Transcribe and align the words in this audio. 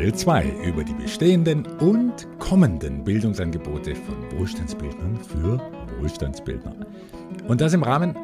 Teil 0.00 0.14
2 0.14 0.44
über 0.64 0.82
die 0.82 0.94
bestehenden 0.94 1.66
und 1.78 2.26
kommenden 2.38 3.04
Bildungsangebote 3.04 3.94
von 3.94 4.38
Wohlstandsbildnern 4.38 5.18
für 5.18 5.60
Wohlstandsbildner. 5.98 6.74
Und 7.48 7.60
das 7.60 7.74
im 7.74 7.82
Rahmen 7.82 8.16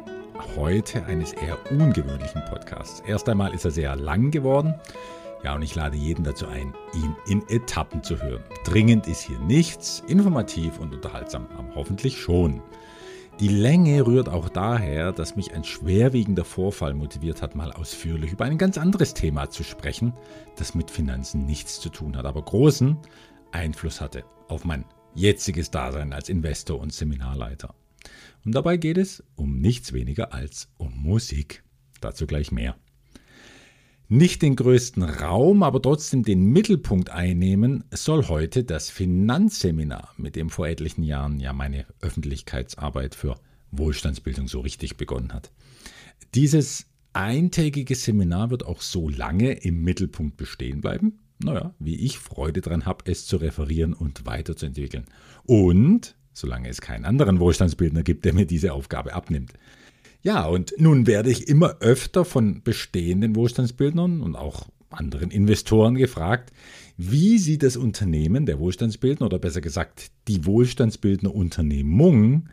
heute 0.55 1.05
eines 1.05 1.33
eher 1.33 1.55
ungewöhnlichen 1.69 2.41
Podcasts. 2.49 3.03
Erst 3.05 3.29
einmal 3.29 3.53
ist 3.53 3.63
er 3.63 3.69
sehr 3.69 3.95
lang 3.95 4.31
geworden. 4.31 4.73
Ja, 5.43 5.53
und 5.53 5.61
ich 5.61 5.75
lade 5.75 5.95
jeden 5.95 6.23
dazu 6.23 6.47
ein, 6.47 6.73
ihn 6.95 7.15
in 7.27 7.47
Etappen 7.47 8.01
zu 8.01 8.19
hören. 8.19 8.43
Dringend 8.65 9.07
ist 9.07 9.21
hier 9.21 9.37
nichts, 9.37 10.01
informativ 10.07 10.79
und 10.79 10.95
unterhaltsam, 10.95 11.45
aber 11.59 11.75
hoffentlich 11.75 12.19
schon. 12.19 12.59
Die 13.39 13.49
Länge 13.49 14.07
rührt 14.07 14.29
auch 14.29 14.49
daher, 14.49 15.11
dass 15.11 15.35
mich 15.35 15.53
ein 15.53 15.63
schwerwiegender 15.63 16.43
Vorfall 16.43 16.95
motiviert 16.95 17.43
hat, 17.43 17.53
mal 17.53 17.71
ausführlich 17.71 18.31
über 18.31 18.45
ein 18.45 18.57
ganz 18.57 18.79
anderes 18.79 19.13
Thema 19.13 19.51
zu 19.51 19.63
sprechen, 19.63 20.13
das 20.55 20.73
mit 20.73 20.89
Finanzen 20.89 21.45
nichts 21.45 21.79
zu 21.79 21.89
tun 21.89 22.17
hat, 22.17 22.25
aber 22.25 22.41
großen 22.41 22.97
Einfluss 23.51 24.01
hatte 24.01 24.23
auf 24.47 24.65
mein 24.65 24.85
jetziges 25.13 25.69
Dasein 25.69 26.13
als 26.13 26.29
Investor 26.29 26.79
und 26.79 26.91
Seminarleiter. 26.91 27.75
Und 28.43 28.55
dabei 28.55 28.77
geht 28.77 28.97
es 28.97 29.23
um 29.35 29.59
nichts 29.59 29.93
weniger 29.93 30.33
als 30.33 30.69
um 30.77 30.97
Musik. 30.97 31.63
Dazu 32.01 32.25
gleich 32.25 32.51
mehr 32.51 32.75
nicht 34.09 34.41
den 34.41 34.55
größten 34.55 35.03
Raum, 35.03 35.63
aber 35.63 35.81
trotzdem 35.81 36.23
den 36.23 36.45
Mittelpunkt 36.45 37.09
einnehmen, 37.09 37.83
soll 37.91 38.27
heute 38.27 38.63
das 38.63 38.89
Finanzseminar, 38.89 40.13
mit 40.17 40.35
dem 40.35 40.49
vor 40.49 40.67
etlichen 40.67 41.03
Jahren 41.03 41.39
ja 41.39 41.53
meine 41.53 41.85
Öffentlichkeitsarbeit 42.01 43.15
für 43.15 43.35
Wohlstandsbildung 43.71 44.47
so 44.47 44.61
richtig 44.61 44.97
begonnen 44.97 45.33
hat. 45.33 45.51
Dieses 46.35 46.85
eintägige 47.13 47.95
Seminar 47.95 48.49
wird 48.49 48.65
auch 48.65 48.81
so 48.81 49.09
lange 49.09 49.51
im 49.51 49.83
Mittelpunkt 49.83 50.37
bestehen 50.37 50.81
bleiben, 50.81 51.19
naja, 51.39 51.73
wie 51.79 51.95
ich 51.95 52.17
Freude 52.17 52.61
daran 52.61 52.85
habe, 52.85 53.05
es 53.11 53.25
zu 53.25 53.37
referieren 53.37 53.93
und 53.93 54.25
weiterzuentwickeln. 54.25 55.05
Und 55.45 56.15
solange 56.33 56.69
es 56.69 56.81
keinen 56.81 57.05
anderen 57.05 57.39
Wohlstandsbildner 57.39 58.03
gibt, 58.03 58.25
der 58.25 58.33
mir 58.33 58.45
diese 58.45 58.73
Aufgabe 58.73 59.13
abnimmt. 59.13 59.53
Ja, 60.21 60.45
und 60.45 60.73
nun 60.77 61.07
werde 61.07 61.29
ich 61.29 61.47
immer 61.47 61.77
öfter 61.79 62.25
von 62.25 62.61
bestehenden 62.63 63.35
Wohlstandsbildnern 63.35 64.21
und 64.21 64.35
auch 64.35 64.67
anderen 64.89 65.31
Investoren 65.31 65.95
gefragt, 65.95 66.51
wie 66.97 67.37
sie 67.37 67.57
das 67.57 67.77
Unternehmen 67.77 68.45
der 68.45 68.59
Wohlstandsbildner 68.59 69.27
oder 69.27 69.39
besser 69.39 69.61
gesagt 69.61 70.11
die 70.27 70.45
Wohlstandsbildner 70.45 71.33
Unternehmung 71.33 72.49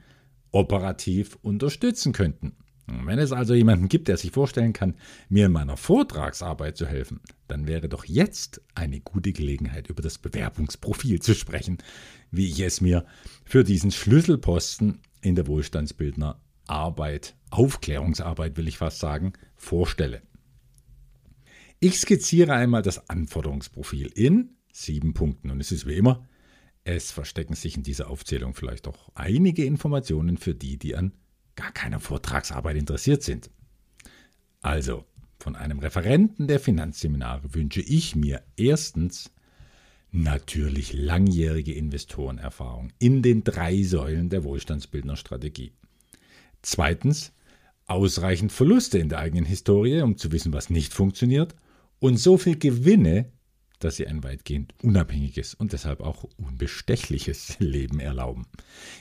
operativ 0.50 1.38
unterstützen 1.42 2.12
könnten. 2.12 2.52
Wenn 2.86 3.18
es 3.18 3.32
also 3.32 3.54
jemanden 3.54 3.88
gibt, 3.88 4.08
der 4.08 4.18
sich 4.18 4.30
vorstellen 4.30 4.74
kann, 4.74 4.94
mir 5.30 5.46
in 5.46 5.52
meiner 5.52 5.78
Vortragsarbeit 5.78 6.76
zu 6.76 6.86
helfen, 6.86 7.20
dann 7.48 7.66
wäre 7.66 7.88
doch 7.88 8.04
jetzt 8.04 8.60
eine 8.74 9.00
gute 9.00 9.32
Gelegenheit, 9.32 9.88
über 9.88 10.02
das 10.02 10.18
Bewerbungsprofil 10.18 11.20
zu 11.20 11.34
sprechen, 11.34 11.78
wie 12.30 12.46
ich 12.46 12.60
es 12.60 12.82
mir 12.82 13.06
für 13.46 13.64
diesen 13.64 13.90
Schlüsselposten 13.90 15.00
in 15.22 15.34
der 15.34 15.46
Wohlstandsbildner 15.46 16.38
Arbeit, 16.66 17.34
Aufklärungsarbeit 17.54 18.56
will 18.56 18.68
ich 18.68 18.78
fast 18.78 18.98
sagen, 18.98 19.32
vorstelle. 19.54 20.22
Ich 21.80 22.00
skizziere 22.00 22.54
einmal 22.54 22.82
das 22.82 23.08
Anforderungsprofil 23.08 24.06
in 24.14 24.56
sieben 24.72 25.14
Punkten 25.14 25.50
und 25.50 25.60
es 25.60 25.70
ist 25.70 25.86
wie 25.86 25.94
immer, 25.94 26.26
es 26.84 27.10
verstecken 27.10 27.54
sich 27.54 27.76
in 27.76 27.82
dieser 27.82 28.10
Aufzählung 28.10 28.54
vielleicht 28.54 28.88
auch 28.88 29.10
einige 29.14 29.64
Informationen 29.64 30.36
für 30.36 30.54
die, 30.54 30.78
die 30.78 30.96
an 30.96 31.12
gar 31.56 31.72
keiner 31.72 32.00
Vortragsarbeit 32.00 32.76
interessiert 32.76 33.22
sind. 33.22 33.50
Also, 34.60 35.04
von 35.38 35.56
einem 35.56 35.78
Referenten 35.78 36.48
der 36.48 36.58
Finanzseminare 36.58 37.54
wünsche 37.54 37.80
ich 37.80 38.16
mir 38.16 38.42
erstens 38.56 39.30
natürlich 40.10 40.92
langjährige 40.92 41.74
Investorenerfahrung 41.74 42.92
in 42.98 43.22
den 43.22 43.44
drei 43.44 43.82
Säulen 43.82 44.28
der 44.28 44.44
Wohlstandsbildnerstrategie. 44.44 45.72
Zweitens, 46.62 47.32
ausreichend 47.86 48.52
Verluste 48.52 48.98
in 48.98 49.08
der 49.08 49.18
eigenen 49.18 49.44
Historie, 49.44 50.00
um 50.00 50.16
zu 50.16 50.32
wissen, 50.32 50.52
was 50.52 50.70
nicht 50.70 50.94
funktioniert. 50.94 51.54
Und 51.98 52.18
so 52.18 52.38
viel 52.38 52.58
Gewinne, 52.58 53.32
dass 53.78 53.96
sie 53.96 54.06
ein 54.06 54.24
weitgehend 54.24 54.74
unabhängiges 54.82 55.54
und 55.54 55.72
deshalb 55.72 56.00
auch 56.00 56.24
unbestechliches 56.36 57.56
Leben 57.58 58.00
erlauben. 58.00 58.46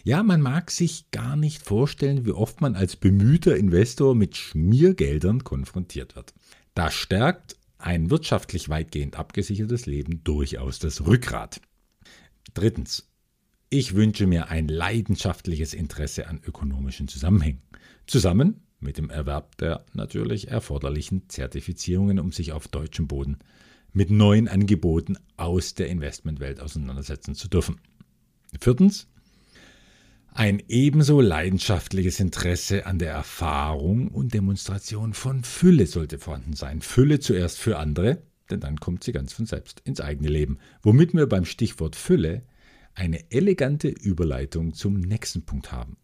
Ja, 0.03 0.23
man 0.23 0.41
mag 0.41 0.71
sich 0.71 1.09
gar 1.11 1.35
nicht 1.35 1.61
vorstellen, 1.63 2.25
wie 2.25 2.31
oft 2.31 2.61
man 2.61 2.75
als 2.75 2.95
bemühter 2.95 3.55
Investor 3.55 4.15
mit 4.15 4.35
Schmiergeldern 4.35 5.43
konfrontiert 5.43 6.15
wird. 6.15 6.33
Das 6.73 6.93
stärkt 6.93 7.55
ein 7.77 8.09
wirtschaftlich 8.09 8.69
weitgehend 8.69 9.17
abgesichertes 9.17 9.85
Leben 9.85 10.23
durchaus 10.23 10.79
das 10.79 11.05
Rückgrat. 11.05 11.61
Drittens, 12.53 13.09
ich 13.69 13.95
wünsche 13.95 14.27
mir 14.27 14.49
ein 14.49 14.67
leidenschaftliches 14.67 15.73
Interesse 15.73 16.27
an 16.27 16.39
ökonomischen 16.45 17.07
Zusammenhängen. 17.07 17.61
Zusammen 18.05 18.61
mit 18.83 18.97
dem 18.97 19.09
Erwerb 19.09 19.57
der 19.57 19.85
natürlich 19.93 20.49
erforderlichen 20.49 21.29
Zertifizierungen, 21.29 22.19
um 22.19 22.31
sich 22.31 22.51
auf 22.51 22.67
deutschem 22.67 23.07
Boden 23.07 23.39
mit 23.93 24.09
neuen 24.09 24.47
Angeboten 24.47 25.17
aus 25.37 25.75
der 25.75 25.87
Investmentwelt 25.87 26.59
auseinandersetzen 26.59 27.35
zu 27.35 27.47
dürfen. 27.47 27.79
Viertens, 28.59 29.07
ein 30.35 30.63
ebenso 30.67 31.21
leidenschaftliches 31.21 32.19
Interesse 32.19 32.87
an 32.87 32.97
der 32.97 33.11
Erfahrung 33.11 34.07
und 34.07 34.33
Demonstration 34.33 35.13
von 35.13 35.43
Fülle 35.43 35.85
sollte 35.85 36.17
vorhanden 36.17 36.53
sein. 36.53 36.81
Fülle 36.81 37.19
zuerst 37.19 37.59
für 37.59 37.77
andere, 37.77 38.23
denn 38.49 38.59
dann 38.59 38.79
kommt 38.79 39.03
sie 39.03 39.11
ganz 39.11 39.31
von 39.31 39.45
selbst 39.45 39.81
ins 39.85 40.01
eigene 40.01 40.29
Leben. 40.29 40.57
Womit 40.81 41.13
wir 41.13 41.27
beim 41.27 41.45
Stichwort 41.45 41.95
Fülle 41.95 42.41
eine 42.95 43.31
elegante 43.31 43.89
Überleitung 43.89 44.73
zum 44.73 44.99
nächsten 44.99 45.45
Punkt 45.45 45.71
haben. 45.71 45.97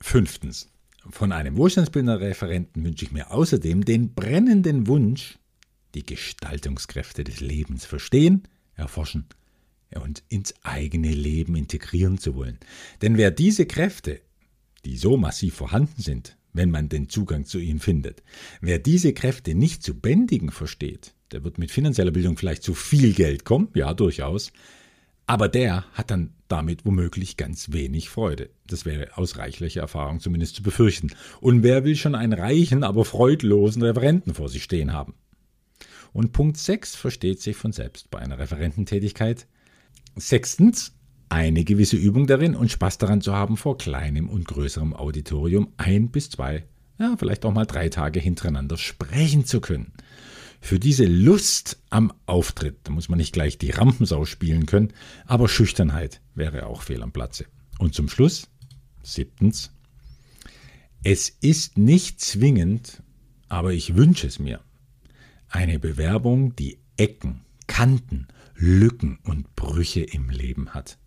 Fünftens. 0.00 0.68
Von 1.10 1.32
einem 1.32 1.56
Wohlstandsbildner-Referenten 1.56 2.84
wünsche 2.84 3.04
ich 3.04 3.12
mir 3.12 3.30
außerdem 3.30 3.84
den 3.84 4.14
brennenden 4.14 4.86
Wunsch, 4.86 5.38
die 5.94 6.04
Gestaltungskräfte 6.04 7.24
des 7.24 7.40
Lebens 7.40 7.84
verstehen, 7.84 8.42
erforschen 8.74 9.26
und 9.94 10.22
ins 10.28 10.54
eigene 10.62 11.12
Leben 11.12 11.56
integrieren 11.56 12.18
zu 12.18 12.34
wollen. 12.34 12.58
Denn 13.02 13.16
wer 13.16 13.30
diese 13.30 13.66
Kräfte, 13.66 14.20
die 14.84 14.96
so 14.96 15.16
massiv 15.16 15.54
vorhanden 15.54 16.02
sind, 16.02 16.36
wenn 16.52 16.70
man 16.70 16.88
den 16.88 17.08
Zugang 17.08 17.44
zu 17.44 17.58
ihnen 17.58 17.80
findet, 17.80 18.22
wer 18.60 18.78
diese 18.78 19.12
Kräfte 19.12 19.54
nicht 19.54 19.82
zu 19.82 19.94
bändigen 19.94 20.50
versteht, 20.50 21.14
der 21.32 21.44
wird 21.44 21.58
mit 21.58 21.70
finanzieller 21.70 22.10
Bildung 22.10 22.36
vielleicht 22.36 22.62
zu 22.62 22.74
viel 22.74 23.12
Geld 23.12 23.44
kommen, 23.44 23.68
ja 23.74 23.94
durchaus, 23.94 24.52
aber 25.26 25.48
der 25.48 25.84
hat 25.92 26.10
dann 26.10 26.30
damit 26.48 26.84
womöglich 26.84 27.36
ganz 27.36 27.72
wenig 27.72 28.08
Freude. 28.08 28.50
Das 28.66 28.84
wäre 28.84 29.16
aus 29.16 29.36
reichlicher 29.36 29.80
Erfahrung 29.80 30.20
zumindest 30.20 30.56
zu 30.56 30.62
befürchten. 30.62 31.10
Und 31.40 31.62
wer 31.62 31.84
will 31.84 31.96
schon 31.96 32.14
einen 32.14 32.32
reichen, 32.32 32.84
aber 32.84 33.04
freudlosen 33.04 33.82
Referenten 33.82 34.34
vor 34.34 34.48
sich 34.48 34.62
stehen 34.62 34.92
haben? 34.92 35.14
Und 36.12 36.32
Punkt 36.32 36.56
6 36.56 36.94
versteht 36.94 37.42
sich 37.42 37.56
von 37.56 37.72
selbst 37.72 38.10
bei 38.10 38.20
einer 38.20 38.38
Referententätigkeit. 38.38 39.46
Sechstens, 40.14 40.94
eine 41.28 41.64
gewisse 41.64 41.96
Übung 41.96 42.26
darin 42.26 42.54
und 42.54 42.70
Spaß 42.70 42.98
daran 42.98 43.20
zu 43.20 43.34
haben, 43.34 43.56
vor 43.56 43.76
kleinem 43.76 44.28
und 44.28 44.46
größerem 44.46 44.94
Auditorium 44.94 45.72
ein 45.76 46.10
bis 46.10 46.30
zwei, 46.30 46.64
ja, 46.98 47.16
vielleicht 47.18 47.44
auch 47.44 47.52
mal 47.52 47.66
drei 47.66 47.88
Tage 47.88 48.20
hintereinander 48.20 48.78
sprechen 48.78 49.44
zu 49.44 49.60
können. 49.60 49.92
Für 50.60 50.78
diese 50.78 51.04
Lust 51.04 51.82
am 51.90 52.12
Auftritt, 52.26 52.78
da 52.84 52.92
muss 52.92 53.08
man 53.08 53.18
nicht 53.18 53.32
gleich 53.32 53.58
die 53.58 53.70
Rampensau 53.70 54.24
spielen 54.24 54.66
können, 54.66 54.92
aber 55.26 55.48
Schüchternheit 55.48 56.20
wäre 56.34 56.66
auch 56.66 56.82
fehl 56.82 57.02
am 57.02 57.12
Platze. 57.12 57.46
Und 57.78 57.94
zum 57.94 58.08
Schluss, 58.08 58.48
siebtens, 59.02 59.70
es 61.02 61.28
ist 61.28 61.78
nicht 61.78 62.20
zwingend, 62.20 63.02
aber 63.48 63.72
ich 63.72 63.94
wünsche 63.94 64.26
es 64.26 64.38
mir, 64.38 64.60
eine 65.48 65.78
Bewerbung, 65.78 66.56
die 66.56 66.78
Ecken, 66.96 67.42
Kanten, 67.66 68.26
Lücken 68.56 69.18
und 69.22 69.54
Brüche 69.54 70.00
im 70.00 70.30
Leben 70.30 70.70
hat. 70.70 70.98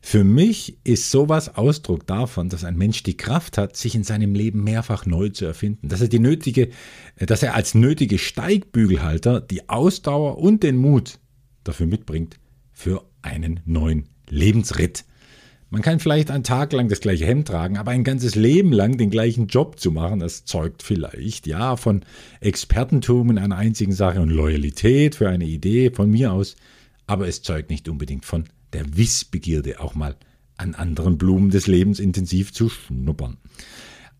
Für 0.00 0.24
mich 0.24 0.78
ist 0.84 1.10
sowas 1.10 1.56
Ausdruck 1.56 2.06
davon, 2.06 2.48
dass 2.48 2.64
ein 2.64 2.76
Mensch 2.76 3.02
die 3.02 3.16
Kraft 3.16 3.58
hat, 3.58 3.76
sich 3.76 3.94
in 3.94 4.04
seinem 4.04 4.34
Leben 4.34 4.64
mehrfach 4.64 5.06
neu 5.06 5.28
zu 5.28 5.44
erfinden, 5.44 5.88
dass 5.88 6.00
er 6.00 6.08
die 6.08 6.18
nötige, 6.18 6.70
dass 7.16 7.42
er 7.42 7.54
als 7.54 7.74
nötige 7.74 8.18
Steigbügelhalter 8.18 9.40
die 9.40 9.68
Ausdauer 9.68 10.38
und 10.38 10.62
den 10.62 10.76
Mut 10.76 11.18
dafür 11.64 11.86
mitbringt 11.86 12.38
für 12.72 13.04
einen 13.22 13.60
neuen 13.66 14.08
Lebensritt. 14.28 15.04
Man 15.72 15.82
kann 15.82 16.00
vielleicht 16.00 16.32
einen 16.32 16.42
Tag 16.42 16.72
lang 16.72 16.88
das 16.88 17.00
gleiche 17.00 17.26
Hemd 17.26 17.46
tragen, 17.46 17.76
aber 17.76 17.92
ein 17.92 18.02
ganzes 18.02 18.34
Leben 18.34 18.72
lang 18.72 18.98
den 18.98 19.10
gleichen 19.10 19.46
Job 19.46 19.78
zu 19.78 19.92
machen, 19.92 20.18
das 20.18 20.44
zeugt 20.44 20.82
vielleicht, 20.82 21.46
ja, 21.46 21.76
von 21.76 22.04
Expertentum 22.40 23.30
in 23.30 23.38
einer 23.38 23.56
einzigen 23.56 23.92
Sache 23.92 24.20
und 24.20 24.30
Loyalität 24.30 25.14
für 25.14 25.28
eine 25.28 25.44
Idee 25.44 25.92
von 25.92 26.10
mir 26.10 26.32
aus, 26.32 26.56
aber 27.06 27.28
es 27.28 27.42
zeugt 27.42 27.70
nicht 27.70 27.88
unbedingt 27.88 28.24
von 28.24 28.46
der 28.72 28.96
Wissbegierde 28.96 29.80
auch 29.80 29.94
mal 29.94 30.16
an 30.56 30.74
anderen 30.74 31.18
Blumen 31.18 31.50
des 31.50 31.66
Lebens 31.66 32.00
intensiv 32.00 32.52
zu 32.52 32.68
schnuppern. 32.68 33.38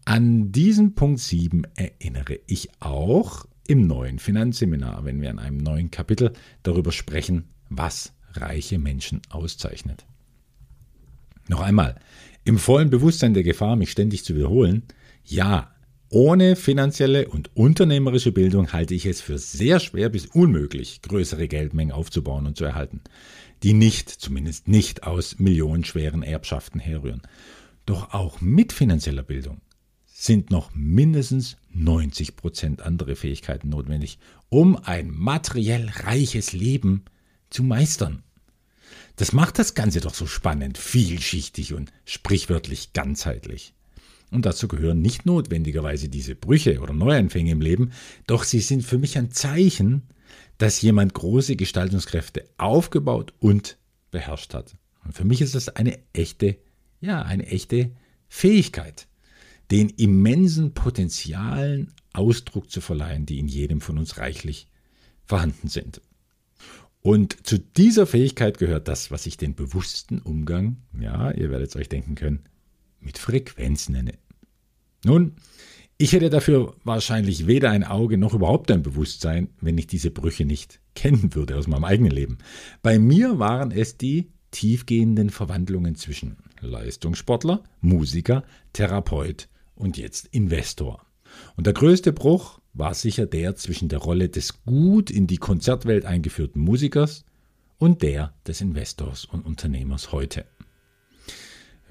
An 0.04 0.50
diesen 0.50 0.94
Punkt 0.94 1.20
7 1.20 1.64
erinnere 1.74 2.40
ich 2.46 2.70
auch 2.80 3.46
im 3.66 3.86
neuen 3.86 4.18
Finanzseminar, 4.18 5.04
wenn 5.04 5.20
wir 5.20 5.30
in 5.30 5.38
einem 5.38 5.58
neuen 5.58 5.90
Kapitel 5.90 6.32
darüber 6.62 6.90
sprechen, 6.90 7.44
was 7.68 8.12
reiche 8.32 8.78
Menschen 8.78 9.20
auszeichnet. 9.28 10.06
Noch 11.48 11.60
einmal, 11.60 11.96
im 12.44 12.58
vollen 12.58 12.90
Bewusstsein 12.90 13.34
der 13.34 13.42
Gefahr, 13.42 13.76
mich 13.76 13.90
ständig 13.90 14.24
zu 14.24 14.34
wiederholen, 14.34 14.82
ja, 15.24 15.70
ohne 16.08 16.56
finanzielle 16.56 17.28
und 17.28 17.54
unternehmerische 17.54 18.32
Bildung 18.32 18.72
halte 18.72 18.94
ich 18.94 19.06
es 19.06 19.20
für 19.20 19.38
sehr 19.38 19.78
schwer 19.78 20.08
bis 20.08 20.26
unmöglich, 20.26 21.02
größere 21.02 21.46
Geldmengen 21.46 21.92
aufzubauen 21.92 22.46
und 22.46 22.56
zu 22.56 22.64
erhalten, 22.64 23.00
die 23.62 23.74
nicht, 23.74 24.08
zumindest 24.08 24.68
nicht 24.68 25.04
aus 25.04 25.38
millionenschweren 25.38 26.22
Erbschaften 26.22 26.80
herrühren. 26.80 27.22
Doch 27.86 28.12
auch 28.14 28.40
mit 28.40 28.72
finanzieller 28.72 29.22
Bildung 29.22 29.60
sind 30.06 30.50
noch 30.50 30.74
mindestens 30.74 31.56
90 31.72 32.36
Prozent 32.36 32.82
andere 32.82 33.16
Fähigkeiten 33.16 33.70
notwendig, 33.70 34.18
um 34.48 34.76
ein 34.76 35.10
materiell 35.10 35.88
reiches 35.88 36.52
Leben 36.52 37.04
zu 37.48 37.62
meistern. 37.62 38.22
Das 39.16 39.32
macht 39.32 39.58
das 39.58 39.74
Ganze 39.74 40.00
doch 40.00 40.14
so 40.14 40.26
spannend, 40.26 40.78
vielschichtig 40.78 41.74
und 41.74 41.92
sprichwörtlich 42.04 42.92
ganzheitlich. 42.92 43.74
Und 44.30 44.46
dazu 44.46 44.68
gehören 44.68 45.00
nicht 45.00 45.26
notwendigerweise 45.26 46.08
diese 46.08 46.34
Brüche 46.34 46.80
oder 46.80 46.92
Neuanfänge 46.92 47.50
im 47.50 47.60
Leben, 47.60 47.92
doch 48.26 48.44
sie 48.44 48.60
sind 48.60 48.82
für 48.82 48.98
mich 48.98 49.18
ein 49.18 49.32
Zeichen, 49.32 50.02
dass 50.60 50.82
jemand 50.82 51.14
große 51.14 51.56
Gestaltungskräfte 51.56 52.44
aufgebaut 52.58 53.32
und 53.38 53.78
beherrscht 54.10 54.52
hat. 54.52 54.76
Und 55.02 55.14
für 55.14 55.24
mich 55.24 55.40
ist 55.40 55.54
das 55.54 55.70
eine 55.70 55.98
echte, 56.12 56.58
ja, 57.00 57.22
eine 57.22 57.46
echte 57.46 57.92
Fähigkeit, 58.28 59.08
den 59.70 59.88
immensen 59.88 60.74
Potenzialen 60.74 61.94
Ausdruck 62.12 62.70
zu 62.70 62.82
verleihen, 62.82 63.24
die 63.24 63.38
in 63.38 63.48
jedem 63.48 63.80
von 63.80 63.96
uns 63.96 64.18
reichlich 64.18 64.68
vorhanden 65.24 65.68
sind. 65.68 66.02
Und 67.00 67.46
zu 67.46 67.58
dieser 67.58 68.06
Fähigkeit 68.06 68.58
gehört 68.58 68.86
das, 68.86 69.10
was 69.10 69.24
ich 69.24 69.38
den 69.38 69.54
bewussten 69.54 70.18
Umgang, 70.18 70.76
ja, 71.00 71.30
ihr 71.30 71.50
werdet 71.50 71.70
es 71.70 71.76
euch 71.76 71.88
denken 71.88 72.16
können, 72.16 72.44
mit 73.00 73.16
Frequenz 73.16 73.88
nenne. 73.88 74.12
Nun, 75.04 75.36
ich 76.00 76.14
hätte 76.14 76.30
dafür 76.30 76.76
wahrscheinlich 76.82 77.46
weder 77.46 77.70
ein 77.70 77.84
Auge 77.84 78.16
noch 78.16 78.32
überhaupt 78.32 78.70
ein 78.70 78.82
Bewusstsein, 78.82 79.50
wenn 79.60 79.76
ich 79.76 79.86
diese 79.86 80.10
Brüche 80.10 80.46
nicht 80.46 80.80
kennen 80.94 81.34
würde 81.34 81.58
aus 81.58 81.66
meinem 81.66 81.84
eigenen 81.84 82.10
Leben. 82.10 82.38
Bei 82.80 82.98
mir 82.98 83.38
waren 83.38 83.70
es 83.70 83.98
die 83.98 84.30
tiefgehenden 84.50 85.28
Verwandlungen 85.28 85.96
zwischen 85.96 86.38
Leistungssportler, 86.62 87.62
Musiker, 87.82 88.44
Therapeut 88.72 89.50
und 89.74 89.98
jetzt 89.98 90.28
Investor. 90.28 91.04
Und 91.56 91.66
der 91.66 91.74
größte 91.74 92.14
Bruch 92.14 92.60
war 92.72 92.94
sicher 92.94 93.26
der 93.26 93.56
zwischen 93.56 93.90
der 93.90 93.98
Rolle 93.98 94.30
des 94.30 94.64
gut 94.64 95.10
in 95.10 95.26
die 95.26 95.36
Konzertwelt 95.36 96.06
eingeführten 96.06 96.62
Musikers 96.62 97.26
und 97.76 98.00
der 98.00 98.32
des 98.46 98.62
Investors 98.62 99.26
und 99.26 99.44
Unternehmers 99.44 100.12
heute. 100.12 100.46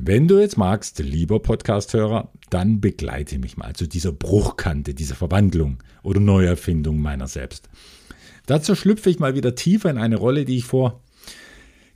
Wenn 0.01 0.29
du 0.29 0.39
jetzt 0.39 0.57
magst, 0.57 0.99
lieber 0.99 1.41
Podcasthörer, 1.41 2.31
dann 2.49 2.79
begleite 2.79 3.37
mich 3.37 3.57
mal 3.57 3.73
zu 3.73 3.85
dieser 3.85 4.13
Bruchkante, 4.13 4.93
dieser 4.93 5.15
Verwandlung 5.15 5.83
oder 6.03 6.21
Neuerfindung 6.21 7.01
meiner 7.01 7.27
selbst. 7.27 7.67
Dazu 8.45 8.75
schlüpfe 8.75 9.09
ich 9.09 9.19
mal 9.19 9.35
wieder 9.35 9.55
tiefer 9.55 9.89
in 9.89 9.97
eine 9.97 10.15
Rolle, 10.15 10.45
die 10.45 10.55
ich 10.55 10.63
vor 10.63 11.03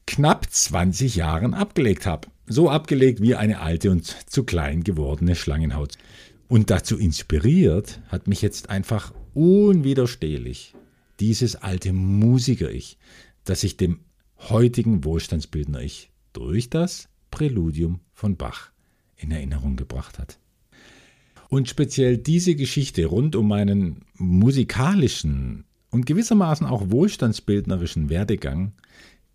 knapp 0.05 0.51
20 0.51 1.15
Jahren 1.15 1.53
abgelegt 1.53 2.05
habe. 2.05 2.27
So 2.45 2.69
abgelegt 2.69 3.21
wie 3.21 3.35
eine 3.35 3.61
alte 3.61 3.89
und 3.89 4.05
zu 4.29 4.43
klein 4.43 4.83
gewordene 4.83 5.37
Schlangenhaut. 5.37 5.97
Und 6.49 6.71
dazu 6.71 6.97
inspiriert 6.97 8.01
hat 8.09 8.27
mich 8.27 8.41
jetzt 8.41 8.69
einfach 8.69 9.13
unwiderstehlich 9.33 10.75
dieses 11.21 11.55
alte 11.55 11.93
Musiker-Ich, 11.93 12.97
das 13.45 13.61
sich 13.61 13.77
dem 13.77 14.01
heutigen 14.49 15.05
Wohlstandsbildner-Ich 15.05 16.11
durch 16.33 16.69
das 16.69 17.07
Präludium 17.33 17.99
von 18.13 18.37
Bach 18.37 18.69
in 19.17 19.31
Erinnerung 19.31 19.75
gebracht 19.75 20.19
hat. 20.19 20.37
Und 21.49 21.67
speziell 21.67 22.15
diese 22.15 22.53
Geschichte 22.53 23.07
rund 23.07 23.35
um 23.35 23.47
meinen 23.47 24.05
musikalischen 24.13 25.65
und 25.89 26.05
gewissermaßen 26.05 26.67
auch 26.67 26.91
wohlstandsbildnerischen 26.91 28.09
Werdegang, 28.09 28.73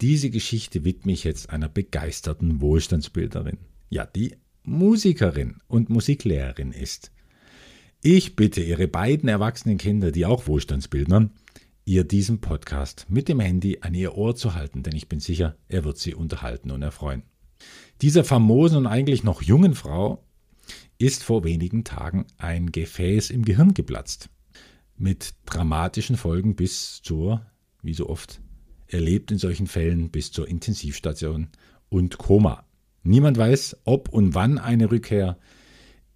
diese 0.00 0.30
Geschichte 0.30 0.84
widme 0.84 1.10
ich 1.10 1.24
jetzt 1.24 1.50
einer 1.50 1.68
begeisterten 1.68 2.60
Wohlstandsbildnerin. 2.60 3.58
Ja, 3.90 4.06
die 4.06 4.36
Musikerin 4.62 5.56
und 5.66 5.90
Musiklehrerin 5.90 6.70
ist. 6.70 7.10
Ich 8.00 8.36
bitte 8.36 8.60
Ihre 8.60 8.86
beiden 8.86 9.28
erwachsenen 9.28 9.76
Kinder, 9.76 10.12
die 10.12 10.24
auch 10.24 10.46
Wohlstandsbildnern, 10.46 11.32
ihr 11.84 12.04
diesen 12.04 12.40
Podcast 12.40 13.06
mit 13.08 13.28
dem 13.28 13.40
Handy 13.40 13.78
an 13.80 13.94
ihr 13.94 14.14
Ohr 14.14 14.36
zu 14.36 14.54
halten, 14.54 14.84
denn 14.84 14.94
ich 14.94 15.08
bin 15.08 15.18
sicher, 15.18 15.56
er 15.66 15.84
wird 15.84 15.98
sie 15.98 16.14
unterhalten 16.14 16.70
und 16.70 16.82
erfreuen. 16.82 17.24
Dieser 18.00 18.22
famosen 18.22 18.78
und 18.78 18.86
eigentlich 18.86 19.24
noch 19.24 19.42
jungen 19.42 19.74
Frau 19.74 20.24
ist 20.98 21.24
vor 21.24 21.44
wenigen 21.44 21.84
Tagen 21.84 22.26
ein 22.36 22.70
Gefäß 22.70 23.30
im 23.30 23.44
Gehirn 23.44 23.74
geplatzt. 23.74 24.30
Mit 24.96 25.34
dramatischen 25.46 26.16
Folgen 26.16 26.56
bis 26.56 27.02
zur, 27.02 27.42
wie 27.82 27.94
so 27.94 28.08
oft 28.08 28.40
erlebt 28.86 29.30
in 29.30 29.38
solchen 29.38 29.66
Fällen, 29.66 30.10
bis 30.10 30.32
zur 30.32 30.48
Intensivstation 30.48 31.48
und 31.88 32.18
Koma. 32.18 32.64
Niemand 33.02 33.36
weiß, 33.36 33.78
ob 33.84 34.08
und 34.08 34.34
wann 34.34 34.58
eine 34.58 34.90
Rückkehr 34.90 35.38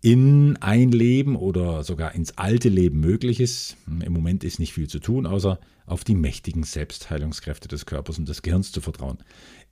in 0.00 0.56
ein 0.56 0.90
Leben 0.90 1.36
oder 1.36 1.84
sogar 1.84 2.14
ins 2.14 2.36
alte 2.36 2.68
Leben 2.68 2.98
möglich 2.98 3.38
ist. 3.38 3.76
Im 3.86 4.12
Moment 4.12 4.42
ist 4.42 4.58
nicht 4.58 4.72
viel 4.72 4.88
zu 4.88 4.98
tun, 4.98 5.26
außer 5.26 5.60
auf 5.86 6.02
die 6.02 6.16
mächtigen 6.16 6.64
Selbstheilungskräfte 6.64 7.68
des 7.68 7.86
Körpers 7.86 8.18
und 8.18 8.28
des 8.28 8.42
Gehirns 8.42 8.72
zu 8.72 8.80
vertrauen. 8.80 9.18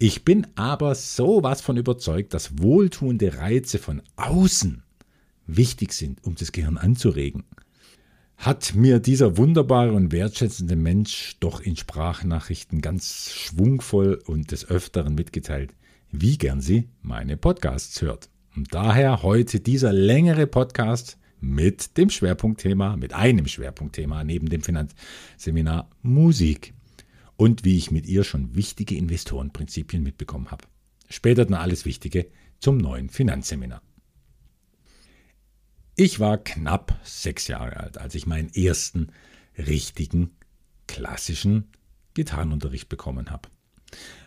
Ich 0.02 0.24
bin 0.24 0.46
aber 0.54 0.94
sowas 0.94 1.60
von 1.60 1.76
überzeugt, 1.76 2.32
dass 2.32 2.58
wohltuende 2.58 3.36
Reize 3.36 3.78
von 3.78 4.00
außen 4.16 4.82
wichtig 5.46 5.92
sind, 5.92 6.24
um 6.24 6.36
das 6.36 6.52
Gehirn 6.52 6.78
anzuregen. 6.78 7.44
Hat 8.38 8.74
mir 8.74 8.98
dieser 8.98 9.36
wunderbare 9.36 9.92
und 9.92 10.10
wertschätzende 10.10 10.74
Mensch 10.74 11.36
doch 11.40 11.60
in 11.60 11.76
Sprachnachrichten 11.76 12.80
ganz 12.80 13.30
schwungvoll 13.30 14.18
und 14.24 14.52
des 14.52 14.66
Öfteren 14.66 15.14
mitgeteilt, 15.14 15.74
wie 16.10 16.38
gern 16.38 16.62
sie 16.62 16.88
meine 17.02 17.36
Podcasts 17.36 18.00
hört. 18.00 18.30
Und 18.56 18.72
daher 18.72 19.22
heute 19.22 19.60
dieser 19.60 19.92
längere 19.92 20.46
Podcast 20.46 21.18
mit 21.40 21.98
dem 21.98 22.08
Schwerpunktthema, 22.08 22.96
mit 22.96 23.12
einem 23.12 23.46
Schwerpunktthema 23.46 24.24
neben 24.24 24.48
dem 24.48 24.62
Finanzseminar 24.62 25.90
Musik 26.00 26.72
und 27.40 27.64
wie 27.64 27.78
ich 27.78 27.90
mit 27.90 28.04
ihr 28.04 28.22
schon 28.22 28.54
wichtige 28.54 28.96
Investorenprinzipien 28.96 30.02
mitbekommen 30.02 30.50
habe. 30.50 30.66
Später 31.08 31.46
dann 31.46 31.54
alles 31.54 31.86
Wichtige 31.86 32.26
zum 32.58 32.76
neuen 32.76 33.08
Finanzseminar. 33.08 33.80
Ich 35.96 36.20
war 36.20 36.36
knapp 36.36 37.00
sechs 37.02 37.48
Jahre 37.48 37.78
alt, 37.78 37.96
als 37.96 38.14
ich 38.14 38.26
meinen 38.26 38.52
ersten 38.52 39.12
richtigen 39.56 40.32
klassischen 40.86 41.70
Gitarrenunterricht 42.12 42.90
bekommen 42.90 43.30
habe. 43.30 43.48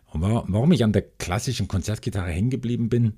Und 0.08 0.22
warum 0.24 0.72
ich 0.72 0.84
an 0.84 0.92
der 0.92 1.04
klassischen 1.04 1.68
Konzertgitarre 1.68 2.32
hängen 2.32 2.50
geblieben 2.50 2.90
bin, 2.90 3.18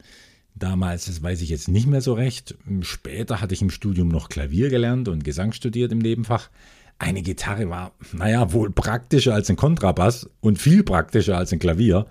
Damals, 0.57 1.07
das 1.07 1.21
weiß 1.21 1.41
ich 1.41 1.49
jetzt 1.49 1.67
nicht 1.67 1.85
mehr 1.85 1.99
so 1.99 2.13
recht. 2.13 2.55
Später 2.79 3.41
hatte 3.41 3.53
ich 3.53 3.61
im 3.61 3.69
Studium 3.69 4.07
noch 4.07 4.29
Klavier 4.29 4.69
gelernt 4.69 5.09
und 5.09 5.25
Gesang 5.25 5.51
studiert 5.51 5.91
im 5.91 5.97
Nebenfach. 5.97 6.49
Eine 6.97 7.21
Gitarre 7.21 7.69
war, 7.69 7.93
naja, 8.13 8.53
wohl 8.53 8.71
praktischer 8.71 9.33
als 9.33 9.49
ein 9.49 9.57
Kontrabass 9.57 10.29
und 10.39 10.59
viel 10.59 10.83
praktischer 10.83 11.37
als 11.37 11.51
ein 11.51 11.59
Klavier, 11.59 12.05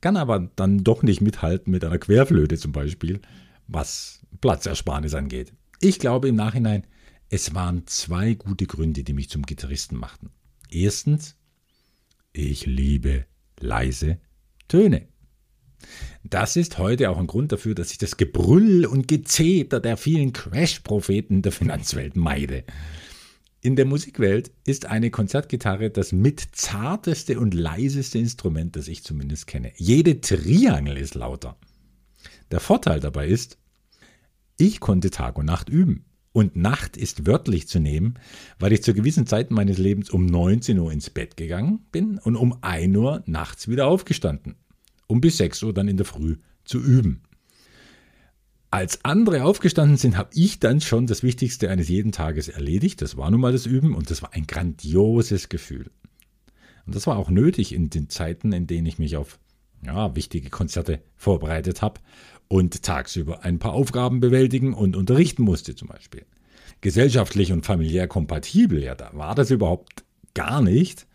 kann 0.00 0.16
aber 0.16 0.50
dann 0.56 0.82
doch 0.82 1.02
nicht 1.02 1.20
mithalten 1.20 1.70
mit 1.70 1.84
einer 1.84 1.98
Querflöte 1.98 2.58
zum 2.58 2.72
Beispiel, 2.72 3.20
was 3.68 4.20
Platzersparnis 4.40 5.14
angeht. 5.14 5.52
Ich 5.80 5.98
glaube 5.98 6.28
im 6.28 6.36
Nachhinein, 6.36 6.84
es 7.28 7.54
waren 7.54 7.86
zwei 7.86 8.34
gute 8.34 8.66
Gründe, 8.66 9.04
die 9.04 9.12
mich 9.12 9.30
zum 9.30 9.42
Gitarristen 9.42 9.96
machten. 9.96 10.30
Erstens, 10.70 11.36
ich 12.32 12.66
liebe 12.66 13.26
leise 13.60 14.18
Töne. 14.68 15.08
Das 16.24 16.56
ist 16.56 16.78
heute 16.78 17.10
auch 17.10 17.18
ein 17.18 17.26
Grund 17.26 17.52
dafür, 17.52 17.74
dass 17.74 17.92
ich 17.92 17.98
das 17.98 18.16
Gebrüll 18.16 18.86
und 18.86 19.06
Gezeter 19.08 19.80
der 19.80 19.96
vielen 19.96 20.32
Crash-Propheten 20.32 21.42
der 21.42 21.52
Finanzwelt 21.52 22.16
meide. 22.16 22.64
In 23.66 23.74
der 23.74 23.84
Musikwelt 23.84 24.52
ist 24.64 24.86
eine 24.86 25.10
Konzertgitarre 25.10 25.90
das 25.90 26.12
mit 26.12 26.40
zarteste 26.52 27.40
und 27.40 27.52
leiseste 27.52 28.16
Instrument, 28.16 28.76
das 28.76 28.86
ich 28.86 29.02
zumindest 29.02 29.48
kenne. 29.48 29.72
Jede 29.74 30.20
Triangel 30.20 30.96
ist 30.96 31.16
lauter. 31.16 31.56
Der 32.52 32.60
Vorteil 32.60 33.00
dabei 33.00 33.26
ist, 33.26 33.58
ich 34.56 34.78
konnte 34.78 35.10
Tag 35.10 35.36
und 35.36 35.46
Nacht 35.46 35.68
üben. 35.68 36.04
Und 36.30 36.54
Nacht 36.54 36.96
ist 36.96 37.26
wörtlich 37.26 37.66
zu 37.66 37.80
nehmen, 37.80 38.20
weil 38.60 38.72
ich 38.72 38.84
zu 38.84 38.94
gewissen 38.94 39.26
Zeiten 39.26 39.54
meines 39.54 39.78
Lebens 39.78 40.10
um 40.10 40.26
19 40.26 40.78
Uhr 40.78 40.92
ins 40.92 41.10
Bett 41.10 41.36
gegangen 41.36 41.80
bin 41.90 42.18
und 42.18 42.36
um 42.36 42.62
1 42.62 42.96
Uhr 42.96 43.24
nachts 43.26 43.66
wieder 43.66 43.88
aufgestanden 43.88 44.54
um 45.06 45.20
bis 45.20 45.36
6 45.38 45.62
Uhr 45.62 45.74
dann 45.74 45.88
in 45.88 45.96
der 45.96 46.06
Früh 46.06 46.36
zu 46.64 46.80
üben. 46.80 47.22
Als 48.76 49.02
andere 49.06 49.44
aufgestanden 49.44 49.96
sind, 49.96 50.18
habe 50.18 50.28
ich 50.34 50.60
dann 50.60 50.82
schon 50.82 51.06
das 51.06 51.22
Wichtigste 51.22 51.70
eines 51.70 51.88
jeden 51.88 52.12
Tages 52.12 52.48
erledigt. 52.48 53.00
Das 53.00 53.16
war 53.16 53.30
nun 53.30 53.40
mal 53.40 53.52
das 53.52 53.64
Üben 53.64 53.94
und 53.94 54.10
das 54.10 54.20
war 54.20 54.34
ein 54.34 54.46
grandioses 54.46 55.48
Gefühl. 55.48 55.90
Und 56.84 56.94
das 56.94 57.06
war 57.06 57.16
auch 57.16 57.30
nötig 57.30 57.72
in 57.72 57.88
den 57.88 58.10
Zeiten, 58.10 58.52
in 58.52 58.66
denen 58.66 58.84
ich 58.84 58.98
mich 58.98 59.16
auf 59.16 59.38
ja, 59.82 60.14
wichtige 60.14 60.50
Konzerte 60.50 61.00
vorbereitet 61.14 61.80
habe 61.80 62.02
und 62.48 62.82
tagsüber 62.82 63.44
ein 63.44 63.58
paar 63.58 63.72
Aufgaben 63.72 64.20
bewältigen 64.20 64.74
und 64.74 64.94
unterrichten 64.94 65.42
musste 65.42 65.74
zum 65.74 65.88
Beispiel. 65.88 66.26
Gesellschaftlich 66.82 67.52
und 67.52 67.64
familiär 67.64 68.08
kompatibel, 68.08 68.82
ja, 68.82 68.94
da 68.94 69.08
war 69.14 69.34
das 69.34 69.50
überhaupt 69.50 70.04
gar 70.34 70.60
nicht. 70.60 71.05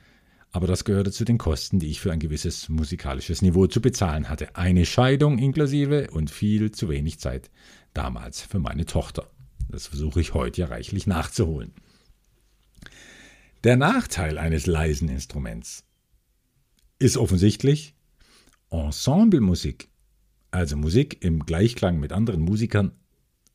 Aber 0.52 0.68
das 0.68 0.84
gehörte 0.84 1.12
zu 1.12 1.24
den 1.24 1.38
Kosten, 1.38 1.80
die 1.80 1.88
ich 1.88 2.02
für 2.02 2.12
ein 2.12 2.20
gewisses 2.20 2.68
musikalisches 2.68 3.42
Niveau 3.42 3.68
zu 3.68 3.82
bezahlen 3.82 4.28
hatte. 4.28 4.56
Eine 4.56 4.86
Scheidung 4.86 5.38
inklusive 5.38 6.10
und 6.12 6.30
viel 6.30 6.72
zu 6.72 6.90
wenig 6.90 7.20
Zeit 7.20 7.50
damals 7.94 8.42
für 8.42 8.60
meine 8.60 8.86
Tochter. 8.86 9.30
Das 9.70 9.88
versuche 9.88 10.20
ich 10.20 10.34
heute 10.34 10.62
ja 10.62 10.68
reichlich 10.68 11.08
nachzuholen. 11.08 11.74
Der 13.64 13.78
Nachteil 13.78 14.38
eines 14.38 14.66
leisen 14.66 15.08
Instruments 15.08 15.86
ist 17.00 17.16
offensichtlich 17.16 17.96
Ensemblemusik, 18.70 19.90
also 20.50 20.76
Musik 20.76 21.24
im 21.24 21.46
Gleichklang 21.46 22.00
mit 22.00 22.12
anderen 22.12 22.42
Musikern. 22.42 22.92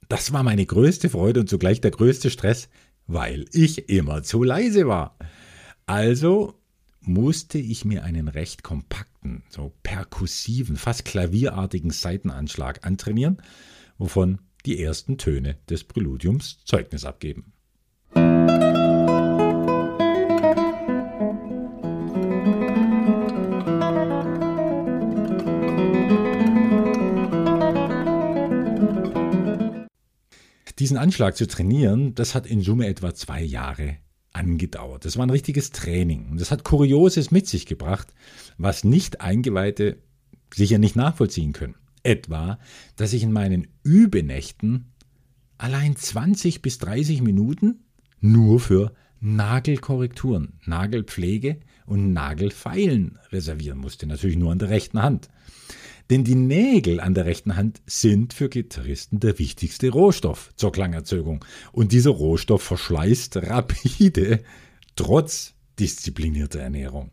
Das 0.09 0.33
war 0.33 0.43
meine 0.43 0.65
größte 0.65 1.11
Freude 1.11 1.41
und 1.41 1.49
zugleich 1.49 1.81
der 1.81 1.91
größte 1.91 2.31
Stress, 2.31 2.69
weil 3.07 3.47
ich 3.53 3.89
immer 3.89 4.23
zu 4.23 4.43
leise 4.43 4.87
war. 4.87 5.19
Also 5.87 6.55
musste 7.07 7.59
ich 7.59 7.85
mir 7.85 8.03
einen 8.05 8.29
recht 8.29 8.63
kompakten, 8.63 9.45
so 9.49 9.73
perkussiven, 9.83 10.77
fast 10.77 11.05
klavierartigen 11.05 11.91
Seitenanschlag 11.91 12.85
antrainieren, 12.85 13.39
wovon 13.97 14.41
die 14.67 14.83
ersten 14.83 15.17
Töne 15.17 15.57
des 15.71 15.85
Präludiums 15.85 16.65
Zeugnis 16.65 17.05
abgeben. 17.05 17.53
Diesen 30.79 30.99
Anschlag 30.99 31.37
zu 31.37 31.47
trainieren, 31.47 32.15
das 32.15 32.35
hat 32.35 32.47
in 32.47 32.61
Summe 32.61 32.87
etwa 32.87 33.15
zwei 33.15 33.43
Jahre 33.43 33.97
angedauert. 34.37 35.05
Das 35.05 35.17
war 35.17 35.27
ein 35.27 35.31
richtiges 35.31 35.71
Training. 35.71 36.27
Und 36.31 36.41
das 36.41 36.51
hat 36.51 36.65
Kurioses 36.65 37.31
mit 37.31 37.47
sich 37.47 37.67
gebracht, 37.67 38.13
was 38.59 38.85
nicht 38.85 39.21
Eingeweihte 39.21 39.99
sicher 40.55 40.79
nicht 40.79 40.97
nachvollziehen 40.97 41.53
können. 41.53 41.75
Etwa, 42.03 42.59
dass 42.95 43.13
ich 43.13 43.23
in 43.23 43.33
meinen 43.33 43.67
Übenächten 43.83 44.93
allein 45.59 45.97
20 45.97 46.63
bis 46.63 46.79
30 46.79 47.23
Minuten 47.23 47.85
nur 48.21 48.61
für 48.61 48.93
Nagelkorrekturen, 49.21 50.61
Nagelpflege 50.65 51.59
und 51.87 52.13
Nagelfeilen 52.13 53.19
reservieren 53.33 53.79
musste. 53.79 54.07
Natürlich 54.07 54.37
nur 54.37 54.53
an 54.53 54.59
der 54.59 54.69
rechten 54.69 55.03
Hand. 55.03 55.31
Denn 56.11 56.23
die 56.23 56.37
Nägel 56.37 57.01
an 57.01 57.15
der 57.15 57.25
rechten 57.25 57.57
Hand 57.57 57.83
sind 57.87 58.33
für 58.33 58.49
Gitarristen 58.49 59.19
der 59.19 59.39
wichtigste 59.39 59.91
Rohstoff 59.91 60.53
zur 60.55 60.71
Klangerzeugung. 60.71 61.45
Und 61.73 61.93
dieser 61.93 62.11
Rohstoff 62.11 62.63
verschleißt 62.63 63.39
rapide, 63.39 64.45
trotz 64.95 65.55
disziplinierter 65.81 66.61
Ernährung. 66.61 67.11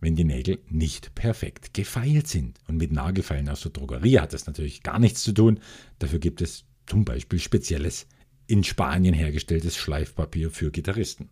Wenn 0.00 0.16
die 0.16 0.24
Nägel 0.24 0.58
nicht 0.68 1.14
perfekt 1.14 1.72
gefeilt 1.72 2.26
sind. 2.26 2.58
Und 2.66 2.78
mit 2.78 2.90
Nagelfeilen 2.90 3.48
aus 3.48 3.60
der 3.60 3.70
Drogerie 3.70 4.18
hat 4.18 4.32
das 4.32 4.46
natürlich 4.46 4.82
gar 4.82 4.98
nichts 4.98 5.22
zu 5.22 5.32
tun. 5.32 5.60
Dafür 6.00 6.18
gibt 6.18 6.42
es 6.42 6.64
zum 6.86 7.04
Beispiel 7.04 7.38
spezielles 7.38 8.08
in 8.48 8.64
Spanien 8.64 9.14
hergestelltes 9.14 9.76
Schleifpapier 9.76 10.50
für 10.50 10.72
Gitarristen. 10.72 11.30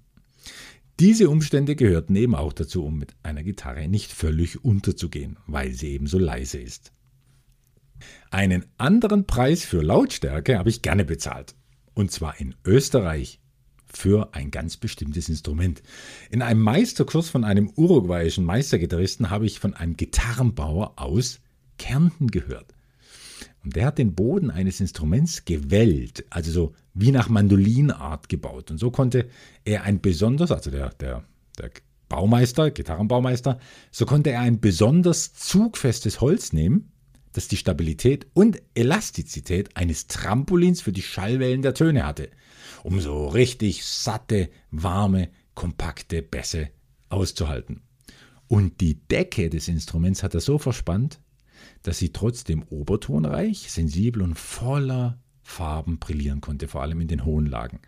Diese 1.01 1.29
Umstände 1.29 1.75
gehörten 1.75 2.15
eben 2.15 2.37
auch 2.37 2.53
dazu, 2.53 2.85
um 2.85 2.99
mit 2.99 3.15
einer 3.23 3.43
Gitarre 3.43 3.89
nicht 3.89 4.13
völlig 4.13 4.65
unterzugehen, 4.65 5.39
weil 5.47 5.73
sie 5.73 5.89
eben 5.89 6.07
so 6.07 6.19
leise 6.19 6.59
ist. 6.59 6.93
Einen 8.31 8.67
anderen 8.79 9.27
Preis 9.27 9.65
für 9.65 9.83
Lautstärke 9.83 10.59
habe 10.59 10.71
ich 10.71 10.83
gerne 10.83 11.05
bezahlt. 11.05 11.55
Und 11.95 12.11
zwar 12.11 12.41
in 12.41 12.55
Österreich 12.65 13.41
für 13.93 14.35
ein 14.35 14.51
ganz 14.51 14.77
bestimmtes 14.77 15.29
Instrument. 15.29 15.83
In 16.31 16.43
einem 16.43 16.61
Meisterkurs 16.61 17.29
von 17.29 17.45
einem 17.45 17.73
uruguayischen 17.77 18.45
Meistergitarristen 18.45 19.31
habe 19.31 19.47
ich 19.47 19.59
von 19.59 19.75
einem 19.75 19.97
Gitarrenbauer 19.97 20.95
aus 20.97 21.41
Kärnten 21.79 22.29
gehört. 22.29 22.75
Und 23.65 23.77
der 23.77 23.87
hat 23.87 23.99
den 23.99 24.15
Boden 24.15 24.51
eines 24.51 24.81
Instruments 24.81 25.45
gewellt, 25.45 26.25
also 26.31 26.51
so 26.51 26.75
wie 26.95 27.11
nach 27.11 27.29
Mandolinart 27.29 28.29
gebaut. 28.29 28.71
Und 28.71 28.79
so 28.79 28.91
konnte 28.91 29.29
er 29.65 29.83
ein 29.83 30.01
besonders, 30.01 30.51
also 30.51 30.71
der, 30.71 30.91
der, 30.91 31.25
der 31.59 31.71
Baumeister, 32.09 32.71
Gitarrenbaumeister, 32.71 33.59
so 33.91 34.07
konnte 34.07 34.31
er 34.31 34.41
ein 34.41 34.61
besonders 34.61 35.35
zugfestes 35.35 36.21
Holz 36.21 36.53
nehmen 36.53 36.93
das 37.33 37.49
die 37.49 37.57
Stabilität 37.57 38.27
und 38.35 38.61
Elastizität 38.75 39.77
eines 39.77 40.07
Trampolins 40.07 40.81
für 40.81 40.93
die 40.93 41.03
Schallwellen 41.03 41.63
der 41.63 41.75
Töne 41.75 42.07
hatte, 42.07 42.31
um 42.83 43.01
so 43.01 43.29
richtig 43.29 43.85
satte, 43.85 44.51
warme, 44.71 45.31
kompakte 45.55 46.23
Bässe 46.23 46.71
auszuhalten. 47.09 47.83
Und 48.49 48.81
die 48.81 48.95
Decke 48.95 49.49
des 49.49 49.69
Instruments 49.69 50.23
hat 50.23 50.35
er 50.35 50.41
so 50.41 50.59
verspannt, 50.59 51.21
dass 51.83 51.99
sie 51.99 52.13
trotzdem 52.13 52.65
obertonreich, 52.65 53.71
sensibel 53.71 54.23
und 54.23 54.39
voller 54.39 55.19
Farben 55.43 55.99
brillieren 55.99 56.41
konnte, 56.41 56.69
vor 56.69 56.83
allem 56.83 57.01
in 57.01 57.09
den 57.09 57.25
hohen 57.25 57.47
Lagen. 57.47 57.81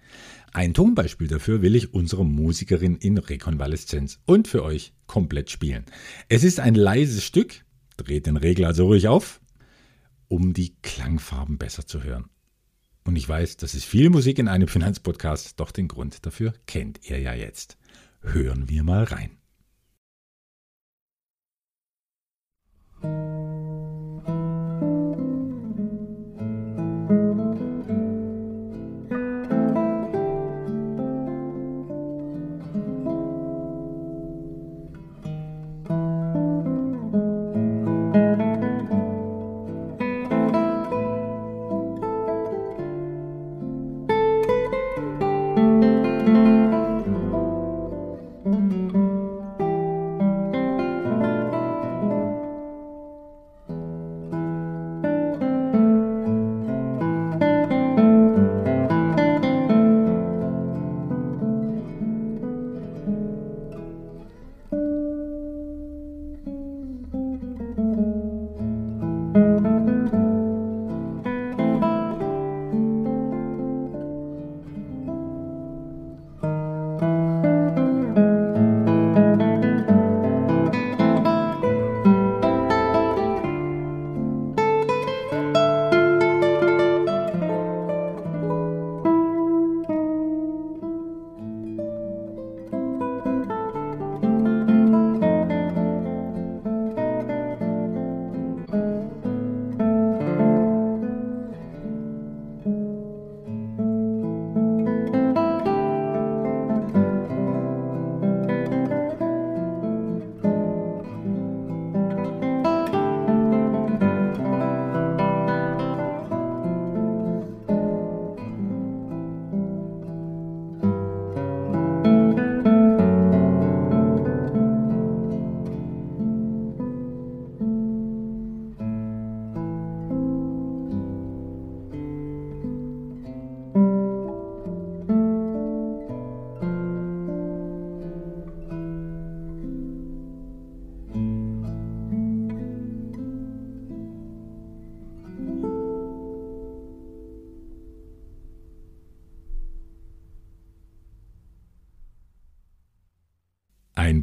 Ein 0.52 0.74
Tonbeispiel 0.74 1.28
dafür 1.28 1.62
will 1.62 1.76
ich 1.76 1.94
unserer 1.94 2.24
Musikerin 2.24 2.96
in 2.96 3.18
Rekonvaleszenz 3.18 4.20
und 4.26 4.48
für 4.48 4.62
euch 4.62 4.92
komplett 5.06 5.50
spielen. 5.50 5.84
Es 6.28 6.44
ist 6.44 6.60
ein 6.60 6.74
leises 6.74 7.24
Stück, 7.24 7.64
Dreht 7.96 8.26
den 8.26 8.36
Regler 8.36 8.68
also 8.68 8.86
ruhig 8.86 9.08
auf, 9.08 9.40
um 10.28 10.52
die 10.52 10.74
Klangfarben 10.82 11.58
besser 11.58 11.86
zu 11.86 12.02
hören. 12.02 12.30
Und 13.04 13.16
ich 13.16 13.28
weiß, 13.28 13.56
das 13.56 13.74
ist 13.74 13.84
viel 13.84 14.10
Musik 14.10 14.38
in 14.38 14.48
einem 14.48 14.68
Finanzpodcast, 14.68 15.58
doch 15.58 15.72
den 15.72 15.88
Grund 15.88 16.24
dafür 16.24 16.52
kennt 16.66 17.00
ihr 17.08 17.18
ja 17.18 17.34
jetzt. 17.34 17.76
Hören 18.22 18.68
wir 18.68 18.84
mal 18.84 19.04
rein. 19.04 19.41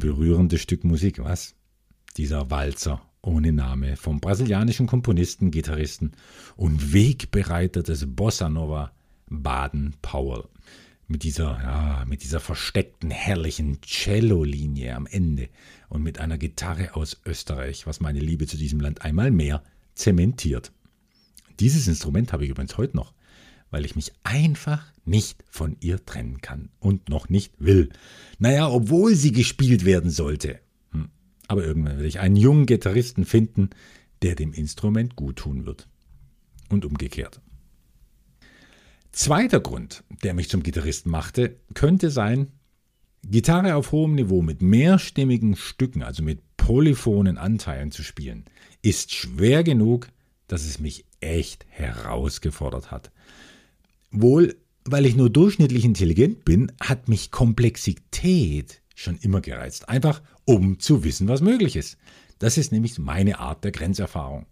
Berührendes 0.00 0.60
Stück 0.60 0.82
Musik, 0.82 1.20
was? 1.22 1.54
Dieser 2.16 2.50
Walzer 2.50 3.00
ohne 3.22 3.52
Name 3.52 3.96
vom 3.96 4.18
brasilianischen 4.18 4.88
Komponisten, 4.88 5.52
Gitarristen 5.52 6.12
und 6.56 6.92
Wegbereiter 6.92 7.84
des 7.84 8.06
Bossa 8.16 8.48
Nova 8.48 8.92
Baden 9.28 9.94
Powell. 10.02 10.44
Mit 11.06 11.22
dieser, 11.22 11.60
ja, 11.62 12.04
mit 12.06 12.22
dieser 12.22 12.40
versteckten, 12.40 13.10
herrlichen 13.10 13.80
Cello-Linie 13.82 14.94
am 14.94 15.06
Ende 15.06 15.48
und 15.88 16.02
mit 16.02 16.18
einer 16.18 16.38
Gitarre 16.38 16.94
aus 16.94 17.20
Österreich, 17.26 17.86
was 17.86 18.00
meine 18.00 18.20
Liebe 18.20 18.46
zu 18.46 18.56
diesem 18.56 18.80
Land 18.80 19.02
einmal 19.02 19.30
mehr 19.30 19.62
zementiert. 19.94 20.72
Dieses 21.58 21.88
Instrument 21.88 22.32
habe 22.32 22.44
ich 22.44 22.50
übrigens 22.50 22.78
heute 22.78 22.96
noch, 22.96 23.12
weil 23.70 23.84
ich 23.84 23.96
mich 23.96 24.12
einfach 24.22 24.84
nicht 25.04 25.44
von 25.48 25.76
ihr 25.80 26.04
trennen 26.04 26.40
kann 26.40 26.70
und 26.78 27.08
noch 27.08 27.28
nicht 27.28 27.54
will. 27.58 27.90
Naja, 28.38 28.68
obwohl 28.68 29.14
sie 29.14 29.32
gespielt 29.32 29.84
werden 29.84 30.10
sollte. 30.10 30.60
Hm. 30.92 31.10
Aber 31.48 31.64
irgendwann 31.64 31.96
werde 31.96 32.08
ich 32.08 32.20
einen 32.20 32.36
jungen 32.36 32.66
Gitarristen 32.66 33.24
finden, 33.24 33.70
der 34.22 34.34
dem 34.34 34.52
Instrument 34.52 35.16
gut 35.16 35.36
tun 35.36 35.66
wird. 35.66 35.88
Und 36.68 36.84
umgekehrt. 36.84 37.40
Zweiter 39.12 39.58
Grund, 39.60 40.04
der 40.22 40.34
mich 40.34 40.48
zum 40.48 40.62
Gitarristen 40.62 41.10
machte, 41.10 41.56
könnte 41.74 42.10
sein, 42.10 42.52
Gitarre 43.24 43.74
auf 43.74 43.92
hohem 43.92 44.14
Niveau 44.14 44.40
mit 44.40 44.62
mehrstimmigen 44.62 45.56
Stücken, 45.56 46.02
also 46.02 46.22
mit 46.22 46.40
polyphonen 46.56 47.36
Anteilen 47.36 47.90
zu 47.90 48.02
spielen, 48.02 48.44
ist 48.82 49.12
schwer 49.12 49.64
genug, 49.64 50.08
dass 50.46 50.64
es 50.64 50.78
mich 50.78 51.04
echt 51.20 51.66
herausgefordert 51.68 52.90
hat. 52.90 53.10
Wohl, 54.10 54.56
weil 54.84 55.06
ich 55.06 55.16
nur 55.16 55.30
durchschnittlich 55.30 55.84
intelligent 55.84 56.44
bin, 56.44 56.72
hat 56.80 57.08
mich 57.08 57.30
Komplexität 57.30 58.82
schon 58.94 59.16
immer 59.18 59.40
gereizt. 59.40 59.88
Einfach 59.88 60.22
um 60.44 60.78
zu 60.78 61.04
wissen, 61.04 61.28
was 61.28 61.40
möglich 61.40 61.76
ist. 61.76 61.96
Das 62.38 62.58
ist 62.58 62.72
nämlich 62.72 62.98
meine 62.98 63.38
Art 63.38 63.64
der 63.64 63.72
Grenzerfahrung. 63.72 64.46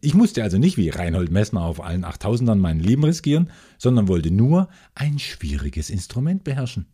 Ich 0.00 0.14
musste 0.14 0.42
also 0.42 0.56
nicht 0.56 0.78
wie 0.78 0.88
Reinhold 0.88 1.30
Messner 1.30 1.62
auf 1.62 1.82
allen 1.82 2.04
8000ern 2.04 2.54
mein 2.56 2.80
Leben 2.80 3.04
riskieren, 3.04 3.50
sondern 3.78 4.08
wollte 4.08 4.30
nur 4.30 4.68
ein 4.94 5.18
schwieriges 5.18 5.90
Instrument 5.90 6.42
beherrschen. 6.42 6.86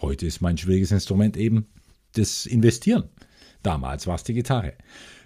Heute 0.00 0.26
ist 0.26 0.40
mein 0.40 0.56
schwieriges 0.56 0.92
Instrument 0.92 1.36
eben 1.36 1.66
das 2.12 2.46
Investieren. 2.46 3.08
Damals 3.64 4.06
war 4.06 4.14
es 4.14 4.22
die 4.22 4.34
Gitarre. 4.34 4.74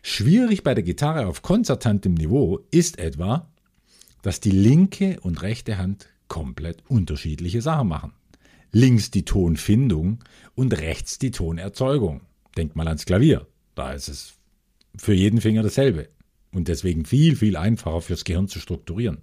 Schwierig 0.03 0.65
bei 0.65 0.75
der 0.75 0.83
Gitarre 0.83 1.27
auf 1.27 1.43
konzertantem 1.43 2.15
Niveau 2.15 2.61
ist 2.71 2.99
etwa, 2.99 3.52
dass 4.23 4.41
die 4.41 4.51
linke 4.51 5.19
und 5.21 5.43
rechte 5.43 5.79
Hand 5.79 6.09
komplett 6.29 6.83
unterschiedliche 6.89 7.61
Sachen 7.61 7.89
machen. 7.89 8.13
Links 8.71 9.11
die 9.11 9.25
Tonfindung 9.25 10.25
und 10.55 10.79
rechts 10.79 11.19
die 11.19 11.31
Tonerzeugung. 11.31 12.23
Denkt 12.57 12.75
mal 12.75 12.89
ans 12.89 13.05
Klavier. 13.05 13.47
Da 13.75 13.93
ist 13.93 14.09
es 14.09 14.35
für 14.97 15.13
jeden 15.13 15.41
Finger 15.41 15.63
dasselbe 15.63 16.09
und 16.53 16.69
deswegen 16.69 17.05
viel, 17.05 17.37
viel 17.37 17.57
einfacher 17.57 18.01
fürs 18.01 18.25
Gehirn 18.25 18.49
zu 18.49 18.61
strukturieren. 18.61 19.19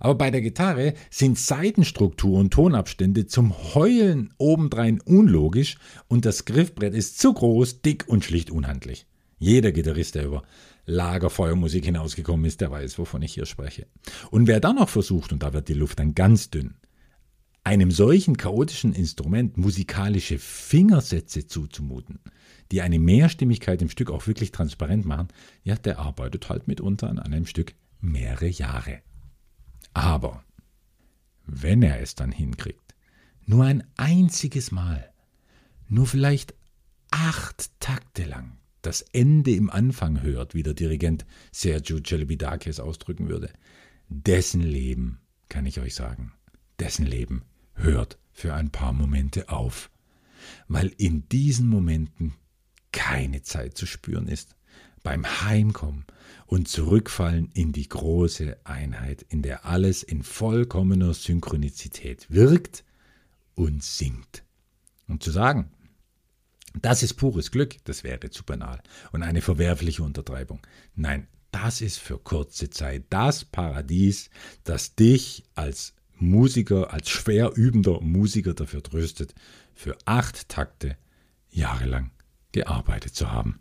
Aber 0.00 0.14
bei 0.14 0.30
der 0.30 0.42
Gitarre 0.42 0.94
sind 1.10 1.38
Seitenstruktur 1.38 2.38
und 2.38 2.52
Tonabstände 2.52 3.26
zum 3.26 3.74
Heulen 3.74 4.32
obendrein 4.38 5.00
unlogisch 5.00 5.76
und 6.06 6.24
das 6.24 6.44
Griffbrett 6.44 6.94
ist 6.94 7.18
zu 7.18 7.32
groß, 7.32 7.82
dick 7.82 8.04
und 8.06 8.24
schlicht 8.24 8.50
unhandlich. 8.50 9.06
Jeder 9.40 9.72
Gitarrist, 9.72 10.14
der 10.14 10.26
über 10.26 10.42
Lagerfeuermusik 10.88 11.84
hinausgekommen 11.84 12.46
ist, 12.46 12.60
der 12.60 12.70
weiß, 12.70 12.98
wovon 12.98 13.22
ich 13.22 13.34
hier 13.34 13.46
spreche. 13.46 13.86
Und 14.30 14.46
wer 14.46 14.58
dann 14.58 14.76
noch 14.76 14.88
versucht, 14.88 15.32
und 15.32 15.42
da 15.42 15.52
wird 15.52 15.68
die 15.68 15.74
Luft 15.74 15.98
dann 15.98 16.14
ganz 16.14 16.50
dünn, 16.50 16.76
einem 17.62 17.90
solchen 17.90 18.38
chaotischen 18.38 18.94
Instrument 18.94 19.58
musikalische 19.58 20.38
Fingersätze 20.38 21.46
zuzumuten, 21.46 22.20
die 22.72 22.80
eine 22.80 22.98
Mehrstimmigkeit 22.98 23.82
im 23.82 23.90
Stück 23.90 24.10
auch 24.10 24.26
wirklich 24.26 24.52
transparent 24.52 25.04
machen, 25.04 25.28
ja, 25.62 25.74
der 25.74 25.98
arbeitet 25.98 26.48
halt 26.48 26.66
mitunter 26.66 27.10
an 27.10 27.18
einem 27.18 27.44
Stück 27.44 27.74
mehrere 28.00 28.48
Jahre. 28.48 29.02
Aber 29.92 30.42
wenn 31.44 31.82
er 31.82 32.00
es 32.00 32.14
dann 32.14 32.32
hinkriegt, 32.32 32.94
nur 33.44 33.64
ein 33.64 33.84
einziges 33.96 34.70
Mal, 34.70 35.12
nur 35.88 36.06
vielleicht 36.06 36.54
acht 37.10 37.70
Takte 37.80 38.24
lang, 38.24 38.57
das 38.82 39.02
Ende 39.02 39.52
im 39.52 39.70
Anfang 39.70 40.22
hört, 40.22 40.54
wie 40.54 40.62
der 40.62 40.74
Dirigent 40.74 41.26
Sergio 41.52 42.00
Celibidache 42.00 42.70
ausdrücken 42.82 43.28
würde, 43.28 43.50
dessen 44.08 44.62
Leben, 44.62 45.20
kann 45.48 45.66
ich 45.66 45.80
euch 45.80 45.94
sagen, 45.94 46.32
dessen 46.78 47.06
Leben 47.06 47.42
hört 47.74 48.18
für 48.32 48.54
ein 48.54 48.70
paar 48.70 48.92
Momente 48.92 49.48
auf, 49.48 49.90
weil 50.68 50.92
in 50.96 51.28
diesen 51.28 51.68
Momenten 51.68 52.34
keine 52.92 53.42
Zeit 53.42 53.76
zu 53.76 53.86
spüren 53.86 54.28
ist. 54.28 54.54
Beim 55.02 55.24
Heimkommen 55.42 56.04
und 56.46 56.68
Zurückfallen 56.68 57.50
in 57.54 57.72
die 57.72 57.88
große 57.88 58.58
Einheit, 58.64 59.22
in 59.22 59.42
der 59.42 59.64
alles 59.64 60.02
in 60.02 60.22
vollkommener 60.22 61.14
Synchronizität 61.14 62.26
wirkt 62.30 62.84
und 63.54 63.82
singt. 63.82 64.44
Und 65.06 65.22
zu 65.22 65.30
sagen, 65.30 65.70
das 66.80 67.02
ist 67.02 67.14
pures 67.14 67.50
Glück, 67.50 67.76
das 67.84 68.04
wäre 68.04 68.30
zu 68.30 68.44
banal 68.44 68.80
und 69.12 69.22
eine 69.22 69.40
verwerfliche 69.40 70.02
Untertreibung. 70.02 70.60
Nein, 70.94 71.26
das 71.50 71.80
ist 71.80 71.98
für 71.98 72.18
kurze 72.18 72.70
Zeit 72.70 73.04
das 73.10 73.44
Paradies, 73.44 74.30
das 74.64 74.94
dich 74.94 75.44
als 75.54 75.94
Musiker, 76.16 76.92
als 76.92 77.08
schwer 77.08 77.52
übender 77.54 78.00
Musiker 78.00 78.54
dafür 78.54 78.82
tröstet, 78.82 79.34
für 79.74 79.96
acht 80.04 80.48
Takte 80.48 80.96
jahrelang 81.50 82.10
gearbeitet 82.52 83.14
zu 83.14 83.30
haben. 83.30 83.60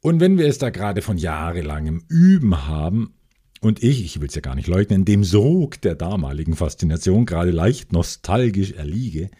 Und 0.00 0.18
wenn 0.20 0.38
wir 0.38 0.46
es 0.46 0.58
da 0.58 0.70
gerade 0.70 1.02
von 1.02 1.18
jahrelangem 1.18 2.04
Üben 2.08 2.66
haben, 2.66 3.14
und 3.60 3.82
ich, 3.82 4.02
ich 4.02 4.20
will 4.20 4.28
es 4.28 4.34
ja 4.34 4.40
gar 4.40 4.54
nicht 4.54 4.68
leugnen, 4.68 5.04
dem 5.04 5.22
Sog 5.22 5.80
der 5.82 5.94
damaligen 5.94 6.56
Faszination 6.56 7.26
gerade 7.26 7.50
leicht 7.50 7.92
nostalgisch 7.92 8.72
erliege, 8.72 9.30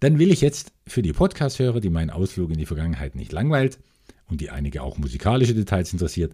dann 0.00 0.18
will 0.18 0.30
ich 0.30 0.40
jetzt 0.40 0.72
für 0.86 1.02
die 1.02 1.12
Podcast-Hörer, 1.12 1.80
die 1.80 1.90
meinen 1.90 2.10
Ausflug 2.10 2.50
in 2.50 2.58
die 2.58 2.66
Vergangenheit 2.66 3.14
nicht 3.14 3.32
langweilt 3.32 3.78
und 4.26 4.40
die 4.40 4.50
einige 4.50 4.82
auch 4.82 4.98
musikalische 4.98 5.54
Details 5.54 5.92
interessiert, 5.92 6.32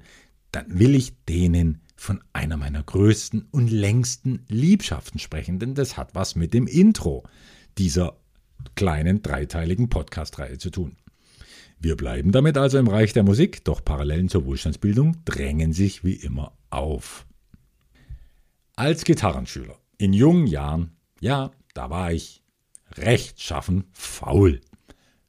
dann 0.52 0.78
will 0.78 0.94
ich 0.94 1.14
denen 1.28 1.80
von 1.96 2.22
einer 2.32 2.56
meiner 2.56 2.82
größten 2.82 3.46
und 3.50 3.70
längsten 3.70 4.44
Liebschaften 4.48 5.18
sprechen, 5.18 5.58
denn 5.58 5.74
das 5.74 5.96
hat 5.96 6.14
was 6.14 6.36
mit 6.36 6.54
dem 6.54 6.66
Intro 6.66 7.24
dieser 7.78 8.16
kleinen 8.74 9.22
dreiteiligen 9.22 9.88
Podcast-Reihe 9.88 10.58
zu 10.58 10.70
tun. 10.70 10.96
Wir 11.78 11.96
bleiben 11.96 12.32
damit 12.32 12.56
also 12.56 12.78
im 12.78 12.88
Reich 12.88 13.12
der 13.12 13.24
Musik, 13.24 13.64
doch 13.64 13.84
Parallelen 13.84 14.28
zur 14.28 14.46
Wohlstandsbildung 14.46 15.24
drängen 15.24 15.72
sich 15.72 16.04
wie 16.04 16.14
immer 16.14 16.52
auf. 16.70 17.26
Als 18.76 19.04
Gitarrenschüler 19.04 19.78
in 19.98 20.12
jungen 20.12 20.46
Jahren, 20.46 20.96
ja, 21.20 21.50
da 21.74 21.90
war 21.90 22.12
ich 22.12 22.43
rechtschaffen 22.96 23.84
faul. 23.92 24.60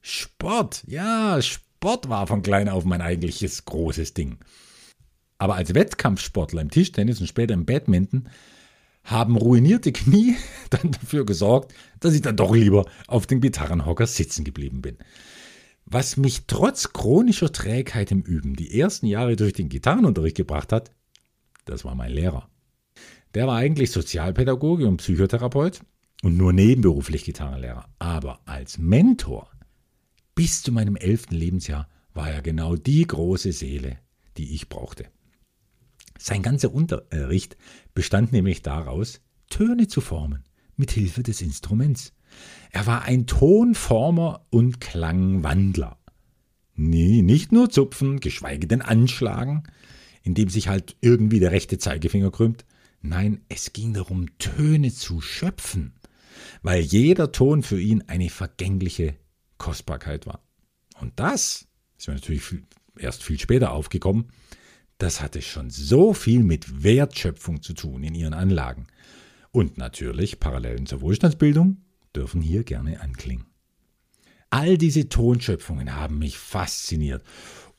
Sport, 0.01 0.84
ja, 0.88 1.41
Sport 1.41 2.10
war 2.10 2.28
von 2.28 2.41
klein 2.41 2.69
auf 2.69 2.86
mein 2.86 3.01
eigentliches 3.01 3.65
großes 3.65 4.13
Ding. 4.13 4.39
Aber 5.38 5.56
als 5.56 5.73
Wettkampfsportler 5.73 6.62
im 6.62 6.69
Tischtennis 6.69 7.19
und 7.19 7.28
später 7.28 7.54
im 7.54 7.65
Badminton 7.65 8.30
haben 9.04 9.38
ruinierte 9.38 9.91
Knie 9.91 10.36
dann 10.69 10.91
dafür 10.91 11.25
gesorgt, 11.25 11.73
dass 11.99 12.13
ich 12.13 12.21
dann 12.21 12.38
doch 12.38 12.54
lieber 12.54 12.86
auf 13.08 13.28
dem 13.28 13.41
Gitarrenhocker 13.41 14.08
sitzen 14.08 14.43
geblieben 14.43 14.82
bin. 14.82 14.97
Was 15.86 16.17
mich 16.17 16.47
trotz 16.47 16.93
chronischer 16.93 17.51
Trägheit 17.51 18.12
im 18.12 18.23
Üben 18.23 18.56
die 18.56 18.80
ersten 18.80 19.06
Jahre 19.06 19.36
durch 19.36 19.54
den 19.54 19.69
Gitarrenunterricht 19.69 20.38
gebracht 20.38 20.71
hat, 20.71 20.91
das 21.65 21.86
war 21.86 21.93
mein 21.93 22.12
Lehrer. 22.12 22.49
Der 23.36 23.47
war 23.47 23.58
eigentlich 23.58 23.91
Sozialpädagoge 23.91 24.88
und 24.88 24.97
Psychotherapeut 24.97 25.82
und 26.25 26.38
nur 26.38 26.53
nebenberuflich 26.53 27.23
Gitarrenlehrer. 27.23 27.88
Aber 27.99 28.39
als 28.45 28.79
Mentor 28.79 29.47
bis 30.33 30.63
zu 30.63 30.71
meinem 30.71 30.95
elften 30.95 31.35
Lebensjahr 31.35 31.88
war 32.15 32.31
er 32.31 32.41
genau 32.41 32.75
die 32.75 33.05
große 33.05 33.51
Seele, 33.51 33.99
die 34.35 34.55
ich 34.55 34.67
brauchte. 34.67 35.05
Sein 36.17 36.41
ganzer 36.41 36.73
Unterricht 36.73 37.57
bestand 37.93 38.31
nämlich 38.31 38.63
daraus, 38.63 39.21
Töne 39.51 39.88
zu 39.88 40.01
formen, 40.01 40.43
mit 40.75 40.89
Hilfe 40.89 41.21
des 41.21 41.43
Instruments. 41.43 42.11
Er 42.71 42.88
war 42.88 43.03
ein 43.03 43.27
Tonformer 43.27 44.47
und 44.49 44.81
Klangwandler. 44.81 45.99
Nee, 46.73 47.21
nicht 47.21 47.51
nur 47.51 47.69
zupfen, 47.69 48.19
geschweige 48.19 48.65
denn 48.65 48.81
anschlagen, 48.81 49.61
indem 50.23 50.49
sich 50.49 50.69
halt 50.69 50.97
irgendwie 51.01 51.39
der 51.39 51.51
rechte 51.51 51.77
Zeigefinger 51.77 52.31
krümmt. 52.31 52.65
Nein, 53.03 53.41
es 53.47 53.73
ging 53.73 53.93
darum, 53.93 54.35
Töne 54.39 54.91
zu 54.91 55.21
schöpfen, 55.21 55.93
weil 56.65 56.82
jeder 56.82 57.32
Ton 57.32 57.62
für 57.62 57.80
ihn 57.80 58.04
eine 58.08 58.28
vergängliche 58.32 59.13
Kostbarkeit 59.60 60.25
war. 60.25 60.43
Und 60.99 61.19
das 61.19 61.67
ist 61.95 62.08
mir 62.08 62.15
natürlich 62.15 62.41
erst 62.97 63.21
viel 63.21 63.39
später 63.39 63.71
aufgekommen, 63.71 64.32
das 64.97 65.21
hatte 65.21 65.43
schon 65.43 65.69
so 65.69 66.15
viel 66.15 66.41
mit 66.41 66.84
Wertschöpfung 66.84 67.62
zu 67.62 67.75
tun 67.75 68.04
in 68.04 68.15
ihren 68.15 68.34
Anlagen. 68.34 68.88
Und 69.51 69.78
natürlich 69.78 70.39
Parallelen 70.39 70.88
zur 70.88 71.01
Wohlstandsbildung 71.01 71.84
dürfen 72.15 72.41
hier 72.41 72.63
gerne 72.63 72.99
anklingen. 72.99 73.45
All 74.49 74.80
diese 74.80 75.08
Tonschöpfungen 75.08 75.95
haben 75.95 76.17
mich 76.17 76.39
fasziniert. 76.39 77.23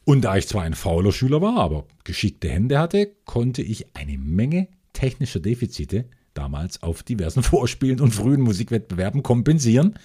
Und 0.05 0.21
da 0.21 0.37
ich 0.37 0.47
zwar 0.47 0.63
ein 0.63 0.75
fauler 0.75 1.11
Schüler 1.11 1.43
war, 1.43 1.57
aber 1.57 1.89
geschickte 2.05 2.49
Hände 2.49 2.79
hatte, 2.79 3.17
konnte 3.25 3.63
ich 3.63 3.97
eine 3.97 4.17
Menge 4.17 4.69
technischer 4.93 5.41
Defizite 5.41 6.09
damals 6.37 6.83
auf 6.83 7.03
diversen 7.03 7.43
Vorspielen 7.45 8.01
und 8.01 8.15
frühen 8.15 8.41
Musikwettbewerben 8.41 9.23
kompensieren. 9.23 9.99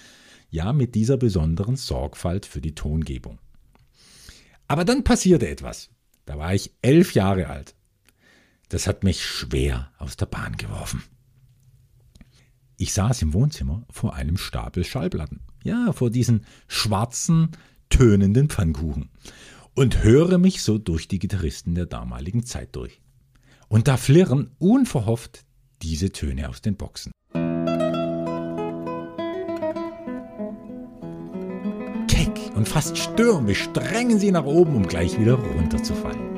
Ja, 0.50 0.72
mit 0.72 0.94
dieser 0.94 1.16
besonderen 1.16 1.76
Sorgfalt 1.76 2.44
für 2.44 2.60
die 2.60 2.74
Tongebung. 2.74 3.38
Aber 4.68 4.84
dann 4.84 5.04
passierte 5.04 5.48
etwas. 5.48 5.90
Da 6.24 6.38
war 6.38 6.54
ich 6.54 6.72
elf 6.82 7.14
Jahre 7.14 7.48
alt. 7.48 7.74
Das 8.68 8.86
hat 8.86 9.04
mich 9.04 9.24
schwer 9.24 9.90
aus 9.98 10.16
der 10.16 10.26
Bahn 10.26 10.56
geworfen. 10.56 11.02
Ich 12.76 12.94
saß 12.94 13.22
im 13.22 13.32
Wohnzimmer 13.32 13.84
vor 13.90 14.14
einem 14.14 14.36
Stapel 14.36 14.84
Schallplatten. 14.84 15.40
Ja, 15.62 15.92
vor 15.92 16.10
diesen 16.10 16.46
schwarzen, 16.68 17.50
tönenden 17.90 18.48
Pfannkuchen. 18.48 19.10
Und 19.74 20.02
höre 20.02 20.38
mich 20.38 20.62
so 20.62 20.78
durch 20.78 21.06
die 21.06 21.18
Gitarristen 21.18 21.74
der 21.74 21.86
damaligen 21.86 22.44
Zeit 22.44 22.74
durch. 22.74 23.00
Und 23.68 23.88
da 23.88 23.96
flirren 23.96 24.50
unverhofft 24.58 25.44
diese 25.82 26.10
Töne 26.12 26.48
aus 26.48 26.60
den 26.62 26.76
Boxen. 26.76 27.12
Keck 32.08 32.54
und 32.54 32.68
fast 32.68 32.96
stürmisch 32.96 33.68
drängen 33.72 34.18
sie 34.18 34.30
nach 34.30 34.44
oben, 34.44 34.76
um 34.76 34.86
gleich 34.86 35.18
wieder 35.18 35.34
runterzufallen. 35.34 36.32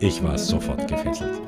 Ich 0.00 0.22
war 0.22 0.38
sofort 0.38 0.88
gefesselt. 0.88 1.40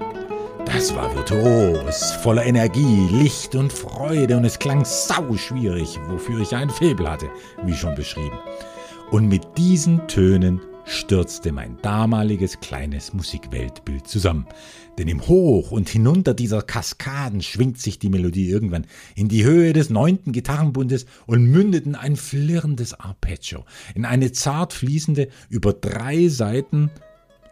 Das 0.64 0.94
war 0.94 1.14
virtuos, 1.14 2.12
voller 2.22 2.44
Energie, 2.44 3.08
Licht 3.10 3.54
und 3.54 3.72
Freude 3.72 4.36
und 4.36 4.44
es 4.44 4.58
klang 4.58 4.84
sau 4.84 5.36
schwierig, 5.36 5.98
wofür 6.08 6.40
ich 6.40 6.54
ein 6.54 6.70
Febel 6.70 7.10
hatte, 7.10 7.30
wie 7.64 7.74
schon 7.74 7.94
beschrieben. 7.94 8.38
Und 9.10 9.28
mit 9.28 9.42
diesen 9.56 10.06
Tönen 10.08 10.60
stürzte 10.84 11.52
mein 11.52 11.78
damaliges 11.82 12.60
kleines 12.60 13.12
Musikweltbild 13.14 14.06
zusammen. 14.06 14.46
Denn 14.98 15.08
im 15.08 15.26
Hoch 15.26 15.70
und 15.70 15.88
hinunter 15.88 16.34
dieser 16.34 16.62
Kaskaden 16.62 17.42
schwingt 17.42 17.80
sich 17.80 17.98
die 17.98 18.08
Melodie 18.08 18.48
irgendwann 18.48 18.86
in 19.14 19.28
die 19.28 19.44
Höhe 19.44 19.72
des 19.72 19.90
neunten 19.90 20.32
Gitarrenbundes 20.32 21.06
und 21.26 21.46
mündet 21.46 21.86
in 21.86 21.94
ein 21.94 22.16
flirrendes 22.16 22.94
Arpeggio, 22.94 23.64
in 23.94 24.04
eine 24.04 24.32
zart 24.32 24.72
fließende, 24.72 25.28
über 25.48 25.72
drei 25.72 26.28
Seiten 26.28 26.90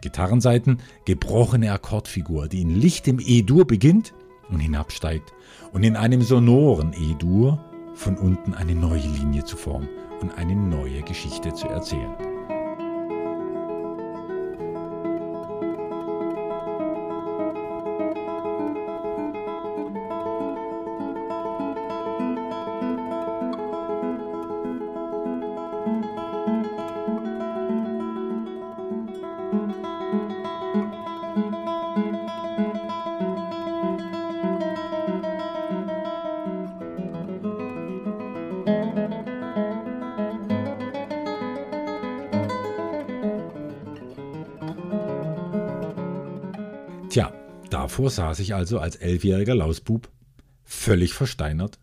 Gitarrenseiten 0.03 0.79
gebrochene 1.05 1.73
Akkordfigur, 1.73 2.49
die 2.49 2.63
in 2.63 2.81
lichtem 2.81 3.19
E-Dur 3.21 3.67
beginnt 3.67 4.13
und 4.51 4.61
hinabsteigt 4.61 5.33
und 5.73 5.85
in 5.85 5.97
einem 5.97 6.23
sonoren 6.23 6.93
E-Dur 6.93 7.65
von 7.95 8.17
unten 8.19 8.55
eine 8.55 8.75
neue 8.75 9.01
Linie 9.01 9.45
zu 9.45 9.57
formen 9.57 9.89
und 10.21 10.37
eine 10.37 10.57
neue 10.57 11.03
Geschichte 11.03 11.55
zu 11.55 11.69
erzählen. 11.69 12.32
Davor 48.03 48.11
saß 48.11 48.41
ich 48.41 48.53
also 48.53 48.81
als 48.81 48.97
elfjähriger 48.97 49.55
Lausbub, 49.55 50.11
völlig 50.65 51.15
versteinert, 51.15 51.79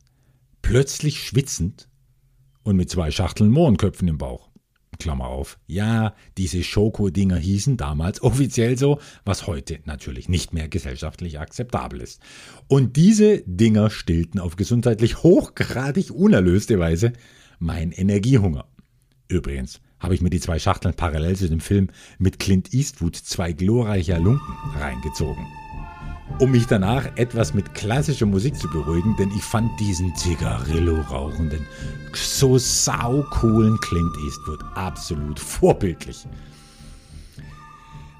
plötzlich 0.61 1.23
schwitzend 1.23 1.87
und 2.63 2.75
mit 2.75 2.89
zwei 2.89 3.09
Schachteln 3.09 3.49
Mohrenköpfen 3.51 4.05
im 4.09 4.17
Bauch. 4.17 4.49
Klammer 4.99 5.27
auf. 5.27 5.59
Ja, 5.65 6.13
diese 6.37 6.61
Schokodinger 6.61 7.37
hießen 7.37 7.77
damals 7.77 8.21
offiziell 8.23 8.77
so, 8.77 8.99
was 9.23 9.47
heute 9.47 9.79
natürlich 9.85 10.27
nicht 10.27 10.51
mehr 10.51 10.67
gesellschaftlich 10.67 11.39
akzeptabel 11.39 12.01
ist. 12.01 12.19
Und 12.67 12.97
diese 12.97 13.41
Dinger 13.45 13.89
stillten 13.89 14.41
auf 14.41 14.57
gesundheitlich 14.57 15.23
hochgradig 15.23 16.11
unerlöste 16.11 16.79
Weise 16.79 17.13
mein 17.59 17.93
Energiehunger. 17.93 18.67
Übrigens, 19.29 19.79
habe 20.01 20.15
ich 20.15 20.21
mir 20.21 20.29
die 20.29 20.41
zwei 20.41 20.59
Schachteln 20.59 20.95
parallel 20.95 21.37
zu 21.37 21.47
dem 21.47 21.61
Film 21.61 21.91
mit 22.17 22.39
Clint 22.39 22.73
Eastwood 22.73 23.15
zwei 23.15 23.53
glorreicher 23.53 24.19
Lumpen 24.19 24.55
reingezogen. 24.75 25.45
Um 26.39 26.51
mich 26.51 26.67
danach 26.67 27.05
etwas 27.17 27.53
mit 27.53 27.73
klassischer 27.73 28.25
Musik 28.25 28.55
zu 28.55 28.69
beruhigen, 28.69 29.13
denn 29.17 29.29
ich 29.35 29.43
fand 29.43 29.77
diesen 29.77 30.15
Zigarillo 30.15 31.01
rauchenden, 31.01 31.67
so 32.13 32.57
saucoolen 32.57 33.77
Clint 33.81 34.15
Eastwood 34.25 34.63
absolut 34.73 35.37
vorbildlich. 35.37 36.25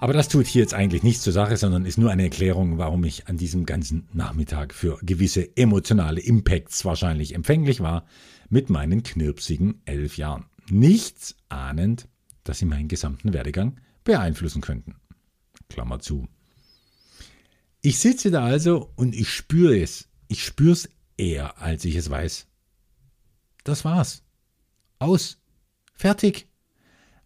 Aber 0.02 0.12
das 0.12 0.28
tut 0.28 0.48
hier 0.48 0.62
jetzt 0.62 0.74
eigentlich 0.74 1.02
nichts 1.02 1.24
zur 1.24 1.32
Sache, 1.32 1.56
sondern 1.56 1.86
ist 1.86 1.98
nur 1.98 2.12
eine 2.12 2.24
Erklärung, 2.24 2.78
warum 2.78 3.06
ich 3.06 3.30
an 3.30 3.38
diesem 3.38 3.66
ganzen 3.66 4.10
Nachmittag 4.12 4.74
für 4.74 4.98
gewisse 5.02 5.56
emotionale 5.56 6.20
Impacts 6.20 6.84
wahrscheinlich 6.84 7.36
empfänglich 7.36 7.80
war 7.80 8.06
mit 8.50 8.70
meinen 8.70 9.02
knirpsigen 9.02 9.82
elf 9.86 10.18
Jahren 10.18 10.46
nichts 10.70 11.38
ahnend, 11.48 12.10
dass 12.44 12.60
sie 12.60 12.66
meinen 12.66 12.90
gesamten 12.90 13.32
Werdegang 13.32 13.80
beeinflussen 14.04 14.62
könnten. 14.62 14.96
Klammer 15.70 16.00
zu. 16.00 16.28
Ich 17.82 18.00
sitze 18.00 18.30
da 18.30 18.44
also 18.44 18.92
und 18.96 19.16
ich 19.16 19.30
spüre 19.30 19.80
es. 19.80 20.10
Ich 20.28 20.44
spüre 20.44 20.74
es 20.74 20.90
eher, 21.18 21.62
als 21.62 21.86
ich 21.86 21.96
es 21.96 22.10
weiß. 22.10 22.48
Das 23.64 23.86
war's. 23.86 24.24
Aus. 25.00 25.42
Fertig. 25.94 26.48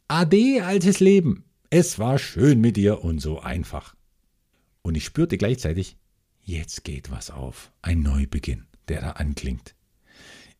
Ade, 0.07 0.63
altes 0.63 0.99
Leben. 0.99 1.45
Es 1.69 1.97
war 1.97 2.19
schön 2.19 2.61
mit 2.61 2.77
dir 2.77 3.03
und 3.03 3.19
so 3.19 3.39
einfach. 3.39 3.95
Und 4.83 4.95
ich 4.95 5.05
spürte 5.05 5.37
gleichzeitig, 5.37 5.97
jetzt 6.43 6.83
geht 6.83 7.09
was 7.09 7.31
auf. 7.31 7.71
Ein 7.81 8.01
Neubeginn, 8.01 8.65
der 8.89 9.01
da 9.01 9.11
anklingt. 9.11 9.75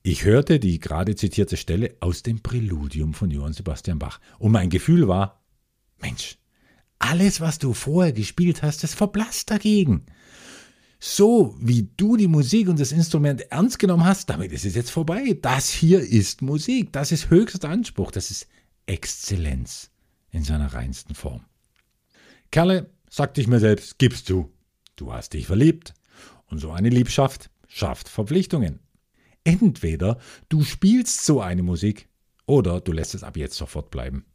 Ich 0.02 0.26
hörte 0.26 0.60
die 0.60 0.80
gerade 0.80 1.16
zitierte 1.16 1.56
Stelle 1.56 1.96
aus 2.00 2.24
dem 2.24 2.42
Präludium 2.42 3.14
von 3.14 3.30
Johann 3.30 3.54
Sebastian 3.54 4.00
Bach 4.00 4.20
und 4.40 4.52
mein 4.52 4.70
Gefühl 4.70 5.08
war, 5.08 5.44
Mensch, 6.02 6.38
alles, 7.04 7.42
was 7.42 7.60
du 7.60 7.74
vorher 7.74 8.14
gespielt 8.14 8.64
hast, 8.64 8.84
das 8.84 8.94
verblasst 8.94 9.52
dagegen. 9.52 10.06
So 11.00 11.56
wie 11.60 11.90
du 11.98 12.16
die 12.16 12.30
Musik 12.30 12.70
und 12.70 12.80
das 12.80 12.94
Instrument 12.94 13.42
ernst 13.52 13.78
genommen 13.78 14.06
hast, 14.06 14.30
damit 14.30 14.54
ist 14.54 14.64
es 14.64 14.76
jetzt 14.76 14.90
vorbei. 14.90 15.38
Das 15.42 15.70
hier 15.70 16.00
ist 16.00 16.42
Musik, 16.42 16.94
das 16.94 17.12
ist 17.12 17.30
höchster 17.30 17.70
Anspruch, 17.70 18.12
das 18.12 18.32
ist 18.32 18.48
Exzellenz 18.86 19.92
in 20.32 20.46
seiner 20.46 20.74
reinsten 20.74 21.14
Form. 21.14 21.44
Kerle, 22.52 22.90
sagte 23.10 23.42
ich 23.42 23.48
mir 23.48 23.60
selbst, 23.60 24.00
gibst 24.00 24.30
du. 24.30 24.50
Du 24.96 25.12
hast 25.12 25.34
dich 25.34 25.48
verliebt. 25.48 25.94
Und 26.46 26.60
so 26.60 26.72
eine 26.72 26.90
Liebschaft 26.90 27.50
schafft 27.68 28.08
Verpflichtungen. 28.08 28.80
Entweder 29.44 30.20
du 30.48 30.64
spielst 30.64 31.26
so 31.26 31.42
eine 31.42 31.64
Musik 31.64 32.08
oder 32.46 32.80
du 32.80 32.94
lässt 32.94 33.14
es 33.14 33.24
ab 33.24 33.36
jetzt 33.36 33.58
sofort 33.58 33.92
bleiben. 33.92 34.26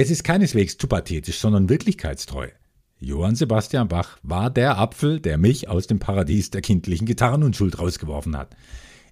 Es 0.00 0.12
ist 0.12 0.22
keineswegs 0.22 0.78
zu 0.78 0.86
pathetisch, 0.86 1.40
sondern 1.40 1.68
wirklichkeitstreu. 1.68 2.50
Johann 3.00 3.34
Sebastian 3.34 3.88
Bach 3.88 4.20
war 4.22 4.48
der 4.48 4.78
Apfel, 4.78 5.18
der 5.18 5.38
mich 5.38 5.68
aus 5.68 5.88
dem 5.88 5.98
Paradies 5.98 6.50
der 6.50 6.60
kindlichen 6.60 7.04
Gitarrenunschuld 7.04 7.80
rausgeworfen 7.80 8.36
hat. 8.36 8.54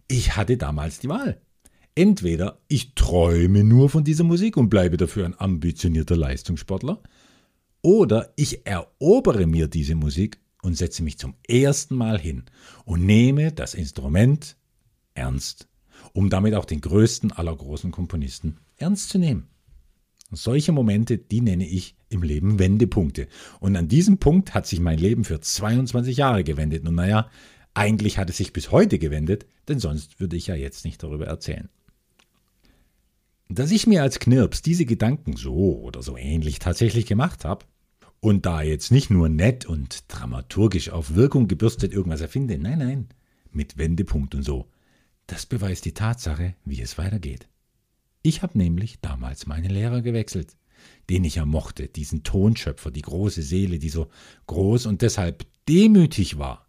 Ich 0.06 0.36
hatte 0.36 0.56
damals 0.56 1.00
die 1.00 1.08
Wahl. 1.08 1.40
Entweder 1.96 2.60
ich 2.68 2.94
träume 2.94 3.64
nur 3.64 3.90
von 3.90 4.04
dieser 4.04 4.22
Musik 4.22 4.56
und 4.56 4.68
bleibe 4.68 4.96
dafür 4.96 5.24
ein 5.24 5.34
ambitionierter 5.36 6.16
Leistungssportler, 6.16 7.02
oder 7.82 8.32
ich 8.36 8.64
erobere 8.64 9.48
mir 9.48 9.66
diese 9.66 9.96
Musik 9.96 10.38
und 10.62 10.76
setze 10.76 11.02
mich 11.02 11.18
zum 11.18 11.34
ersten 11.48 11.96
Mal 11.96 12.20
hin 12.20 12.44
und 12.84 13.04
nehme 13.04 13.50
das 13.50 13.74
Instrument 13.74 14.56
ernst, 15.14 15.66
um 16.12 16.30
damit 16.30 16.54
auch 16.54 16.64
den 16.64 16.80
größten 16.80 17.32
aller 17.32 17.56
großen 17.56 17.90
Komponisten 17.90 18.58
ernst 18.76 19.08
zu 19.10 19.18
nehmen. 19.18 19.48
Solche 20.32 20.72
Momente, 20.72 21.18
die 21.18 21.40
nenne 21.40 21.66
ich 21.66 21.96
im 22.08 22.22
Leben 22.22 22.58
Wendepunkte. 22.58 23.28
Und 23.60 23.76
an 23.76 23.88
diesem 23.88 24.18
Punkt 24.18 24.54
hat 24.54 24.66
sich 24.66 24.80
mein 24.80 24.98
Leben 24.98 25.24
für 25.24 25.40
22 25.40 26.16
Jahre 26.16 26.44
gewendet. 26.44 26.86
Und 26.86 26.94
naja, 26.94 27.30
eigentlich 27.74 28.18
hat 28.18 28.30
es 28.30 28.36
sich 28.36 28.52
bis 28.52 28.70
heute 28.70 28.98
gewendet, 28.98 29.46
denn 29.68 29.78
sonst 29.78 30.20
würde 30.20 30.36
ich 30.36 30.46
ja 30.46 30.54
jetzt 30.54 30.84
nicht 30.84 31.02
darüber 31.02 31.26
erzählen. 31.26 31.68
Dass 33.48 33.70
ich 33.70 33.86
mir 33.86 34.02
als 34.02 34.18
Knirps 34.18 34.62
diese 34.62 34.86
Gedanken 34.86 35.36
so 35.36 35.80
oder 35.80 36.02
so 36.02 36.16
ähnlich 36.16 36.58
tatsächlich 36.58 37.06
gemacht 37.06 37.44
habe, 37.44 37.64
und 38.20 38.46
da 38.46 38.62
jetzt 38.62 38.90
nicht 38.90 39.10
nur 39.10 39.28
nett 39.28 39.66
und 39.66 40.04
dramaturgisch 40.08 40.90
auf 40.90 41.14
Wirkung 41.14 41.48
gebürstet 41.48 41.92
irgendwas 41.92 42.20
erfinde, 42.20 42.58
nein, 42.58 42.78
nein, 42.78 43.08
mit 43.52 43.78
Wendepunkt 43.78 44.34
und 44.34 44.42
so. 44.42 44.66
Das 45.26 45.46
beweist 45.46 45.84
die 45.84 45.94
Tatsache, 45.94 46.54
wie 46.64 46.80
es 46.80 46.98
weitergeht. 46.98 47.48
Ich 48.26 48.42
habe 48.42 48.58
nämlich 48.58 48.98
damals 49.00 49.46
meinen 49.46 49.70
Lehrer 49.70 50.02
gewechselt, 50.02 50.56
den 51.08 51.22
ich 51.22 51.36
ja 51.36 51.46
mochte, 51.46 51.86
diesen 51.86 52.24
Tonschöpfer, 52.24 52.90
die 52.90 53.02
große 53.02 53.40
Seele, 53.40 53.78
die 53.78 53.88
so 53.88 54.10
groß 54.48 54.86
und 54.86 55.02
deshalb 55.02 55.46
demütig 55.68 56.36
war, 56.36 56.66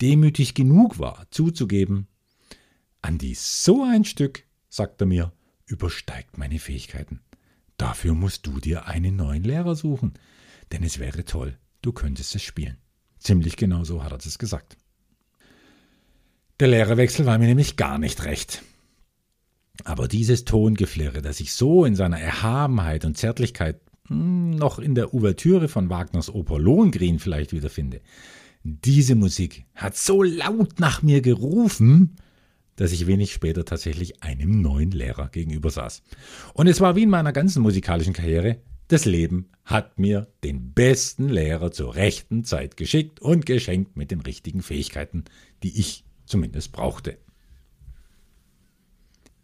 demütig 0.00 0.54
genug 0.54 0.98
war, 0.98 1.26
zuzugeben, 1.30 2.06
Andi, 3.02 3.34
so 3.34 3.84
ein 3.84 4.06
Stück, 4.06 4.44
sagt 4.70 5.02
er 5.02 5.06
mir, 5.06 5.32
übersteigt 5.66 6.38
meine 6.38 6.58
Fähigkeiten. 6.58 7.20
Dafür 7.76 8.14
musst 8.14 8.46
du 8.46 8.58
dir 8.58 8.86
einen 8.86 9.16
neuen 9.16 9.44
Lehrer 9.44 9.74
suchen, 9.74 10.14
denn 10.72 10.82
es 10.82 10.98
wäre 10.98 11.26
toll, 11.26 11.58
du 11.82 11.92
könntest 11.92 12.34
es 12.34 12.42
spielen. 12.42 12.78
Ziemlich 13.18 13.58
genau 13.58 13.84
so 13.84 14.02
hat 14.02 14.12
er 14.12 14.18
es 14.18 14.38
gesagt. 14.38 14.78
Der 16.58 16.68
Lehrerwechsel 16.68 17.26
war 17.26 17.36
mir 17.36 17.48
nämlich 17.48 17.76
gar 17.76 17.98
nicht 17.98 18.24
recht. 18.24 18.62
Aber 19.84 20.08
dieses 20.08 20.44
Tongeflirre, 20.44 21.22
das 21.22 21.40
ich 21.40 21.52
so 21.52 21.84
in 21.84 21.94
seiner 21.94 22.20
Erhabenheit 22.20 23.04
und 23.04 23.16
Zärtlichkeit 23.16 23.80
hm, 24.08 24.50
noch 24.50 24.78
in 24.78 24.94
der 24.94 25.14
Ouvertüre 25.14 25.68
von 25.68 25.90
Wagners 25.90 26.32
Oper 26.32 26.58
Lohengrin 26.58 27.18
vielleicht 27.18 27.52
wiederfinde, 27.52 28.00
diese 28.62 29.14
Musik 29.14 29.64
hat 29.74 29.96
so 29.96 30.22
laut 30.22 30.80
nach 30.80 31.02
mir 31.02 31.22
gerufen, 31.22 32.16
dass 32.76 32.92
ich 32.92 33.06
wenig 33.06 33.32
später 33.32 33.64
tatsächlich 33.64 34.22
einem 34.22 34.60
neuen 34.60 34.90
Lehrer 34.90 35.28
gegenüber 35.28 35.70
saß. 35.70 36.02
Und 36.54 36.66
es 36.66 36.80
war 36.80 36.96
wie 36.96 37.02
in 37.02 37.10
meiner 37.10 37.32
ganzen 37.32 37.62
musikalischen 37.62 38.12
Karriere, 38.12 38.58
das 38.88 39.04
Leben 39.04 39.50
hat 39.64 39.98
mir 39.98 40.26
den 40.42 40.72
besten 40.72 41.28
Lehrer 41.28 41.70
zur 41.70 41.94
rechten 41.94 42.44
Zeit 42.44 42.76
geschickt 42.76 43.20
und 43.20 43.46
geschenkt 43.46 43.96
mit 43.96 44.10
den 44.10 44.20
richtigen 44.20 44.62
Fähigkeiten, 44.62 45.24
die 45.62 45.78
ich 45.78 46.04
zumindest 46.26 46.72
brauchte. 46.72 47.18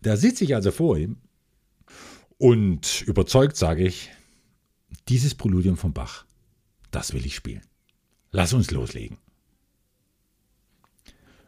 Da 0.07 0.17
sitze 0.17 0.45
ich 0.45 0.55
also 0.55 0.71
vor 0.71 0.97
ihm 0.97 1.17
und 2.39 3.03
überzeugt 3.09 3.57
sage 3.57 3.85
ich, 3.85 4.09
dieses 5.09 5.35
Präludium 5.35 5.77
von 5.77 5.93
Bach, 5.93 6.27
das 6.93 7.13
will 7.13 7.27
ich 7.27 7.35
spielen. 7.35 7.63
Lass 8.31 8.53
uns 8.53 8.71
loslegen. 8.71 9.19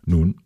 Nun, 0.05 0.41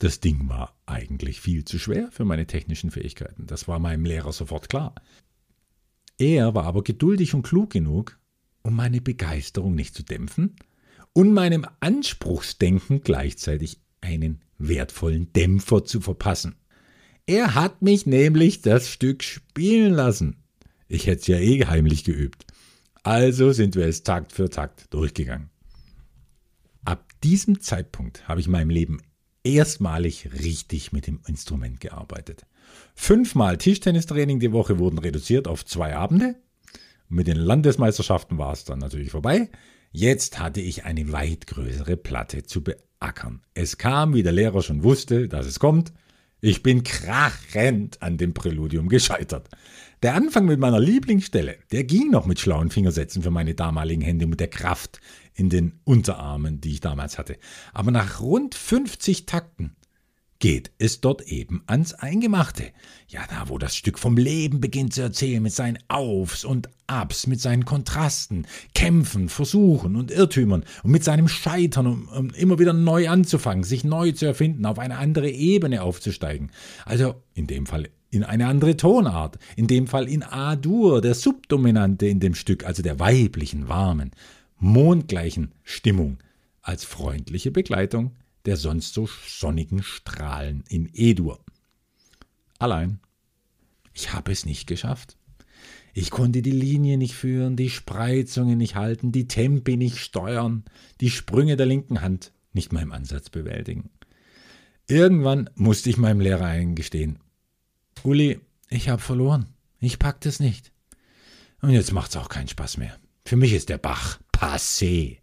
das 0.00 0.20
Ding 0.20 0.50
war 0.50 0.76
eigentlich 0.84 1.40
viel 1.40 1.64
zu 1.64 1.78
schwer 1.78 2.10
für 2.12 2.26
meine 2.26 2.46
technischen 2.46 2.90
Fähigkeiten. 2.90 3.46
Das 3.46 3.68
war 3.68 3.78
meinem 3.78 4.04
Lehrer 4.04 4.34
sofort 4.34 4.68
klar. 4.68 4.94
Er 6.18 6.54
war 6.54 6.64
aber 6.64 6.84
geduldig 6.84 7.32
und 7.32 7.40
klug 7.40 7.70
genug, 7.70 8.20
um 8.60 8.76
meine 8.76 9.00
Begeisterung 9.00 9.74
nicht 9.74 9.94
zu 9.94 10.02
dämpfen 10.02 10.56
und 11.14 11.32
meinem 11.32 11.64
Anspruchsdenken 11.80 13.00
gleichzeitig 13.00 13.80
einen 14.02 14.42
wertvollen 14.58 15.32
Dämpfer 15.32 15.86
zu 15.86 16.02
verpassen. 16.02 16.56
Er 17.26 17.54
hat 17.54 17.80
mich 17.80 18.04
nämlich 18.04 18.60
das 18.60 18.90
Stück 18.90 19.22
spielen 19.22 19.94
lassen. 19.94 20.44
Ich 20.88 21.06
hätte 21.06 21.20
es 21.22 21.26
ja 21.26 21.38
eh 21.38 21.64
heimlich 21.64 22.04
geübt. 22.04 22.46
Also 23.02 23.52
sind 23.52 23.76
wir 23.76 23.86
es 23.86 24.02
Takt 24.02 24.32
für 24.32 24.50
Takt 24.50 24.92
durchgegangen. 24.92 25.48
Ab 26.84 27.10
diesem 27.22 27.60
Zeitpunkt 27.60 28.28
habe 28.28 28.40
ich 28.40 28.46
in 28.46 28.52
meinem 28.52 28.68
Leben 28.68 29.00
erstmalig 29.42 30.30
richtig 30.42 30.92
mit 30.92 31.06
dem 31.06 31.20
Instrument 31.26 31.80
gearbeitet. 31.80 32.44
Fünfmal 32.94 33.56
Tischtennistraining 33.56 34.38
die 34.38 34.52
Woche 34.52 34.78
wurden 34.78 34.98
reduziert 34.98 35.48
auf 35.48 35.64
zwei 35.64 35.96
Abende. 35.96 36.36
Mit 37.08 37.26
den 37.26 37.36
Landesmeisterschaften 37.36 38.36
war 38.36 38.52
es 38.52 38.64
dann 38.64 38.80
natürlich 38.80 39.10
vorbei. 39.10 39.50
Jetzt 39.92 40.38
hatte 40.40 40.60
ich 40.60 40.84
eine 40.84 41.10
weit 41.12 41.46
größere 41.46 41.96
Platte 41.96 42.42
zu 42.42 42.62
beackern. 42.62 43.40
Es 43.54 43.78
kam, 43.78 44.12
wie 44.12 44.22
der 44.22 44.32
Lehrer 44.32 44.62
schon 44.62 44.82
wusste, 44.82 45.28
dass 45.28 45.46
es 45.46 45.58
kommt. 45.58 45.92
Ich 46.46 46.62
bin 46.62 46.82
krachend 46.82 48.02
an 48.02 48.18
dem 48.18 48.34
Präludium 48.34 48.90
gescheitert. 48.90 49.48
Der 50.02 50.14
Anfang 50.14 50.44
mit 50.44 50.60
meiner 50.60 50.78
Lieblingsstelle, 50.78 51.56
der 51.72 51.84
ging 51.84 52.10
noch 52.10 52.26
mit 52.26 52.38
schlauen 52.38 52.68
Fingersätzen 52.68 53.22
für 53.22 53.30
meine 53.30 53.54
damaligen 53.54 54.02
Hände 54.02 54.26
mit 54.26 54.40
der 54.40 54.48
Kraft 54.48 55.00
in 55.32 55.48
den 55.48 55.80
Unterarmen, 55.84 56.60
die 56.60 56.72
ich 56.72 56.80
damals 56.80 57.16
hatte. 57.16 57.38
Aber 57.72 57.92
nach 57.92 58.20
rund 58.20 58.54
50 58.54 59.24
Takten 59.24 59.74
geht 60.38 60.72
es 60.78 61.00
dort 61.00 61.22
eben 61.22 61.62
ans 61.66 61.94
Eingemachte. 61.94 62.64
Ja, 63.08 63.22
da, 63.28 63.48
wo 63.48 63.58
das 63.58 63.76
Stück 63.76 63.98
vom 63.98 64.16
Leben 64.16 64.60
beginnt 64.60 64.94
zu 64.94 65.02
erzählen, 65.02 65.42
mit 65.42 65.52
seinen 65.52 65.78
Aufs 65.88 66.44
und 66.44 66.68
Abs, 66.86 67.26
mit 67.26 67.40
seinen 67.40 67.64
Kontrasten, 67.64 68.46
Kämpfen, 68.74 69.28
Versuchen 69.28 69.96
und 69.96 70.10
Irrtümern 70.10 70.64
und 70.82 70.90
mit 70.90 71.04
seinem 71.04 71.28
Scheitern, 71.28 71.86
um, 71.86 72.08
um 72.08 72.30
immer 72.30 72.58
wieder 72.58 72.72
neu 72.72 73.08
anzufangen, 73.08 73.64
sich 73.64 73.84
neu 73.84 74.12
zu 74.12 74.26
erfinden, 74.26 74.66
auf 74.66 74.78
eine 74.78 74.98
andere 74.98 75.30
Ebene 75.30 75.82
aufzusteigen. 75.82 76.50
Also 76.84 77.14
in 77.34 77.46
dem 77.46 77.66
Fall 77.66 77.88
in 78.10 78.22
eine 78.22 78.46
andere 78.46 78.76
Tonart, 78.76 79.38
in 79.56 79.66
dem 79.66 79.88
Fall 79.88 80.08
in 80.08 80.22
A-Dur, 80.22 81.00
der 81.00 81.14
Subdominante 81.14 82.06
in 82.06 82.20
dem 82.20 82.34
Stück, 82.34 82.64
also 82.64 82.82
der 82.82 83.00
weiblichen, 83.00 83.68
warmen, 83.68 84.12
mondgleichen 84.58 85.52
Stimmung, 85.64 86.18
als 86.62 86.84
freundliche 86.84 87.50
Begleitung 87.50 88.12
der 88.46 88.56
sonst 88.56 88.94
so 88.94 89.08
sonnigen 89.26 89.82
Strahlen 89.82 90.64
in 90.68 90.90
Edur. 90.94 91.44
Allein, 92.58 93.00
ich 93.92 94.12
habe 94.12 94.32
es 94.32 94.44
nicht 94.44 94.66
geschafft. 94.66 95.16
Ich 95.92 96.10
konnte 96.10 96.42
die 96.42 96.50
Linie 96.50 96.98
nicht 96.98 97.14
führen, 97.14 97.56
die 97.56 97.70
Spreizungen 97.70 98.58
nicht 98.58 98.74
halten, 98.74 99.12
die 99.12 99.28
Tempi 99.28 99.76
nicht 99.76 99.98
steuern, 99.98 100.64
die 101.00 101.10
Sprünge 101.10 101.56
der 101.56 101.66
linken 101.66 102.00
Hand 102.00 102.32
nicht 102.52 102.72
im 102.72 102.92
Ansatz 102.92 103.30
bewältigen. 103.30 103.90
Irgendwann 104.88 105.50
musste 105.54 105.90
ich 105.90 105.96
meinem 105.96 106.20
Lehrer 106.20 106.46
eingestehen, 106.46 107.18
Uli, 108.02 108.40
ich 108.68 108.88
habe 108.88 109.00
verloren. 109.00 109.46
Ich 109.80 109.98
pack 109.98 110.20
das 110.20 110.40
nicht. 110.40 110.72
Und 111.62 111.70
jetzt 111.70 111.92
macht's 111.92 112.16
auch 112.16 112.28
keinen 112.28 112.48
Spaß 112.48 112.76
mehr. 112.76 112.98
Für 113.24 113.36
mich 113.36 113.52
ist 113.54 113.70
der 113.70 113.78
Bach 113.78 114.18
passé. 114.32 115.18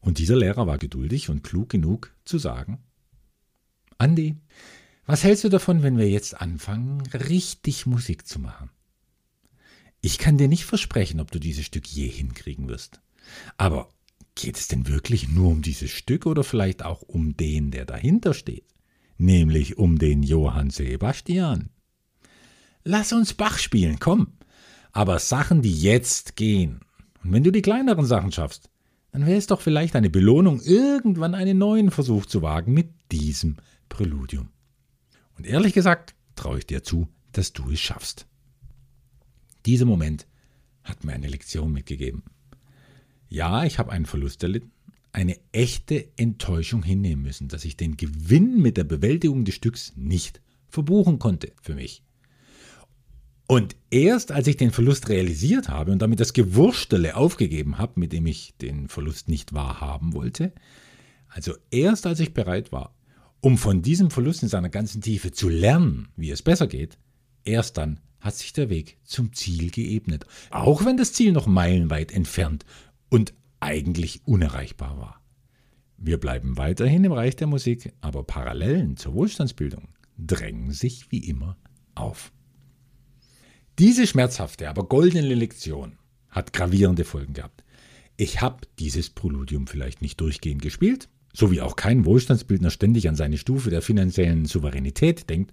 Und 0.00 0.18
dieser 0.18 0.36
Lehrer 0.36 0.66
war 0.66 0.78
geduldig 0.78 1.28
und 1.28 1.42
klug 1.42 1.68
genug 1.68 2.14
zu 2.24 2.38
sagen, 2.38 2.78
Andi, 3.98 4.36
was 5.06 5.24
hältst 5.24 5.44
du 5.44 5.48
davon, 5.48 5.82
wenn 5.82 5.98
wir 5.98 6.08
jetzt 6.08 6.40
anfangen, 6.40 7.00
richtig 7.12 7.86
Musik 7.86 8.26
zu 8.26 8.38
machen? 8.38 8.70
Ich 10.00 10.18
kann 10.18 10.38
dir 10.38 10.48
nicht 10.48 10.64
versprechen, 10.64 11.18
ob 11.18 11.30
du 11.30 11.40
dieses 11.40 11.66
Stück 11.66 11.86
je 11.86 12.06
hinkriegen 12.06 12.68
wirst. 12.68 13.00
Aber 13.56 13.88
geht 14.36 14.56
es 14.56 14.68
denn 14.68 14.86
wirklich 14.86 15.28
nur 15.28 15.50
um 15.50 15.62
dieses 15.62 15.90
Stück 15.90 16.26
oder 16.26 16.44
vielleicht 16.44 16.84
auch 16.84 17.02
um 17.02 17.36
den, 17.36 17.70
der 17.70 17.84
dahinter 17.84 18.34
steht? 18.34 18.66
Nämlich 19.16 19.78
um 19.78 19.98
den 19.98 20.22
Johann 20.22 20.70
Sebastian. 20.70 21.70
Lass 22.84 23.12
uns 23.12 23.34
Bach 23.34 23.58
spielen, 23.58 23.98
komm. 23.98 24.34
Aber 24.92 25.18
Sachen, 25.18 25.62
die 25.62 25.80
jetzt 25.80 26.36
gehen. 26.36 26.80
Und 27.24 27.32
wenn 27.32 27.42
du 27.42 27.50
die 27.50 27.62
kleineren 27.62 28.06
Sachen 28.06 28.30
schaffst, 28.30 28.70
dann 29.18 29.26
wäre 29.26 29.38
es 29.38 29.48
doch 29.48 29.60
vielleicht 29.60 29.96
eine 29.96 30.10
Belohnung, 30.10 30.60
irgendwann 30.60 31.34
einen 31.34 31.58
neuen 31.58 31.90
Versuch 31.90 32.24
zu 32.24 32.40
wagen 32.40 32.72
mit 32.72 32.88
diesem 33.10 33.56
Präludium. 33.88 34.50
Und 35.36 35.44
ehrlich 35.44 35.72
gesagt 35.72 36.14
traue 36.36 36.58
ich 36.58 36.66
dir 36.66 36.84
zu, 36.84 37.08
dass 37.32 37.52
du 37.52 37.68
es 37.72 37.80
schaffst. 37.80 38.28
Dieser 39.66 39.86
Moment 39.86 40.28
hat 40.84 41.02
mir 41.02 41.14
eine 41.14 41.26
Lektion 41.26 41.72
mitgegeben. 41.72 42.22
Ja, 43.28 43.64
ich 43.64 43.80
habe 43.80 43.90
einen 43.90 44.06
Verlust 44.06 44.40
erlitten, 44.44 44.70
eine 45.10 45.36
echte 45.50 46.16
Enttäuschung 46.16 46.84
hinnehmen 46.84 47.24
müssen, 47.24 47.48
dass 47.48 47.64
ich 47.64 47.76
den 47.76 47.96
Gewinn 47.96 48.62
mit 48.62 48.76
der 48.76 48.84
Bewältigung 48.84 49.44
des 49.44 49.56
Stücks 49.56 49.94
nicht 49.96 50.40
verbuchen 50.68 51.18
konnte 51.18 51.50
für 51.60 51.74
mich. 51.74 52.04
Und 53.50 53.76
erst 53.90 54.30
als 54.30 54.46
ich 54.46 54.58
den 54.58 54.72
Verlust 54.72 55.08
realisiert 55.08 55.70
habe 55.70 55.90
und 55.90 56.02
damit 56.02 56.20
das 56.20 56.34
Gewurstele 56.34 57.16
aufgegeben 57.16 57.78
habe, 57.78 57.98
mit 57.98 58.12
dem 58.12 58.26
ich 58.26 58.54
den 58.60 58.88
Verlust 58.88 59.30
nicht 59.30 59.54
wahrhaben 59.54 60.12
wollte, 60.12 60.52
also 61.28 61.54
erst 61.70 62.06
als 62.06 62.20
ich 62.20 62.34
bereit 62.34 62.72
war, 62.72 62.94
um 63.40 63.56
von 63.56 63.80
diesem 63.80 64.10
Verlust 64.10 64.42
in 64.42 64.50
seiner 64.50 64.68
ganzen 64.68 65.00
Tiefe 65.00 65.32
zu 65.32 65.48
lernen, 65.48 66.08
wie 66.14 66.30
es 66.30 66.42
besser 66.42 66.66
geht, 66.66 66.98
erst 67.42 67.78
dann 67.78 68.00
hat 68.20 68.34
sich 68.34 68.52
der 68.52 68.68
Weg 68.68 68.98
zum 69.04 69.32
Ziel 69.32 69.70
geebnet, 69.70 70.26
auch 70.50 70.84
wenn 70.84 70.98
das 70.98 71.14
Ziel 71.14 71.32
noch 71.32 71.46
meilenweit 71.46 72.12
entfernt 72.12 72.66
und 73.08 73.32
eigentlich 73.60 74.26
unerreichbar 74.26 74.98
war. 74.98 75.22
Wir 75.96 76.18
bleiben 76.18 76.58
weiterhin 76.58 77.04
im 77.04 77.12
Reich 77.12 77.36
der 77.36 77.46
Musik, 77.46 77.94
aber 78.02 78.24
Parallelen 78.24 78.98
zur 78.98 79.14
Wohlstandsbildung 79.14 79.88
drängen 80.18 80.70
sich 80.72 81.10
wie 81.10 81.26
immer 81.26 81.56
auf. 81.94 82.30
Diese 83.78 84.08
schmerzhafte, 84.08 84.68
aber 84.68 84.84
goldene 84.84 85.34
Lektion 85.34 85.98
hat 86.30 86.52
gravierende 86.52 87.04
Folgen 87.04 87.34
gehabt. 87.34 87.62
Ich 88.16 88.40
habe 88.40 88.66
dieses 88.80 89.10
Präludium 89.10 89.68
vielleicht 89.68 90.02
nicht 90.02 90.20
durchgehend 90.20 90.62
gespielt, 90.62 91.08
so 91.32 91.52
wie 91.52 91.60
auch 91.60 91.76
kein 91.76 92.04
Wohlstandsbildner 92.04 92.70
ständig 92.70 93.08
an 93.08 93.14
seine 93.14 93.38
Stufe 93.38 93.70
der 93.70 93.80
finanziellen 93.80 94.46
Souveränität 94.46 95.30
denkt, 95.30 95.52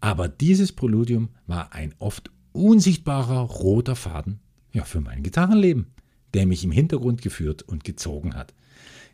aber 0.00 0.28
dieses 0.28 0.72
Präludium 0.72 1.28
war 1.46 1.74
ein 1.74 1.94
oft 1.98 2.30
unsichtbarer 2.52 3.40
roter 3.40 3.94
Faden 3.94 4.40
ja, 4.72 4.84
für 4.84 5.02
mein 5.02 5.22
Gitarrenleben, 5.22 5.88
der 6.32 6.46
mich 6.46 6.64
im 6.64 6.72
Hintergrund 6.72 7.20
geführt 7.20 7.62
und 7.62 7.84
gezogen 7.84 8.34
hat. 8.34 8.54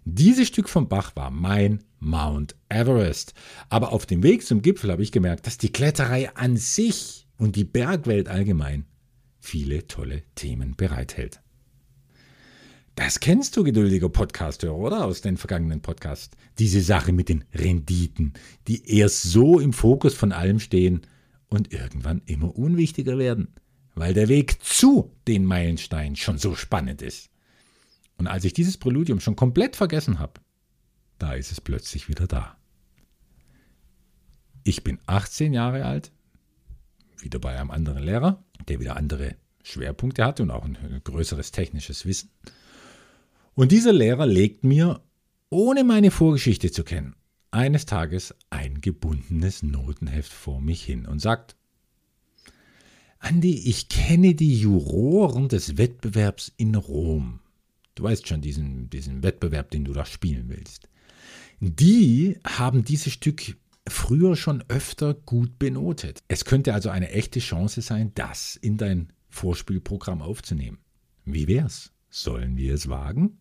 Dieses 0.05 0.47
Stück 0.47 0.69
von 0.69 0.89
Bach 0.89 1.17
war 1.17 1.33
mein 1.33 1.83
Mount 1.99 2.55
Everest. 2.69 3.35
Aber 3.71 3.93
auf 3.93 4.07
dem 4.07 4.23
Weg 4.23 4.47
zum 4.47 4.63
Gipfel 4.63 4.93
habe 4.93 5.03
ich 5.03 5.11
gemerkt, 5.11 5.49
dass 5.49 5.59
die 5.59 5.73
Kletterei 5.73 6.33
an 6.37 6.57
sich 6.57 7.26
und 7.38 7.57
die 7.57 7.64
Bergwelt 7.64 8.29
allgemein 8.29 8.87
viele 9.38 9.87
tolle 9.87 10.22
Themen 10.35 10.77
bereithält. 10.77 11.40
Das 12.96 13.20
kennst 13.20 13.57
du, 13.57 13.62
geduldiger 13.62 14.09
Podcasthörer, 14.09 14.77
oder? 14.77 15.05
Aus 15.05 15.20
den 15.20 15.37
vergangenen 15.37 15.83
Podcasts. 15.83 16.35
Diese 16.59 16.81
Sache 16.81 17.12
mit 17.12 17.29
den 17.29 17.44
Renditen, 17.55 18.33
die 18.68 18.90
erst 18.99 19.22
so 19.22 19.61
im 19.61 19.75
Fokus 19.75 20.14
von 20.14 20.33
allem 20.33 20.61
stehen 20.61 21.03
und 21.49 21.75
irgendwann 21.75 22.22
immer 22.25 22.57
unwichtiger 22.57 23.18
werden, 23.18 23.55
weil 23.94 24.14
der 24.14 24.29
Weg 24.29 24.62
zu 24.62 25.12
den 25.29 25.44
Meilensteinen 25.44 26.16
schon 26.16 26.38
so 26.38 26.55
spannend 26.55 27.03
ist. 27.03 27.29
Und 28.16 28.29
als 28.29 28.44
ich 28.44 28.55
dieses 28.55 28.79
Präludium 28.79 29.20
schon 29.20 29.37
komplett 29.37 29.77
vergessen 29.77 30.18
habe, 30.18 30.40
da 31.18 31.35
ist 31.35 31.53
es 31.53 31.61
plötzlich 31.61 32.09
wieder 32.09 32.27
da. 32.27 32.57
Ich 34.64 34.83
bin 34.83 34.99
18 35.05 35.53
Jahre 35.53 35.85
alt, 35.85 36.12
wieder 37.19 37.39
bei 37.39 37.59
einem 37.59 37.71
anderen 37.71 38.03
Lehrer, 38.03 38.45
der 38.69 38.81
wieder 38.81 38.97
andere 38.97 39.37
Schwerpunkte 39.63 40.25
hatte 40.25 40.43
und 40.43 40.51
auch 40.51 40.65
ein 40.65 41.01
größeres 41.03 41.51
technisches 41.51 42.07
Wissen. 42.07 42.31
Und 43.55 43.73
dieser 43.73 43.93
Lehrer 43.93 44.27
legt 44.27 44.65
mir, 44.65 45.01
ohne 45.51 45.85
meine 45.85 46.11
Vorgeschichte 46.11 46.71
zu 46.71 46.85
kennen, 46.85 47.17
eines 47.51 47.87
Tages 47.87 48.35
ein 48.51 48.81
gebundenes 48.81 49.63
Notenheft 49.63 50.33
vor 50.33 50.61
mich 50.61 50.85
hin 50.85 51.07
und 51.07 51.21
sagt, 51.21 51.57
Andi, 53.19 53.69
ich 53.69 53.89
kenne 53.89 54.35
die 54.35 54.61
Juroren 54.61 55.49
des 55.49 55.79
Wettbewerbs 55.79 56.53
in 56.57 56.75
Rom. 56.75 57.41
Du 57.95 58.05
weißt 58.05 58.29
schon, 58.29 58.43
diesen, 58.43 58.91
diesen 58.91 59.23
Wettbewerb, 59.23 59.71
den 59.71 59.85
du 59.85 59.93
da 59.93 60.05
spielen 60.05 60.49
willst. 60.49 60.89
Die 61.61 62.39
haben 62.45 62.85
dieses 62.85 63.15
Stück 63.15 63.57
früher 63.88 64.37
schon 64.37 64.64
öfter 64.68 65.14
gut 65.14 65.59
benotet. 65.59 66.22
Es 66.29 66.44
könnte 66.44 66.75
also 66.75 66.90
eine 66.90 67.11
echte 67.11 67.40
Chance 67.40 67.83
sein, 67.83 68.12
das 68.14 68.57
in 68.57 68.77
dein 68.77 69.12
Vorspielprogramm 69.29 70.22
aufzunehmen. 70.22 70.79
Wie 71.25 71.49
wär's? 71.49 71.92
Sollen 72.09 72.57
wir 72.57 72.75
es 72.75 72.88
wagen? 72.88 73.38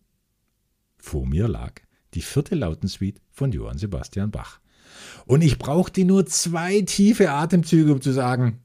Vor 0.98 1.26
mir 1.26 1.48
lag 1.48 1.80
die 2.14 2.22
vierte 2.22 2.54
Lautensuite 2.54 3.20
von 3.30 3.52
Johann 3.52 3.78
Sebastian 3.78 4.30
Bach. 4.30 4.60
Und 5.26 5.42
ich 5.42 5.58
brauchte 5.58 6.04
nur 6.04 6.26
zwei 6.26 6.80
tiefe 6.82 7.30
Atemzüge, 7.30 7.92
um 7.92 8.00
zu 8.00 8.12
sagen, 8.12 8.60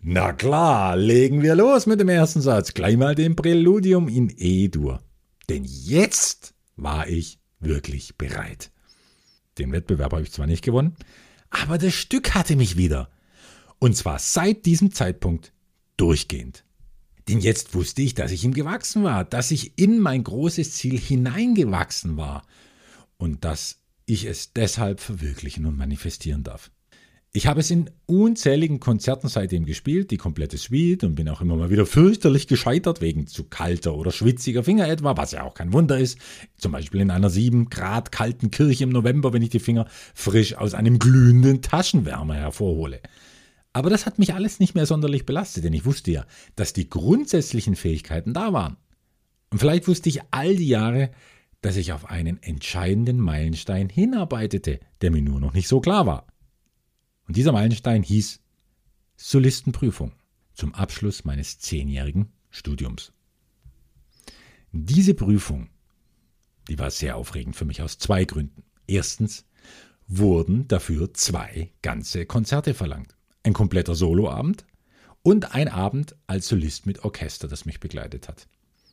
na 0.00 0.32
klar, 0.32 0.96
legen 0.96 1.42
wir 1.42 1.54
los 1.54 1.86
mit 1.86 2.00
dem 2.00 2.08
ersten 2.08 2.40
Satz. 2.40 2.74
Gleich 2.74 2.96
mal 2.96 3.14
dem 3.14 3.36
Präludium 3.36 4.08
in 4.08 4.32
E-Dur. 4.36 5.00
Denn 5.48 5.64
jetzt 5.64 6.54
war 6.74 7.06
ich 7.06 7.38
wirklich 7.60 8.16
bereit. 8.16 8.71
Den 9.62 9.72
Wettbewerb 9.72 10.12
habe 10.12 10.22
ich 10.22 10.32
zwar 10.32 10.48
nicht 10.48 10.64
gewonnen, 10.64 10.96
aber 11.50 11.78
das 11.78 11.94
Stück 11.94 12.34
hatte 12.34 12.56
mich 12.56 12.76
wieder. 12.76 13.08
Und 13.78 13.96
zwar 13.96 14.18
seit 14.18 14.66
diesem 14.66 14.92
Zeitpunkt 14.92 15.52
durchgehend. 15.96 16.64
Denn 17.28 17.38
jetzt 17.38 17.74
wusste 17.74 18.02
ich, 18.02 18.14
dass 18.14 18.32
ich 18.32 18.42
ihm 18.42 18.54
gewachsen 18.54 19.04
war, 19.04 19.24
dass 19.24 19.52
ich 19.52 19.78
in 19.78 20.00
mein 20.00 20.24
großes 20.24 20.72
Ziel 20.72 20.98
hineingewachsen 20.98 22.16
war 22.16 22.44
und 23.18 23.44
dass 23.44 23.78
ich 24.04 24.24
es 24.24 24.52
deshalb 24.52 24.98
verwirklichen 24.98 25.64
und 25.66 25.76
manifestieren 25.76 26.42
darf. 26.42 26.72
Ich 27.34 27.46
habe 27.46 27.60
es 27.60 27.70
in 27.70 27.88
unzähligen 28.04 28.78
Konzerten 28.78 29.26
seitdem 29.26 29.64
gespielt, 29.64 30.10
die 30.10 30.18
komplette 30.18 30.58
Suite, 30.58 31.04
und 31.04 31.14
bin 31.14 31.30
auch 31.30 31.40
immer 31.40 31.56
mal 31.56 31.70
wieder 31.70 31.86
fürchterlich 31.86 32.46
gescheitert 32.46 33.00
wegen 33.00 33.26
zu 33.26 33.44
kalter 33.44 33.94
oder 33.94 34.12
schwitziger 34.12 34.62
Finger 34.62 34.86
etwa, 34.86 35.16
was 35.16 35.32
ja 35.32 35.42
auch 35.44 35.54
kein 35.54 35.72
Wunder 35.72 35.98
ist. 35.98 36.18
Zum 36.58 36.72
Beispiel 36.72 37.00
in 37.00 37.10
einer 37.10 37.30
7 37.30 37.70
Grad 37.70 38.12
kalten 38.12 38.50
Kirche 38.50 38.84
im 38.84 38.90
November, 38.90 39.32
wenn 39.32 39.40
ich 39.40 39.48
die 39.48 39.60
Finger 39.60 39.86
frisch 40.14 40.56
aus 40.56 40.74
einem 40.74 40.98
glühenden 40.98 41.62
Taschenwärmer 41.62 42.34
hervorhole. 42.34 43.00
Aber 43.72 43.88
das 43.88 44.04
hat 44.04 44.18
mich 44.18 44.34
alles 44.34 44.60
nicht 44.60 44.74
mehr 44.74 44.84
sonderlich 44.84 45.24
belastet, 45.24 45.64
denn 45.64 45.72
ich 45.72 45.86
wusste 45.86 46.10
ja, 46.10 46.26
dass 46.54 46.74
die 46.74 46.90
grundsätzlichen 46.90 47.76
Fähigkeiten 47.76 48.34
da 48.34 48.52
waren. 48.52 48.76
Und 49.48 49.58
vielleicht 49.58 49.88
wusste 49.88 50.10
ich 50.10 50.20
all 50.32 50.54
die 50.54 50.68
Jahre, 50.68 51.10
dass 51.62 51.76
ich 51.76 51.94
auf 51.94 52.10
einen 52.10 52.42
entscheidenden 52.42 53.20
Meilenstein 53.20 53.88
hinarbeitete, 53.88 54.80
der 55.00 55.10
mir 55.10 55.22
nur 55.22 55.40
noch 55.40 55.54
nicht 55.54 55.68
so 55.68 55.80
klar 55.80 56.04
war. 56.04 56.26
Und 57.26 57.36
dieser 57.36 57.52
Meilenstein 57.52 58.02
hieß 58.02 58.40
Solistenprüfung 59.16 60.12
zum 60.54 60.74
Abschluss 60.74 61.24
meines 61.24 61.58
zehnjährigen 61.58 62.32
Studiums. 62.50 63.12
Diese 64.72 65.14
Prüfung, 65.14 65.68
die 66.68 66.78
war 66.78 66.90
sehr 66.90 67.16
aufregend 67.16 67.56
für 67.56 67.64
mich 67.64 67.82
aus 67.82 67.98
zwei 67.98 68.24
Gründen. 68.24 68.64
Erstens 68.86 69.44
wurden 70.06 70.68
dafür 70.68 71.14
zwei 71.14 71.72
ganze 71.82 72.26
Konzerte 72.26 72.74
verlangt 72.74 73.16
ein 73.42 73.52
kompletter 73.52 73.94
Soloabend 73.94 74.64
und 75.22 75.54
ein 75.54 75.68
Abend 75.68 76.16
als 76.26 76.48
Solist 76.48 76.86
mit 76.86 77.04
Orchester, 77.04 77.48
das 77.48 77.64
mich 77.64 77.80
begleitet 77.80 78.28
hat. 78.28 78.48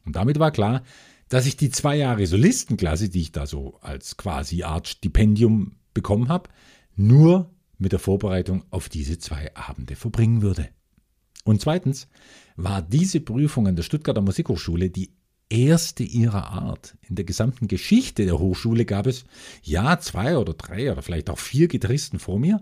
Und 0.05 0.15
damit 0.15 0.39
war 0.39 0.51
klar, 0.51 0.83
dass 1.27 1.45
ich 1.45 1.57
die 1.57 1.69
zwei 1.69 1.95
Jahre 1.95 2.25
Solistenklasse, 2.25 3.09
die 3.09 3.21
ich 3.21 3.31
da 3.31 3.45
so 3.45 3.77
als 3.81 4.17
quasi 4.17 4.63
Art 4.63 4.87
Stipendium 4.87 5.75
bekommen 5.93 6.29
habe, 6.29 6.49
nur 6.95 7.51
mit 7.79 7.91
der 7.91 7.99
Vorbereitung 7.99 8.63
auf 8.69 8.89
diese 8.89 9.17
zwei 9.17 9.55
Abende 9.55 9.95
verbringen 9.95 10.41
würde. 10.43 10.69
Und 11.43 11.61
zweitens 11.61 12.07
war 12.55 12.81
diese 12.81 13.21
Prüfung 13.21 13.67
an 13.67 13.75
der 13.75 13.83
Stuttgarter 13.83 14.21
Musikhochschule 14.21 14.89
die 14.89 15.13
erste 15.49 16.03
ihrer 16.03 16.49
Art. 16.51 16.95
In 17.07 17.15
der 17.15 17.25
gesamten 17.25 17.67
Geschichte 17.67 18.25
der 18.25 18.37
Hochschule 18.37 18.85
gab 18.85 19.07
es 19.07 19.23
ja 19.63 19.99
zwei 19.99 20.37
oder 20.37 20.53
drei 20.53 20.91
oder 20.91 21.01
vielleicht 21.01 21.29
auch 21.29 21.39
vier 21.39 21.67
Gitarristen 21.67 22.19
vor 22.19 22.37
mir, 22.37 22.61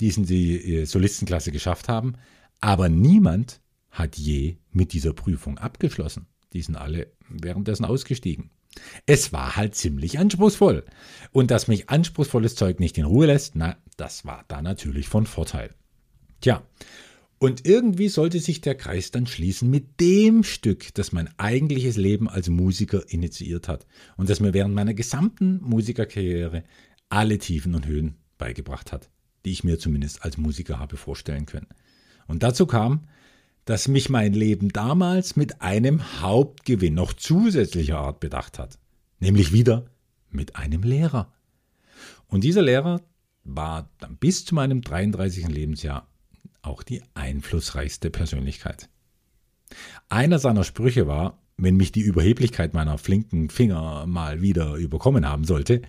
die 0.00 0.08
es 0.08 0.16
in 0.16 0.24
die 0.24 0.84
Solistenklasse 0.84 1.52
geschafft 1.52 1.88
haben, 1.88 2.14
aber 2.60 2.88
niemand 2.88 3.60
hat 3.90 4.16
je 4.16 4.56
mit 4.72 4.92
dieser 4.92 5.12
Prüfung 5.12 5.58
abgeschlossen. 5.58 6.26
Die 6.52 6.62
sind 6.62 6.76
alle 6.76 7.12
währenddessen 7.28 7.84
ausgestiegen. 7.84 8.50
Es 9.06 9.32
war 9.32 9.56
halt 9.56 9.74
ziemlich 9.74 10.18
anspruchsvoll. 10.18 10.84
Und 11.32 11.50
dass 11.50 11.68
mich 11.68 11.90
anspruchsvolles 11.90 12.54
Zeug 12.54 12.80
nicht 12.80 12.98
in 12.98 13.04
Ruhe 13.04 13.26
lässt, 13.26 13.54
na, 13.56 13.76
das 13.96 14.24
war 14.24 14.44
da 14.48 14.62
natürlich 14.62 15.08
von 15.08 15.26
Vorteil. 15.26 15.74
Tja, 16.40 16.62
und 17.38 17.66
irgendwie 17.66 18.08
sollte 18.08 18.40
sich 18.40 18.60
der 18.60 18.74
Kreis 18.74 19.10
dann 19.10 19.26
schließen 19.26 19.68
mit 19.68 20.00
dem 20.00 20.44
Stück, 20.44 20.94
das 20.94 21.12
mein 21.12 21.28
eigentliches 21.38 21.96
Leben 21.96 22.28
als 22.28 22.48
Musiker 22.48 23.02
initiiert 23.08 23.68
hat 23.68 23.86
und 24.16 24.30
das 24.30 24.40
mir 24.40 24.54
während 24.54 24.74
meiner 24.74 24.94
gesamten 24.94 25.60
Musikerkarriere 25.62 26.64
alle 27.08 27.38
Tiefen 27.38 27.74
und 27.74 27.86
Höhen 27.86 28.16
beigebracht 28.38 28.92
hat 28.92 29.10
die 29.44 29.50
ich 29.50 29.64
mir 29.64 29.78
zumindest 29.78 30.24
als 30.24 30.36
Musiker 30.36 30.78
habe 30.78 30.96
vorstellen 30.96 31.46
können. 31.46 31.68
Und 32.26 32.42
dazu 32.42 32.66
kam, 32.66 33.06
dass 33.64 33.88
mich 33.88 34.10
mein 34.10 34.32
Leben 34.32 34.70
damals 34.70 35.36
mit 35.36 35.62
einem 35.62 36.20
Hauptgewinn 36.20 36.94
noch 36.94 37.12
zusätzlicher 37.12 37.98
Art 37.98 38.20
bedacht 38.20 38.58
hat, 38.58 38.78
nämlich 39.20 39.52
wieder 39.52 39.86
mit 40.30 40.56
einem 40.56 40.82
Lehrer. 40.82 41.32
Und 42.26 42.44
dieser 42.44 42.62
Lehrer 42.62 43.00
war 43.44 43.90
dann 43.98 44.16
bis 44.16 44.44
zu 44.44 44.54
meinem 44.54 44.82
33. 44.82 45.48
Lebensjahr 45.48 46.08
auch 46.62 46.82
die 46.82 47.02
einflussreichste 47.14 48.10
Persönlichkeit. 48.10 48.88
Einer 50.08 50.38
seiner 50.38 50.64
Sprüche 50.64 51.06
war, 51.06 51.42
wenn 51.56 51.76
mich 51.76 51.92
die 51.92 52.00
Überheblichkeit 52.00 52.74
meiner 52.74 52.98
flinken 52.98 53.50
Finger 53.50 54.06
mal 54.06 54.42
wieder 54.42 54.74
überkommen 54.74 55.28
haben 55.28 55.44
sollte, 55.44 55.82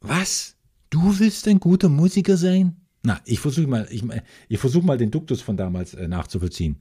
was? 0.00 0.56
Du 0.90 1.18
willst 1.18 1.46
ein 1.46 1.60
guter 1.60 1.88
Musiker 1.88 2.36
sein? 2.36 2.76
Na, 3.02 3.20
ich 3.24 3.40
versuche 3.40 3.66
mal, 3.66 3.86
ich, 3.90 4.02
ich 4.48 4.58
versuche 4.58 4.84
mal 4.84 4.98
den 4.98 5.10
Duktus 5.10 5.40
von 5.40 5.56
damals 5.56 5.94
äh, 5.94 6.08
nachzuvollziehen. 6.08 6.76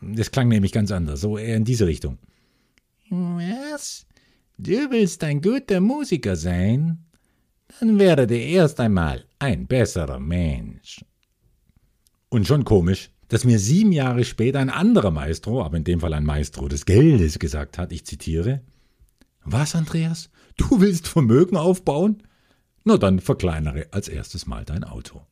Das 0.00 0.30
klang 0.30 0.48
nämlich 0.48 0.72
ganz 0.72 0.90
anders, 0.92 1.20
so 1.20 1.38
eher 1.38 1.56
in 1.56 1.64
diese 1.64 1.86
Richtung. 1.86 2.18
Was? 3.10 4.06
Du 4.58 4.90
willst 4.90 5.22
ein 5.24 5.40
guter 5.40 5.80
Musiker 5.80 6.36
sein? 6.36 7.04
Dann 7.80 7.98
werde 7.98 8.36
erst 8.36 8.80
einmal 8.80 9.24
ein 9.38 9.66
besserer 9.66 10.18
Mensch. 10.18 11.04
Und 12.28 12.46
schon 12.46 12.64
komisch, 12.64 13.10
dass 13.28 13.44
mir 13.44 13.58
sieben 13.58 13.92
Jahre 13.92 14.24
später 14.24 14.60
ein 14.60 14.70
anderer 14.70 15.10
Maestro, 15.10 15.62
aber 15.62 15.76
in 15.76 15.84
dem 15.84 16.00
Fall 16.00 16.14
ein 16.14 16.24
Maestro 16.24 16.68
des 16.68 16.86
Geldes, 16.86 17.38
gesagt 17.38 17.78
hat, 17.78 17.92
ich 17.92 18.06
zitiere, 18.06 18.62
Was, 19.44 19.74
Andreas? 19.74 20.30
Du 20.56 20.80
willst 20.80 21.08
Vermögen 21.08 21.56
aufbauen? 21.56 22.22
Na 22.84 22.96
dann 22.96 23.20
verkleinere 23.20 23.88
als 23.90 24.08
erstes 24.08 24.46
mal 24.46 24.64
dein 24.64 24.84
Auto. 24.84 25.26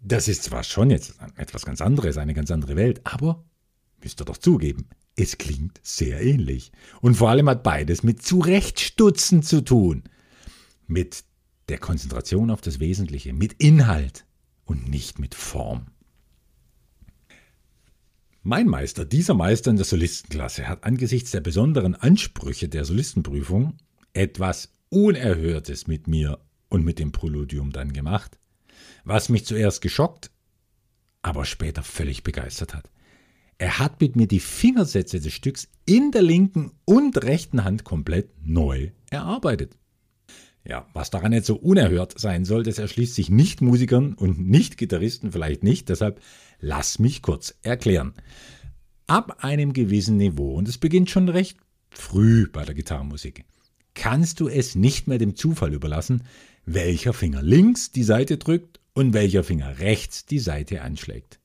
Das 0.00 0.26
ist 0.26 0.44
zwar 0.44 0.64
schon 0.64 0.90
jetzt 0.90 1.14
etwas 1.36 1.64
ganz 1.64 1.80
anderes, 1.80 2.16
eine 2.18 2.34
ganz 2.34 2.50
andere 2.50 2.76
Welt, 2.76 3.00
aber 3.04 3.44
müsst 4.02 4.20
ihr 4.20 4.24
doch 4.24 4.38
zugeben, 4.38 4.88
es 5.16 5.38
klingt 5.38 5.80
sehr 5.82 6.20
ähnlich. 6.20 6.72
Und 7.00 7.16
vor 7.16 7.30
allem 7.30 7.48
hat 7.48 7.62
beides 7.62 8.02
mit 8.02 8.22
Zurechtstutzen 8.22 9.42
zu 9.42 9.62
tun. 9.62 10.04
Mit 10.86 11.24
der 11.68 11.78
Konzentration 11.78 12.50
auf 12.50 12.60
das 12.60 12.80
Wesentliche, 12.80 13.32
mit 13.32 13.54
Inhalt 13.54 14.26
und 14.64 14.88
nicht 14.88 15.18
mit 15.18 15.34
Form. 15.34 15.86
Mein 18.42 18.66
Meister, 18.66 19.04
dieser 19.04 19.34
Meister 19.34 19.70
in 19.70 19.76
der 19.76 19.84
Solistenklasse, 19.84 20.68
hat 20.68 20.82
angesichts 20.82 21.30
der 21.30 21.40
besonderen 21.40 21.94
Ansprüche 21.94 22.68
der 22.68 22.84
Solistenprüfung 22.84 23.76
etwas 24.14 24.72
Unerhörtes 24.88 25.86
mit 25.86 26.08
mir 26.08 26.40
und 26.68 26.84
mit 26.84 26.98
dem 26.98 27.12
Präludium 27.12 27.70
dann 27.70 27.92
gemacht, 27.92 28.38
was 29.04 29.28
mich 29.28 29.46
zuerst 29.46 29.80
geschockt, 29.80 30.30
aber 31.22 31.44
später 31.44 31.82
völlig 31.82 32.24
begeistert 32.24 32.74
hat. 32.74 32.91
Er 33.58 33.78
hat 33.78 34.00
mit 34.00 34.16
mir 34.16 34.26
die 34.26 34.40
Fingersätze 34.40 35.20
des 35.20 35.32
Stücks 35.32 35.68
in 35.84 36.10
der 36.10 36.22
linken 36.22 36.72
und 36.84 37.22
rechten 37.22 37.64
Hand 37.64 37.84
komplett 37.84 38.30
neu 38.44 38.90
erarbeitet. 39.10 39.76
Ja, 40.64 40.86
was 40.92 41.10
daran 41.10 41.32
jetzt 41.32 41.46
so 41.46 41.56
unerhört 41.56 42.18
sein 42.18 42.44
soll, 42.44 42.62
das 42.62 42.78
erschließt 42.78 43.14
sich 43.14 43.30
nicht 43.30 43.60
Musikern 43.60 44.14
und 44.14 44.38
nicht 44.38 44.76
Gitarristen 44.76 45.32
vielleicht 45.32 45.64
nicht, 45.64 45.88
deshalb 45.88 46.20
lass 46.60 46.98
mich 46.98 47.22
kurz 47.22 47.54
erklären. 47.62 48.14
Ab 49.08 49.44
einem 49.44 49.72
gewissen 49.72 50.16
Niveau, 50.16 50.54
und 50.54 50.68
es 50.68 50.78
beginnt 50.78 51.10
schon 51.10 51.28
recht 51.28 51.58
früh 51.90 52.48
bei 52.48 52.64
der 52.64 52.74
Gitarrenmusik, 52.74 53.44
kannst 53.94 54.40
du 54.40 54.48
es 54.48 54.74
nicht 54.74 55.08
mehr 55.08 55.18
dem 55.18 55.34
Zufall 55.34 55.74
überlassen, 55.74 56.22
welcher 56.64 57.12
Finger 57.12 57.42
links 57.42 57.90
die 57.90 58.04
Seite 58.04 58.38
drückt 58.38 58.80
und 58.94 59.12
welcher 59.14 59.42
Finger 59.42 59.80
rechts 59.80 60.26
die 60.26 60.38
Seite 60.38 60.82
anschlägt. 60.82 61.40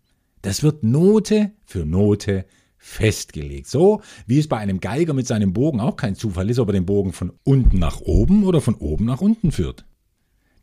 Das 0.48 0.64
wird 0.64 0.82
Note 0.82 1.52
für 1.66 1.86
Note 1.86 2.46
festgelegt. 2.78 3.68
So 3.68 4.02
wie 4.28 4.40
es 4.40 4.48
bei 4.48 4.56
einem 4.56 4.80
Geiger 4.80 5.14
mit 5.14 5.28
seinem 5.28 5.52
Bogen 5.52 5.82
auch 5.82 5.98
kein 5.98 6.16
Zufall 6.16 6.50
ist, 6.50 6.58
ob 6.58 6.70
er 6.70 6.74
den 6.74 6.86
Bogen 6.86 7.12
von 7.12 7.34
unten 7.44 7.80
nach 7.80 8.00
oben 8.00 8.46
oder 8.46 8.62
von 8.62 8.76
oben 8.76 9.04
nach 9.04 9.20
unten 9.20 9.52
führt. 9.52 9.86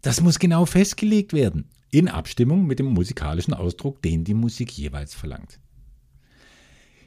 Das 0.01 0.23
muss 0.23 0.39
genau 0.39 0.65
festgelegt 0.65 1.35
werden, 1.35 1.69
in 1.91 2.09
Abstimmung 2.09 2.67
mit 2.67 2.79
dem 2.79 2.87
musikalischen 2.87 3.53
Ausdruck, 3.53 4.01
den 4.01 4.25
die 4.25 4.33
Musik 4.33 4.73
jeweils 4.73 5.13
verlangt. 5.13 5.61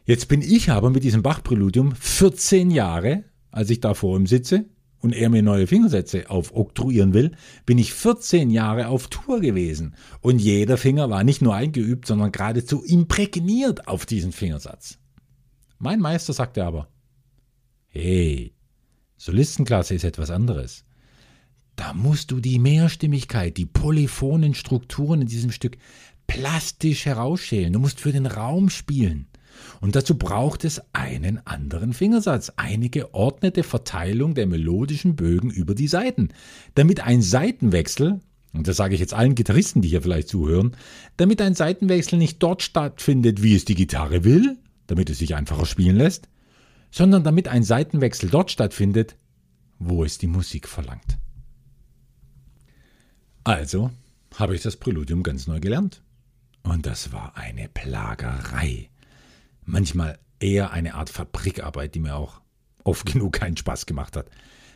Jetzt 0.06 0.28
bin 0.28 0.44
ich 0.44 0.70
aber 0.70 0.92
mit 0.92 1.04
diesem 1.04 1.24
Bach-Präludium 1.24 1.96
14 1.96 2.70
Jahre, 2.70 3.24
als 3.50 3.72
ich 3.72 3.80
da 3.80 3.96
vor 3.96 4.16
ihm 4.16 4.28
sitze, 4.28 4.66
und 5.00 5.14
er 5.14 5.30
mir 5.30 5.44
neue 5.44 5.68
Fingersätze 5.68 6.30
aufoktroyieren 6.30 7.14
will, 7.14 7.32
bin 7.66 7.78
ich 7.78 7.94
14 7.94 8.50
Jahre 8.50 8.88
auf 8.88 9.08
Tour 9.08 9.40
gewesen. 9.40 9.96
Und 10.22 10.40
jeder 10.40 10.78
Finger 10.78 11.10
war 11.10 11.24
nicht 11.24 11.42
nur 11.42 11.56
eingeübt, 11.56 12.08
sondern 12.08 12.32
geradezu 12.32 12.84
imprägniert 12.84 13.88
auf 13.88 14.06
diesen 14.06 14.32
Fingersatz. 14.32 14.98
Mein 15.80 16.00
Meister 16.00 16.34
sagte 16.34 16.66
aber, 16.66 16.88
hey, 17.88 18.54
Solistenklasse 19.18 19.96
ist 19.96 20.04
etwas 20.04 20.32
anderes. 20.32 20.86
Da 21.76 21.94
musst 21.94 22.32
du 22.32 22.40
die 22.40 22.58
Mehrstimmigkeit, 22.58 23.56
die 23.56 23.68
polyphonen 23.68 24.56
Strukturen 24.56 25.22
in 25.22 25.28
diesem 25.28 25.52
Stück 25.52 25.78
plastisch 26.26 27.06
herausschälen. 27.06 27.74
Du 27.74 27.80
musst 27.80 28.00
für 28.00 28.12
den 28.12 28.26
Raum 28.26 28.70
spielen. 28.70 29.28
Und 29.80 29.96
dazu 29.96 30.18
braucht 30.18 30.64
es 30.66 30.82
einen 30.94 31.46
anderen 31.46 31.94
Fingersatz, 31.94 32.52
eine 32.56 32.90
geordnete 32.90 33.64
Verteilung 33.64 34.34
der 34.34 34.48
melodischen 34.48 35.16
Bögen 35.16 35.50
über 35.50 35.76
die 35.76 35.88
Saiten, 35.88 36.30
damit 36.76 37.02
ein 37.02 37.22
Seitenwechsel, 37.22 38.20
und 38.54 38.68
das 38.68 38.78
sage 38.78 38.96
ich 38.96 39.00
jetzt 39.00 39.14
allen 39.14 39.36
Gitarristen, 39.36 39.82
die 39.82 39.90
hier 39.90 40.02
vielleicht 40.02 40.30
zuhören, 40.30 40.76
damit 41.18 41.42
ein 41.42 41.54
Seitenwechsel 41.54 42.18
nicht 42.18 42.42
dort 42.42 42.64
stattfindet, 42.64 43.44
wie 43.44 43.56
es 43.56 43.66
die 43.66 43.76
Gitarre 43.76 44.24
will, 44.24 44.58
damit 44.88 45.10
es 45.10 45.20
sich 45.20 45.36
einfacher 45.36 45.66
spielen 45.66 45.98
lässt, 45.98 46.28
sondern 46.92 47.24
damit 47.24 47.48
ein 47.48 47.64
Seitenwechsel 47.64 48.30
dort 48.30 48.52
stattfindet, 48.52 49.16
wo 49.80 50.04
es 50.04 50.18
die 50.18 50.28
Musik 50.28 50.68
verlangt. 50.68 51.18
Also 53.44 53.92
habe 54.36 54.56
ich 54.56 54.62
das 54.62 54.78
Präludium 54.78 55.24
ganz 55.24 55.48
neu 55.48 55.60
gelernt. 55.60 56.02
Und 56.64 56.86
das 56.86 57.12
war 57.14 57.38
eine 57.38 57.70
Plagerei 57.70 58.90
manchmal 59.68 60.18
eher 60.40 60.72
eine 60.72 60.96
Art 60.96 61.10
Fabrikarbeit, 61.10 61.94
die 61.94 62.00
mir 62.00 62.16
auch 62.16 62.42
oft 62.84 63.06
genug 63.12 63.34
keinen 63.34 63.58
Spaß 63.58 63.86
gemacht 63.86 64.16
hat. 64.16 64.30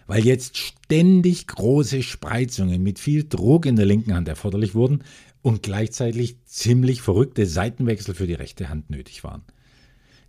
Weil 0.08 0.26
jetzt 0.26 0.58
ständig 0.58 1.48
große 1.48 2.04
Spreizungen 2.04 2.84
mit 2.84 3.00
viel 3.00 3.28
Druck 3.28 3.66
in 3.66 3.76
der 3.76 3.86
linken 3.86 4.14
Hand 4.14 4.28
erforderlich 4.28 4.76
wurden 4.76 5.04
und 5.42 5.64
gleichzeitig 5.64 6.44
ziemlich 6.46 7.02
verrückte 7.02 7.46
Seitenwechsel 7.46 8.14
für 8.14 8.28
die 8.28 8.34
rechte 8.34 8.70
Hand 8.70 8.90
nötig 8.90 9.24
waren. 9.24 9.44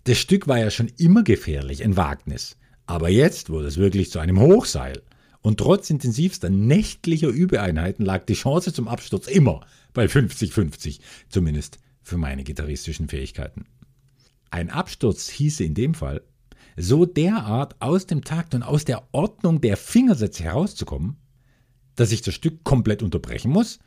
Das 0.05 0.19
Stück 0.19 0.49
war 0.49 0.59
ja 0.59 0.71
schon 0.71 0.91
immer 0.99 1.23
gefährlich, 1.23 1.83
ein 1.83 1.97
Wagnis. 1.97 2.57
Aber 2.87 3.09
jetzt 3.09 3.51
wurde 3.51 3.69
es 3.69 3.77
wirklich 3.77 4.11
zu 4.11 4.19
einem 4.19 4.41
Hochseil. 4.41 5.03
Und 5.41 5.59
trotz 5.59 5.91
intensivster 5.91 6.51
nächtlicher 6.51 7.29
Übeeinheiten 7.29 8.05
lag 8.05 8.25
die 8.27 8.35
Chance 8.35 8.73
zum 8.73 8.89
Absturz 8.89 9.27
immer 9.27 9.67
bei 9.93 10.07
50-50, 10.07 11.01
zumindest 11.29 11.79
für 12.03 12.17
meine 12.17 12.45
gitarristischen 12.45 13.09
Fähigkeiten. 13.09 13.65
Ein 14.53 14.69
Absturz 14.69 15.31
hieße 15.31 15.65
in 15.65 15.73
dem 15.73 15.95
Fall, 15.95 16.23
so 16.77 17.07
derart 17.07 17.81
aus 17.81 18.07
dem 18.07 18.23
Takt 18.23 18.55
und 18.55 18.63
aus 18.63 18.85
der 18.85 19.09
Ordnung 19.13 19.63
der 19.63 19.79
Fingersätze 19.79 20.45
herauszukommen, 20.45 21.17
dass 21.97 22.13
ich 22.13 22.21
das 22.21 22.35
Stück 22.35 22.63
komplett 22.63 23.03
unterbrechen 23.03 23.51
muss 23.51 23.79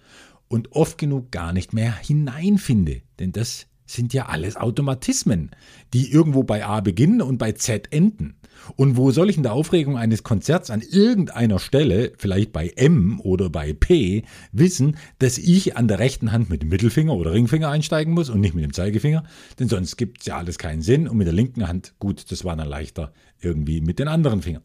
und 0.47 0.72
oft 0.72 0.97
genug 0.97 1.32
gar 1.32 1.53
nicht 1.53 1.74
mehr 1.74 1.95
hineinfinde, 1.95 3.03
denn 3.20 3.32
das 3.32 3.68
sind 3.86 4.13
ja 4.13 4.27
alles 4.27 4.55
Automatismen, 4.55 5.51
die 5.93 6.11
irgendwo 6.11 6.43
bei 6.43 6.65
A 6.65 6.81
beginnen 6.81 7.21
und 7.21 7.38
bei 7.38 7.51
Z 7.51 7.91
enden. 7.91 8.36
Und 8.75 8.97
wo 8.97 9.11
soll 9.11 9.29
ich 9.29 9.38
in 9.38 9.43
der 9.43 9.53
Aufregung 9.53 9.97
eines 9.97 10.23
Konzerts 10.23 10.69
an 10.69 10.81
irgendeiner 10.81 11.59
Stelle, 11.59 12.13
vielleicht 12.17 12.51
bei 12.51 12.69
M 12.69 13.19
oder 13.21 13.49
bei 13.49 13.73
P, 13.73 14.23
wissen, 14.51 14.97
dass 15.19 15.38
ich 15.38 15.77
an 15.77 15.88
der 15.88 15.99
rechten 15.99 16.31
Hand 16.31 16.49
mit 16.49 16.61
dem 16.61 16.69
Mittelfinger 16.69 17.13
oder 17.13 17.33
Ringfinger 17.33 17.69
einsteigen 17.69 18.13
muss 18.13 18.29
und 18.29 18.39
nicht 18.39 18.55
mit 18.55 18.63
dem 18.63 18.73
Zeigefinger? 18.73 19.23
Denn 19.59 19.69
sonst 19.69 19.97
gibt 19.97 20.21
es 20.21 20.27
ja 20.27 20.38
alles 20.38 20.57
keinen 20.57 20.81
Sinn. 20.81 21.07
Und 21.07 21.17
mit 21.17 21.27
der 21.27 21.33
linken 21.33 21.67
Hand, 21.67 21.95
gut, 21.99 22.31
das 22.31 22.43
war 22.43 22.55
dann 22.55 22.67
leichter 22.67 23.13
irgendwie 23.39 23.81
mit 23.81 23.99
den 23.99 24.07
anderen 24.07 24.41
Fingern. 24.41 24.63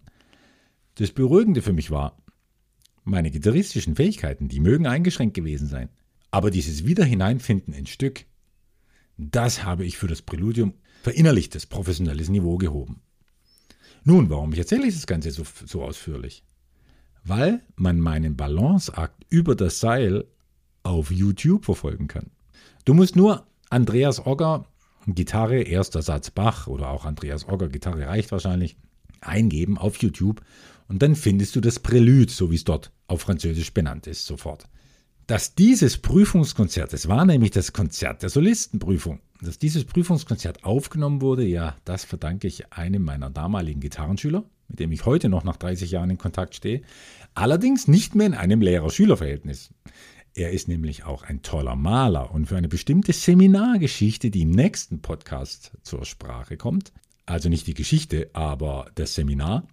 Das 0.94 1.12
Beruhigende 1.12 1.62
für 1.62 1.72
mich 1.72 1.90
war, 1.90 2.16
meine 3.04 3.30
gitarristischen 3.30 3.96
Fähigkeiten, 3.96 4.48
die 4.48 4.60
mögen 4.60 4.86
eingeschränkt 4.86 5.34
gewesen 5.34 5.66
sein. 5.66 5.88
Aber 6.30 6.50
dieses 6.50 6.86
Wiederhineinfinden 6.86 7.74
ins 7.74 7.90
Stück, 7.90 8.26
das 9.20 9.64
habe 9.64 9.84
ich 9.84 9.98
für 9.98 10.06
das 10.08 10.22
Präludium 10.22 10.74
verinnerlichtes 11.02 11.66
professionelles 11.66 12.28
Niveau 12.28 12.56
gehoben. 12.56 13.02
Nun, 14.04 14.30
warum 14.30 14.52
erzähle 14.54 14.86
ich 14.86 14.94
das 14.94 15.06
Ganze 15.06 15.30
so, 15.30 15.44
so 15.66 15.82
ausführlich? 15.82 16.42
Weil 17.22 17.60
man 17.76 18.00
meinen 18.00 18.36
Balanceakt 18.36 19.26
über 19.28 19.54
das 19.54 19.78
Seil 19.80 20.24
auf 20.82 21.10
YouTube 21.10 21.66
verfolgen 21.66 22.08
kann. 22.08 22.30
Du 22.86 22.94
musst 22.94 23.14
nur 23.14 23.46
Andreas 23.68 24.24
Ogger, 24.24 24.64
Gitarre, 25.06 25.60
erster 25.62 26.00
Satz 26.00 26.30
Bach 26.30 26.66
oder 26.66 26.88
auch 26.88 27.04
Andreas 27.04 27.46
Ogger, 27.46 27.68
Gitarre 27.68 28.06
reicht 28.06 28.32
wahrscheinlich, 28.32 28.76
eingeben 29.20 29.76
auf 29.76 29.98
YouTube 29.98 30.40
und 30.88 31.02
dann 31.02 31.14
findest 31.14 31.54
du 31.56 31.60
das 31.60 31.78
Prälude, 31.78 32.32
so 32.32 32.50
wie 32.50 32.54
es 32.54 32.64
dort 32.64 32.90
auf 33.06 33.20
Französisch 33.20 33.74
benannt 33.74 34.06
ist, 34.06 34.24
sofort 34.24 34.66
dass 35.30 35.54
dieses 35.54 35.96
Prüfungskonzert, 35.96 36.92
es 36.92 37.06
war 37.06 37.24
nämlich 37.24 37.52
das 37.52 37.72
Konzert 37.72 38.24
der 38.24 38.30
Solistenprüfung, 38.30 39.20
dass 39.40 39.60
dieses 39.60 39.84
Prüfungskonzert 39.84 40.64
aufgenommen 40.64 41.20
wurde, 41.20 41.44
ja, 41.44 41.76
das 41.84 42.02
verdanke 42.02 42.48
ich 42.48 42.72
einem 42.72 43.04
meiner 43.04 43.30
damaligen 43.30 43.78
Gitarrenschüler, 43.78 44.42
mit 44.66 44.80
dem 44.80 44.90
ich 44.90 45.06
heute 45.06 45.28
noch 45.28 45.44
nach 45.44 45.56
30 45.56 45.92
Jahren 45.92 46.10
in 46.10 46.18
Kontakt 46.18 46.56
stehe, 46.56 46.82
allerdings 47.34 47.86
nicht 47.86 48.16
mehr 48.16 48.26
in 48.26 48.34
einem 48.34 48.60
Lehrer-Schüler-Verhältnis. 48.60 49.72
Er 50.34 50.50
ist 50.50 50.66
nämlich 50.66 51.04
auch 51.04 51.22
ein 51.22 51.42
toller 51.42 51.76
Maler 51.76 52.32
und 52.34 52.46
für 52.46 52.56
eine 52.56 52.66
bestimmte 52.66 53.12
Seminargeschichte, 53.12 54.32
die 54.32 54.42
im 54.42 54.50
nächsten 54.50 55.00
Podcast 55.00 55.70
zur 55.84 56.04
Sprache 56.06 56.56
kommt, 56.56 56.92
also 57.24 57.48
nicht 57.48 57.68
die 57.68 57.74
Geschichte, 57.74 58.30
aber 58.32 58.90
das 58.96 59.14
Seminar, 59.14 59.68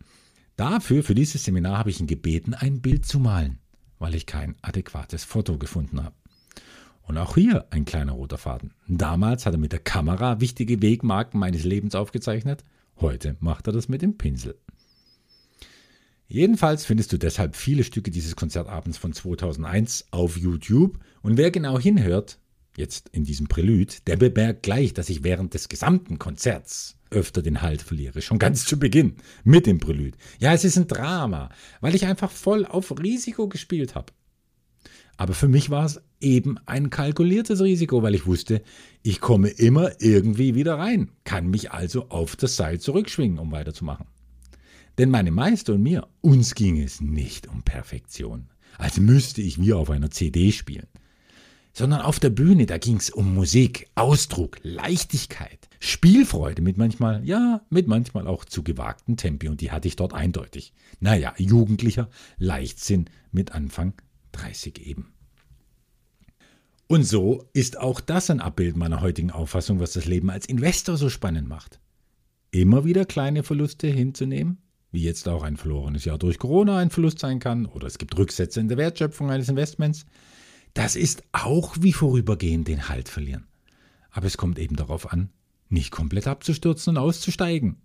dafür, 0.56 1.02
für 1.02 1.16
dieses 1.16 1.46
Seminar 1.46 1.80
habe 1.80 1.90
ich 1.90 2.00
ihn 2.00 2.06
gebeten, 2.06 2.54
ein 2.54 2.80
Bild 2.80 3.08
zu 3.08 3.18
malen 3.18 3.58
weil 4.00 4.16
ich 4.16 4.26
kein 4.26 4.56
adäquates 4.62 5.24
Foto 5.24 5.58
gefunden 5.58 6.04
habe. 6.04 6.16
Und 7.04 7.18
auch 7.18 7.36
hier 7.36 7.66
ein 7.70 7.86
kleiner 7.86 8.12
roter 8.12 8.38
Faden. 8.38 8.74
Damals 8.88 9.46
hat 9.46 9.54
er 9.54 9.60
mit 9.60 9.72
der 9.72 9.80
Kamera 9.80 10.42
wichtige 10.42 10.82
Wegmarken 10.82 11.40
meines 11.40 11.64
Lebens 11.64 11.96
aufgezeichnet, 11.96 12.64
heute 13.00 13.38
macht 13.40 13.68
er 13.68 13.74
das 13.74 13.88
mit 13.88 14.02
dem 14.02 14.18
Pinsel. 14.18 14.60
Jedenfalls 16.28 16.84
findest 16.84 17.14
du 17.14 17.18
deshalb 17.18 17.56
viele 17.56 17.86
Stücke 17.86 18.12
dieses 18.12 18.36
Konzertabends 18.36 18.98
von 18.98 19.14
2001 19.14 20.08
auf 20.12 20.38
YouTube 20.38 21.00
und 21.22 21.38
wer 21.38 21.52
genau 21.52 21.80
hinhört, 21.80 22.40
jetzt 22.78 23.10
in 23.10 23.24
diesem 23.24 23.48
Prälude, 23.48 23.96
der 24.06 24.16
bemerkt 24.16 24.64
gleich, 24.64 24.94
dass 24.94 25.10
ich 25.10 25.24
während 25.24 25.54
des 25.54 25.68
gesamten 25.68 26.20
Konzerts 26.20 26.96
öfter 27.10 27.42
den 27.42 27.62
Halt 27.62 27.82
verliere, 27.82 28.22
schon 28.22 28.40
ganz 28.40 28.66
zu 28.66 28.78
Beginn 28.78 29.16
mit 29.44 29.66
dem 29.66 29.80
Prälude. 29.80 30.18
Ja, 30.40 30.54
es 30.54 30.64
ist 30.64 30.78
ein 30.78 30.88
Drama, 30.88 31.50
weil 31.82 31.96
ich 31.96 32.06
einfach 32.06 32.32
voll 32.32 32.66
auf 32.66 32.98
Risiko 33.00 33.50
gespielt 33.50 33.96
habe. 33.96 34.14
Aber 35.18 35.34
für 35.34 35.48
mich 35.48 35.72
war 35.72 35.86
es 35.86 36.00
eben 36.20 36.60
ein 36.68 36.92
kalkuliertes 36.92 37.62
Risiko, 37.62 38.04
weil 38.04 38.14
ich 38.14 38.28
wusste, 38.28 38.62
ich 39.02 39.20
komme 39.20 39.50
immer 39.50 40.00
irgendwie 40.00 40.54
wieder 40.54 40.78
rein, 40.78 41.10
kann 41.24 41.50
mich 41.50 41.72
also 41.72 42.10
auf 42.10 42.36
das 42.36 42.56
Seil 42.56 42.80
zurückschwingen, 42.80 43.40
um 43.40 43.52
weiterzumachen. 43.52 44.06
Denn 45.00 45.10
meine 45.10 45.32
Meister 45.32 45.74
und 45.74 45.82
mir, 45.82 46.08
uns 46.22 46.54
ging 46.54 46.80
es 46.80 47.02
nicht 47.02 47.48
um 47.48 47.64
Perfektion, 47.64 48.50
als 48.78 49.00
müsste 49.00 49.42
ich 49.42 49.60
wie 49.60 49.74
auf 49.74 49.90
einer 49.90 50.12
CD 50.12 50.52
spielen 50.52 50.88
sondern 51.78 52.02
auf 52.02 52.20
der 52.20 52.32
Bühne, 52.32 52.66
da 52.66 52.80
ging 52.80 52.98
es 52.98 53.12
um 53.12 53.36
Musik, 53.36 53.88
Ausdruck, 53.94 54.58
Leichtigkeit, 54.64 55.70
Spielfreude 55.80 56.64
mit 56.64 56.76
manchmal, 56.76 57.24
ja, 57.24 57.62
mit 57.70 57.88
manchmal 57.88 58.26
auch 58.26 58.46
zu 58.46 58.64
gewagten 58.64 59.16
Tempi 59.16 59.48
und 59.48 59.62
die 59.62 59.70
hatte 59.70 59.88
ich 59.88 59.96
dort 59.96 60.12
eindeutig. 60.12 60.74
Naja, 61.00 61.36
jugendlicher 61.38 62.10
Leichtsinn 62.40 63.06
mit 63.32 63.52
Anfang 63.52 63.94
30 64.32 64.88
eben. 64.88 65.14
Und 66.88 67.04
so 67.04 67.48
ist 67.54 67.78
auch 67.78 68.00
das 68.02 68.32
ein 68.32 68.42
Abbild 68.42 68.76
meiner 68.76 69.02
heutigen 69.02 69.30
Auffassung, 69.30 69.80
was 69.80 69.94
das 69.94 70.06
Leben 70.06 70.32
als 70.32 70.48
Investor 70.48 70.98
so 70.98 71.10
spannend 71.10 71.48
macht. 71.48 71.80
Immer 72.50 72.86
wieder 72.86 73.06
kleine 73.06 73.44
Verluste 73.44 73.86
hinzunehmen, 73.86 74.58
wie 74.92 75.04
jetzt 75.04 75.28
auch 75.28 75.44
ein 75.44 75.58
verlorenes 75.58 76.06
Jahr 76.06 76.18
durch 76.18 76.40
Corona 76.40 76.80
ein 76.80 76.90
Verlust 76.90 77.20
sein 77.20 77.38
kann, 77.38 77.68
oder 77.68 77.86
es 77.86 78.00
gibt 78.00 78.18
Rücksätze 78.18 78.60
in 78.60 78.68
der 78.68 78.80
Wertschöpfung 78.80 79.30
eines 79.30 79.48
Investments, 79.48 80.08
das 80.74 80.96
ist 80.96 81.24
auch 81.32 81.78
wie 81.80 81.94
vorübergehend 81.94 82.68
den 82.68 82.90
Halt 82.90 83.10
verlieren. 83.10 83.48
Aber 84.12 84.28
es 84.28 84.38
kommt 84.38 84.60
eben 84.60 84.76
darauf 84.76 85.12
an, 85.12 85.30
nicht 85.70 85.92
komplett 85.92 86.28
abzustürzen 86.28 86.92
und 86.92 86.98
auszusteigen, 86.98 87.78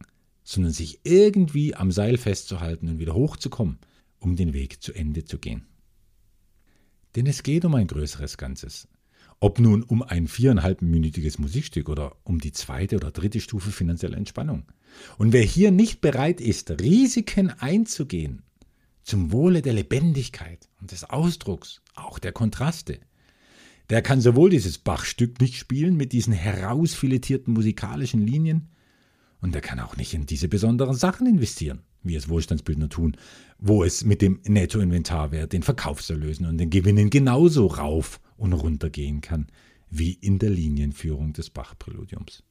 sondern 0.45 0.73
sich 0.73 1.01
irgendwie 1.05 1.75
am 1.75 1.93
Seil 1.93 2.19
festzuhalten 2.19 2.89
und 2.89 2.99
wieder 2.99 3.15
hochzukommen, 3.15 3.79
um 4.19 4.37
den 4.37 4.53
Weg 4.53 4.83
zu 4.83 4.93
Ende 4.93 5.25
zu 5.25 5.39
gehen. 5.39 5.67
Denn 7.17 7.27
es 7.27 7.43
geht 7.43 7.65
um 7.65 7.75
ein 7.75 7.87
größeres 7.87 8.39
Ganzes. 8.39 8.89
Ob 9.41 9.59
nun 9.59 9.83
um 9.83 10.03
ein 10.03 10.29
viereinhalbminütiges 10.29 11.39
Musikstück 11.39 11.89
oder 11.89 12.17
um 12.23 12.39
die 12.39 12.53
zweite 12.53 12.97
oder 12.97 13.11
dritte 13.11 13.41
Stufe 13.41 13.73
finanzieller 13.73 14.17
Entspannung. 14.17 14.67
Und 15.19 15.33
wer 15.33 15.43
hier 15.43 15.71
nicht 15.71 16.01
bereit 16.01 16.41
ist, 16.41 16.71
Risiken 16.71 17.51
einzugehen, 17.51 18.43
zum 19.03 19.33
Wohle 19.33 19.63
der 19.63 19.73
Lebendigkeit 19.73 20.69
und 20.81 20.93
des 20.93 21.05
Ausdrucks, 21.05 21.81
auch 21.95 22.19
der 22.19 22.33
Kontraste, 22.33 23.01
der 23.91 24.03
kann 24.03 24.21
sowohl 24.21 24.51
dieses 24.51 24.79
Bachstück 24.79 25.41
nicht 25.41 25.57
spielen 25.57 25.97
mit 25.97 26.13
diesen 26.13 26.33
herausfiletierten 26.33 27.53
musikalischen 27.53 28.27
Linien, 28.27 28.69
und 29.41 29.55
der 29.55 29.61
kann 29.61 29.81
auch 29.81 29.97
nicht 29.97 30.15
in 30.15 30.25
diese 30.25 30.47
besonderen 30.47 30.95
Sachen 30.95 31.27
investieren 31.27 31.83
wie 32.03 32.17
es 32.17 32.29
Wohlstandsbildner 32.29 32.89
tun, 32.89 33.17
wo 33.59 33.85
es 33.85 34.05
mit 34.05 34.23
dem 34.23 34.41
Nettoinventarwert, 34.47 35.53
den 35.53 35.63
Verkaufserlösen 35.63 36.47
und 36.47 36.59
den 36.59 36.71
Gewinnen 36.71 37.11
genauso 37.11 37.67
rauf 37.67 38.21
und 38.37 38.53
runter 38.53 38.91
gehen 38.91 39.21
kann, 39.21 39.47
wie 39.91 40.13
in 40.13 40.39
der 40.39 40.51
Linienführung 40.51 41.33
des 41.33 41.51
Bach-Präludiums. 41.51 42.43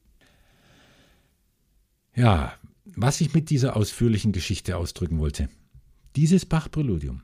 Ja, 2.16 2.54
was 2.86 3.22
ich 3.22 3.34
mit 3.34 3.50
dieser 3.50 3.76
ausführlichen 3.76 4.32
Geschichte 4.32 4.78
ausdrücken 4.78 5.20
wollte. 5.20 5.50
Dieses 6.18 6.46
Bach-Präludium 6.46 7.22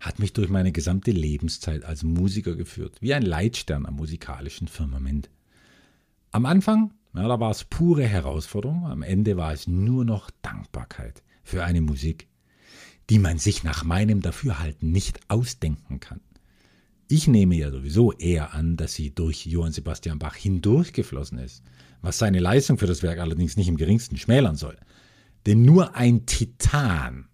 hat 0.00 0.18
mich 0.18 0.32
durch 0.32 0.48
meine 0.48 0.72
gesamte 0.72 1.12
Lebenszeit 1.12 1.84
als 1.84 2.02
Musiker 2.02 2.56
geführt, 2.56 2.96
wie 3.00 3.14
ein 3.14 3.22
Leitstern 3.22 3.86
am 3.86 3.94
musikalischen 3.94 4.66
Firmament. 4.66 5.30
Am 6.32 6.44
Anfang, 6.44 6.92
ja, 7.14 7.28
da 7.28 7.38
war 7.38 7.52
es 7.52 7.62
pure 7.62 8.04
Herausforderung, 8.04 8.86
am 8.86 9.02
Ende 9.02 9.36
war 9.36 9.52
es 9.52 9.68
nur 9.68 10.04
noch 10.04 10.32
Dankbarkeit 10.42 11.22
für 11.44 11.62
eine 11.62 11.80
Musik, 11.80 12.26
die 13.08 13.20
man 13.20 13.38
sich 13.38 13.62
nach 13.62 13.84
meinem 13.84 14.20
Dafürhalten 14.20 14.90
nicht 14.90 15.20
ausdenken 15.28 16.00
kann. 16.00 16.20
Ich 17.06 17.28
nehme 17.28 17.54
ja 17.54 17.70
sowieso 17.70 18.12
eher 18.12 18.52
an, 18.52 18.76
dass 18.76 18.94
sie 18.94 19.14
durch 19.14 19.46
Johann 19.46 19.72
Sebastian 19.72 20.18
Bach 20.18 20.34
hindurchgeflossen 20.34 21.38
ist, 21.38 21.62
was 22.02 22.18
seine 22.18 22.40
Leistung 22.40 22.78
für 22.78 22.88
das 22.88 23.04
Werk 23.04 23.20
allerdings 23.20 23.56
nicht 23.56 23.68
im 23.68 23.76
geringsten 23.76 24.16
schmälern 24.16 24.56
soll. 24.56 24.76
Denn 25.46 25.64
nur 25.64 25.94
ein 25.94 26.26
Titan 26.26 27.27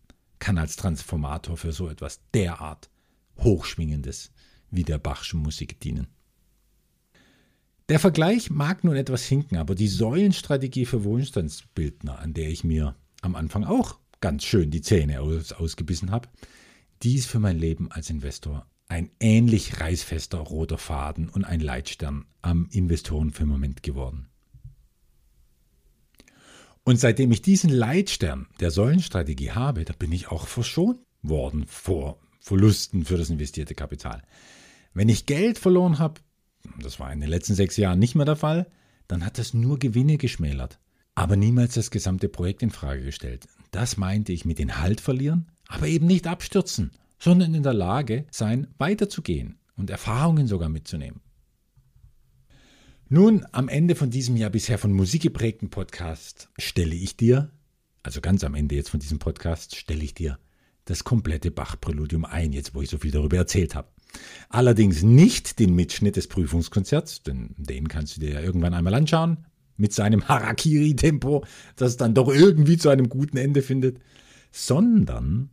kann 0.45 0.59
als 0.59 0.77
Transformator 0.77 1.57
für 1.57 1.73
so 1.73 1.89
etwas 1.89 2.21
derart 2.35 2.91
Hochschwingendes 3.39 4.31
wie 4.71 4.83
der 4.83 4.99
Bachschen 4.99 5.41
Musik 5.41 5.81
dienen. 5.81 6.09
Der 7.89 7.99
Vergleich 7.99 8.51
mag 8.51 8.85
nun 8.85 8.95
etwas 8.95 9.25
hinken, 9.25 9.57
aber 9.57 9.75
die 9.75 9.89
Säulenstrategie 9.89 10.85
für 10.85 11.03
Wohlstandsbildner, 11.03 12.19
an 12.19 12.35
der 12.35 12.51
ich 12.51 12.63
mir 12.63 12.95
am 13.23 13.37
Anfang 13.37 13.65
auch 13.65 13.99
ganz 14.21 14.45
schön 14.45 14.71
die 14.71 14.83
Zähne 14.83 15.23
aus, 15.23 15.53
ausgebissen 15.53 16.11
habe, 16.11 16.29
die 17.03 17.15
ist 17.15 17.27
für 17.27 17.39
mein 17.41 17.59
Leben 17.59 17.91
als 17.91 18.11
Investor 18.11 18.67
ein 18.87 19.11
ähnlich 19.21 19.81
reißfester 19.81 20.37
roter 20.37 20.77
Faden 20.77 21.31
und 21.31 21.45
ein 21.45 21.61
Leitstern 21.61 22.27
am 22.43 22.69
Investorenfirmament 22.71 23.83
geworden. 23.83 24.29
Und 26.85 27.01
seitdem 27.01 27.33
ich 27.33 27.41
diesen 27.41 27.71
Leitstern 27.71 28.47
der 28.61 28.71
Säulenstrategie 28.71 29.53
habe, 29.53 29.85
da 29.85 29.95
bin 29.99 30.13
ich 30.13 30.29
auch 30.29 30.47
verschont 30.47 31.01
worden 31.23 31.65
vor 31.67 32.21
Verlusten 32.41 33.07
für 33.07 33.17
das 33.17 33.31
investierte 33.31 33.75
Kapital. 33.75 34.23
Wenn 34.93 35.09
ich 35.09 35.25
Geld 35.25 35.59
verloren 35.59 35.99
habe, 35.99 36.21
das 36.83 37.01
war 37.01 37.11
in 37.11 37.21
den 37.21 37.31
letzten 37.31 37.55
sechs 37.55 37.79
Jahren 37.79 37.99
nicht 37.99 38.15
mehr 38.15 38.27
der 38.27 38.37
Fall, 38.37 38.67
dann 39.09 39.25
hat 39.25 39.39
das 39.39 39.55
nur 39.55 39.79
Gewinne 39.79 40.19
geschmälert, 40.19 40.79
aber 41.15 41.37
niemals 41.37 41.75
das 41.75 41.91
gesamte 41.91 42.29
Projekt 42.29 42.63
in 42.63 42.71
Frage 42.71 43.03
gestellt. 43.03 43.49
Das 43.71 43.97
meinte 43.97 44.33
ich 44.33 44.45
mit 44.45 44.59
den 44.59 44.79
Halt 44.79 45.01
verlieren, 45.01 45.51
aber 45.69 45.87
eben 45.87 46.07
nicht 46.07 46.27
abstürzen, 46.27 46.93
sondern 47.19 47.55
in 47.55 47.63
der 47.63 47.75
Lage 47.75 48.27
sein, 48.31 48.67
weiterzugehen 48.77 49.59
und 49.77 49.91
Erfahrungen 49.91 50.47
sogar 50.47 50.69
mitzunehmen. 50.69 51.21
Nun, 53.15 53.47
am 53.53 53.69
Ende 53.69 53.95
von 53.95 54.11
diesem 54.11 54.35
ja 54.35 54.49
bisher 54.49 54.77
von 54.77 54.93
Musik 54.93 55.23
geprägten 55.23 55.71
Podcast 55.71 56.49
stelle 56.59 56.97
ich 56.97 57.17
dir, 57.17 57.49
also 58.03 58.21
ganz 58.21 58.43
am 58.43 58.57
Ende 58.57 58.75
jetzt 58.75 58.91
von 58.91 58.99
diesem 58.99 59.21
Podcast, 59.21 59.77
stelle 59.77 60.03
ich 60.03 60.15
dir 60.15 60.37
das 60.85 61.05
komplette 61.05 61.53
Bach-Präludium 61.53 62.25
ein, 62.25 62.53
jetzt 62.53 62.75
wo 62.75 62.83
ich 62.83 62.91
so 62.91 62.99
viel 62.99 63.13
darüber 63.13 63.37
erzählt 63.37 63.77
habe. 63.77 63.87
Allerdings 64.49 65.05
nicht 65.05 65.61
den 65.61 65.77
Mitschnitt 65.77 66.17
des 66.17 66.27
Prüfungskonzerts, 66.27 67.23
denn 67.23 67.55
den 67.57 67.87
kannst 67.87 68.17
du 68.17 68.21
dir 68.21 68.33
ja 68.33 68.41
irgendwann 68.41 68.75
einmal 68.75 68.95
anschauen 68.95 69.47
mit 69.77 69.93
seinem 69.93 70.27
Harakiri-Tempo, 70.27 71.45
das 71.77 71.97
dann 71.97 72.15
doch 72.15 72.27
irgendwie 72.27 72.79
zu 72.79 72.89
einem 72.89 73.09
guten 73.09 73.37
Ende 73.37 73.63
findet, 73.63 74.01
sondern 74.51 75.51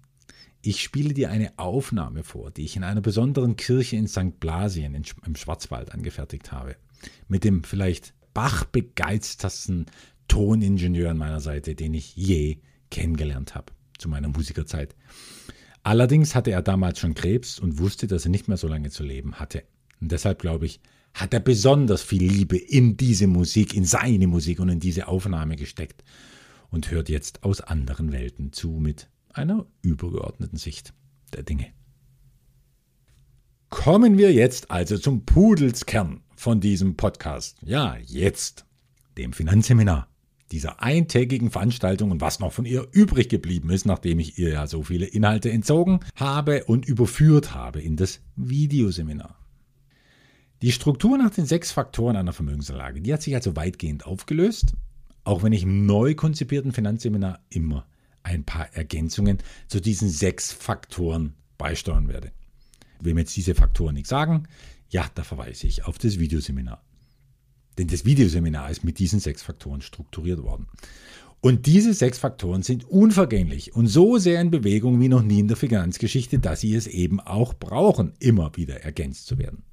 ich 0.64 0.82
spiele 0.82 1.14
dir 1.14 1.30
eine 1.30 1.60
Aufnahme 1.60 2.24
vor, 2.24 2.50
die 2.50 2.64
ich 2.64 2.76
in 2.76 2.84
einer 2.84 3.02
besonderen 3.02 3.56
Kirche 3.56 3.98
in 3.98 4.08
St. 4.08 4.40
Blasien 4.40 4.96
im 4.96 5.36
Schwarzwald 5.36 5.92
angefertigt 5.92 6.52
habe. 6.52 6.76
Mit 7.28 7.44
dem 7.44 7.64
vielleicht 7.64 8.14
bachbegeiztersten 8.34 9.86
Toningenieur 10.28 11.12
an 11.12 11.18
meiner 11.18 11.42
Seite, 11.42 11.76
den 11.76 11.94
ich 11.94 12.16
je 12.16 12.60
kennengelernt 12.90 13.56
habe 13.56 13.74
zu 13.98 14.10
meiner 14.10 14.30
Musikerzeit. 14.30 14.96
Allerdings 15.84 16.36
hatte 16.36 16.52
er 16.52 16.62
damals 16.62 17.00
schon 17.00 17.16
Krebs 17.16 17.60
und 17.60 17.80
wusste, 17.80 18.08
dass 18.08 18.26
er 18.26 18.32
nicht 18.32 18.48
mehr 18.48 18.58
so 18.58 18.68
lange 18.68 18.90
zu 18.92 19.04
leben 19.04 19.36
hatte. 19.36 19.64
Und 20.00 20.12
deshalb 20.12 20.40
glaube 20.40 20.66
ich, 20.66 20.80
hat 21.14 21.34
er 21.34 21.40
besonders 21.40 22.02
viel 22.02 22.24
Liebe 22.24 22.58
in 22.58 22.98
diese 22.98 23.28
Musik, 23.28 23.74
in 23.74 23.86
seine 23.86 24.28
Musik 24.28 24.60
und 24.60 24.70
in 24.70 24.80
diese 24.80 25.08
Aufnahme 25.08 25.56
gesteckt 25.56 26.04
und 26.70 26.92
hört 26.92 27.10
jetzt 27.10 27.44
aus 27.44 27.62
anderen 27.62 28.12
Welten 28.12 28.54
zu 28.54 28.70
mit 28.70 29.10
einer 29.34 29.66
übergeordneten 29.82 30.58
Sicht 30.58 30.94
der 31.34 31.44
Dinge. 31.44 31.68
Kommen 33.70 34.18
wir 34.18 34.34
jetzt 34.34 34.70
also 34.72 34.98
zum 34.98 35.26
Pudelskern 35.26 36.22
von 36.42 36.60
diesem 36.60 36.96
Podcast. 36.96 37.58
Ja, 37.62 37.98
jetzt, 38.08 38.66
dem 39.16 39.32
Finanzseminar, 39.32 40.08
dieser 40.52 40.82
eintägigen 40.82 41.52
Veranstaltung 41.52 42.10
und 42.10 42.20
was 42.20 42.40
noch 42.40 42.52
von 42.52 42.66
ihr 42.66 42.88
übrig 42.92 43.30
geblieben 43.30 43.70
ist, 43.70 43.86
nachdem 43.86 44.18
ich 44.18 44.40
ihr 44.40 44.50
ja 44.50 44.66
so 44.66 44.82
viele 44.82 45.06
Inhalte 45.06 45.52
entzogen 45.52 46.00
habe 46.16 46.64
und 46.64 46.88
überführt 46.88 47.54
habe 47.54 47.80
in 47.80 47.96
das 47.96 48.22
Videoseminar. 48.36 49.38
Die 50.64 50.72
Struktur 50.72 51.16
nach 51.20 51.30
den 51.30 51.46
sechs 51.46 51.72
Faktoren 51.72 52.16
einer 52.16 52.34
Vermögensanlage, 52.34 53.02
die 53.02 53.14
hat 53.14 53.22
sich 53.22 53.36
also 53.36 53.56
weitgehend 53.56 54.08
aufgelöst, 54.08 54.74
auch 55.24 55.44
wenn 55.44 55.54
ich 55.54 55.62
im 55.62 55.86
neu 55.86 56.16
konzipierten 56.16 56.72
Finanzseminar 56.72 57.40
immer 57.52 57.86
ein 58.24 58.46
paar 58.46 58.74
Ergänzungen 58.74 59.38
zu 59.68 59.80
diesen 59.80 60.10
sechs 60.10 60.52
Faktoren 60.52 61.36
beisteuern 61.60 62.08
werde. 62.08 62.32
Wem 63.00 63.20
jetzt 63.20 63.38
diese 63.38 63.54
Faktoren 63.54 63.94
nicht 63.94 64.08
sagen, 64.08 64.48
ja, 64.92 65.10
da 65.16 65.24
verweise 65.24 65.68
ich 65.68 65.86
auf 65.86 65.98
das 65.98 66.20
Videoseminar. 66.20 66.84
Denn 67.78 67.88
das 67.88 68.06
Videoseminar 68.06 68.70
ist 68.70 68.84
mit 68.84 69.00
diesen 69.00 69.20
sechs 69.20 69.42
Faktoren 69.42 69.82
strukturiert 69.82 70.44
worden. 70.44 70.68
Und 71.40 71.66
diese 71.66 71.94
sechs 71.94 72.20
Faktoren 72.20 72.62
sind 72.62 72.84
unvergänglich 72.84 73.74
und 73.74 73.88
so 73.88 74.20
sehr 74.20 74.40
in 74.40 74.52
Bewegung 74.52 75.00
wie 75.00 75.08
noch 75.10 75.24
nie 75.24 75.40
in 75.40 75.48
der 75.48 75.58
Finanzgeschichte, 75.58 76.38
dass 76.38 76.62
sie 76.62 76.76
es 76.76 76.86
eben 76.86 77.20
auch 77.20 77.56
brauchen, 77.56 78.14
immer 78.20 78.56
wieder 78.56 78.82
ergänzt 78.82 79.26
zu 79.26 79.40
werden. 79.40 79.64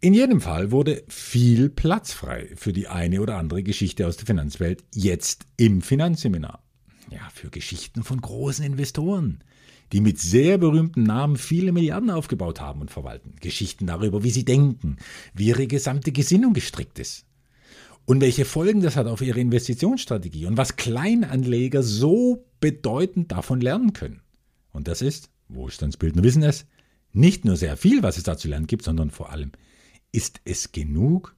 In 0.00 0.14
jedem 0.14 0.40
Fall 0.40 0.72
wurde 0.72 1.04
viel 1.08 1.70
Platz 1.70 2.12
frei 2.12 2.50
für 2.56 2.72
die 2.72 2.88
eine 2.88 3.22
oder 3.22 3.38
andere 3.38 3.62
Geschichte 3.62 4.06
aus 4.06 4.16
der 4.16 4.26
Finanzwelt 4.26 4.84
jetzt 4.92 5.46
im 5.56 5.80
Finanzseminar. 5.80 6.62
Ja, 7.08 7.30
für 7.32 7.50
Geschichten 7.50 8.02
von 8.02 8.20
großen 8.20 8.64
Investoren, 8.64 9.44
die 9.92 10.00
mit 10.00 10.18
sehr 10.18 10.58
berühmten 10.58 11.02
Namen 11.02 11.36
viele 11.36 11.72
Milliarden 11.72 12.10
aufgebaut 12.10 12.60
haben 12.60 12.80
und 12.80 12.90
verwalten. 12.90 13.34
Geschichten 13.40 13.86
darüber, 13.86 14.24
wie 14.24 14.30
sie 14.30 14.44
denken, 14.44 14.96
wie 15.34 15.46
ihre 15.46 15.66
gesamte 15.66 16.12
Gesinnung 16.12 16.54
gestrickt 16.54 16.98
ist. 16.98 17.26
Und 18.04 18.20
welche 18.20 18.44
Folgen 18.44 18.80
das 18.80 18.96
hat 18.96 19.06
auf 19.06 19.20
ihre 19.20 19.40
Investitionsstrategie 19.40 20.46
und 20.46 20.56
was 20.56 20.76
Kleinanleger 20.76 21.82
so 21.82 22.44
bedeutend 22.58 23.30
davon 23.30 23.60
lernen 23.60 23.92
können. 23.92 24.22
Und 24.72 24.88
das 24.88 25.02
ist, 25.02 25.30
Wohlstandsbildner 25.48 26.22
wissen 26.22 26.42
es, 26.42 26.66
nicht 27.12 27.44
nur 27.44 27.56
sehr 27.56 27.76
viel, 27.76 28.02
was 28.02 28.16
es 28.16 28.24
da 28.24 28.36
zu 28.36 28.48
lernen 28.48 28.66
gibt, 28.66 28.84
sondern 28.84 29.10
vor 29.10 29.30
allem, 29.30 29.52
ist 30.10 30.40
es 30.44 30.72
genug, 30.72 31.36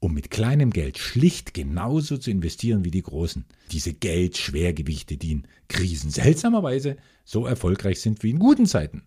um 0.00 0.14
mit 0.14 0.30
kleinem 0.30 0.70
Geld 0.70 0.98
schlicht 0.98 1.54
genauso 1.54 2.16
zu 2.18 2.30
investieren 2.30 2.84
wie 2.84 2.90
die 2.90 3.02
Großen. 3.02 3.44
Diese 3.72 3.92
Geldschwergewichte, 3.92 5.16
die 5.16 5.32
in 5.32 5.48
Krisen 5.68 6.10
seltsamerweise 6.10 6.96
so 7.24 7.46
erfolgreich 7.46 8.00
sind 8.00 8.22
wie 8.22 8.30
in 8.30 8.38
guten 8.38 8.66
Zeiten. 8.66 9.02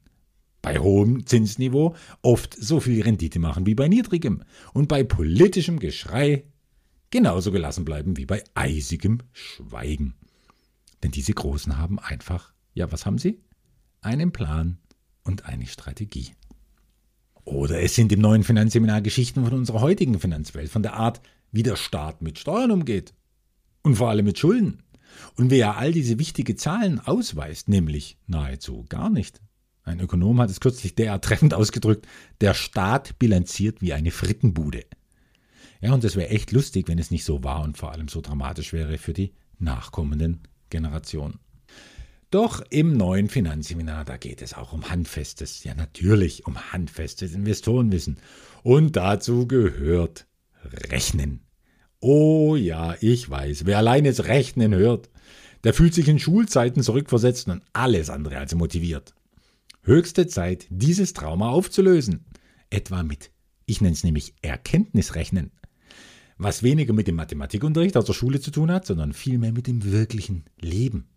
Bei 0.61 0.77
hohem 0.77 1.25
Zinsniveau 1.25 1.95
oft 2.21 2.53
so 2.53 2.79
viel 2.79 3.01
Rendite 3.01 3.39
machen 3.39 3.65
wie 3.65 3.75
bei 3.75 3.87
niedrigem 3.87 4.43
und 4.73 4.87
bei 4.87 5.03
politischem 5.03 5.79
Geschrei 5.79 6.43
genauso 7.09 7.51
gelassen 7.51 7.85
bleiben 7.85 8.17
wie 8.17 8.25
bei 8.25 8.43
eisigem 8.53 9.19
Schweigen. 9.31 10.15
Denn 11.03 11.11
diese 11.11 11.33
Großen 11.33 11.77
haben 11.77 11.99
einfach, 11.99 12.53
ja, 12.73 12.91
was 12.91 13.05
haben 13.05 13.17
sie? 13.17 13.39
Einen 14.01 14.31
Plan 14.31 14.77
und 15.23 15.45
eine 15.45 15.67
Strategie. 15.67 16.31
Oder 17.43 17.81
es 17.81 17.95
sind 17.95 18.11
im 18.11 18.21
neuen 18.21 18.43
Finanzseminar 18.43 19.01
Geschichten 19.01 19.43
von 19.43 19.53
unserer 19.53 19.81
heutigen 19.81 20.19
Finanzwelt, 20.19 20.69
von 20.69 20.83
der 20.83 20.93
Art, 20.93 21.21
wie 21.51 21.63
der 21.63 21.75
Staat 21.75 22.21
mit 22.21 22.39
Steuern 22.39 22.71
umgeht. 22.71 23.13
Und 23.81 23.95
vor 23.95 24.09
allem 24.09 24.25
mit 24.25 24.37
Schulden. 24.37 24.83
Und 25.35 25.49
wer 25.49 25.77
all 25.77 25.91
diese 25.91 26.19
wichtigen 26.19 26.57
Zahlen 26.57 26.99
ausweist, 26.99 27.67
nämlich 27.67 28.17
nahezu 28.27 28.85
gar 28.87 29.09
nicht. 29.09 29.41
Ein 29.83 29.99
Ökonom 29.99 30.39
hat 30.39 30.49
es 30.49 30.59
kürzlich 30.59 30.95
derart 30.95 31.25
treffend 31.25 31.53
ausgedrückt, 31.53 32.07
der 32.39 32.53
Staat 32.53 33.17
bilanziert 33.17 33.81
wie 33.81 33.93
eine 33.93 34.11
Frittenbude. 34.11 34.85
Ja, 35.81 35.93
und 35.93 36.03
es 36.03 36.15
wäre 36.15 36.29
echt 36.29 36.51
lustig, 36.51 36.87
wenn 36.87 36.99
es 36.99 37.09
nicht 37.09 37.25
so 37.25 37.43
war 37.43 37.63
und 37.63 37.77
vor 37.77 37.91
allem 37.91 38.07
so 38.07 38.21
dramatisch 38.21 38.71
wäre 38.71 38.99
für 38.99 39.13
die 39.13 39.33
nachkommenden 39.57 40.41
Generationen. 40.69 41.39
Doch 42.31 42.63
im 42.69 42.93
neuen 42.93 43.27
Finanzseminar, 43.27 44.05
da 44.05 44.15
geht 44.15 44.41
es 44.41 44.53
auch 44.53 44.71
um 44.71 44.89
handfestes, 44.89 45.65
ja 45.65 45.75
natürlich 45.75 46.47
um 46.47 46.71
handfestes 46.71 47.33
Investorenwissen. 47.33 48.19
Und 48.63 48.95
dazu 48.95 49.47
gehört 49.47 50.27
Rechnen. 50.63 51.41
Oh 51.99 52.55
ja, 52.55 52.95
ich 53.01 53.29
weiß, 53.29 53.65
wer 53.65 53.79
allein 53.79 54.05
das 54.05 54.25
Rechnen 54.25 54.73
hört, 54.73 55.09
der 55.65 55.73
fühlt 55.73 55.93
sich 55.93 56.07
in 56.07 56.19
Schulzeiten 56.19 56.81
zurückversetzt 56.83 57.49
und 57.49 57.63
alles 57.73 58.09
andere 58.09 58.37
als 58.37 58.55
motiviert. 58.55 59.13
Höchste 59.83 60.25
Zeit, 60.25 60.67
dieses 60.69 61.11
Trauma 61.11 61.49
aufzulösen. 61.49 62.25
Etwa 62.69 63.03
mit, 63.03 63.31
ich 63.65 63.81
nenne 63.81 63.93
es 63.93 64.05
nämlich 64.05 64.35
Erkenntnisrechnen. 64.41 65.51
Was 66.37 66.63
weniger 66.63 66.93
mit 66.93 67.07
dem 67.09 67.17
Mathematikunterricht 67.17 67.97
aus 67.97 68.05
der 68.05 68.13
Schule 68.13 68.39
zu 68.39 68.51
tun 68.51 68.71
hat, 68.71 68.85
sondern 68.85 69.11
vielmehr 69.11 69.51
mit 69.51 69.67
dem 69.67 69.83
wirklichen 69.83 70.45
Leben. 70.61 71.10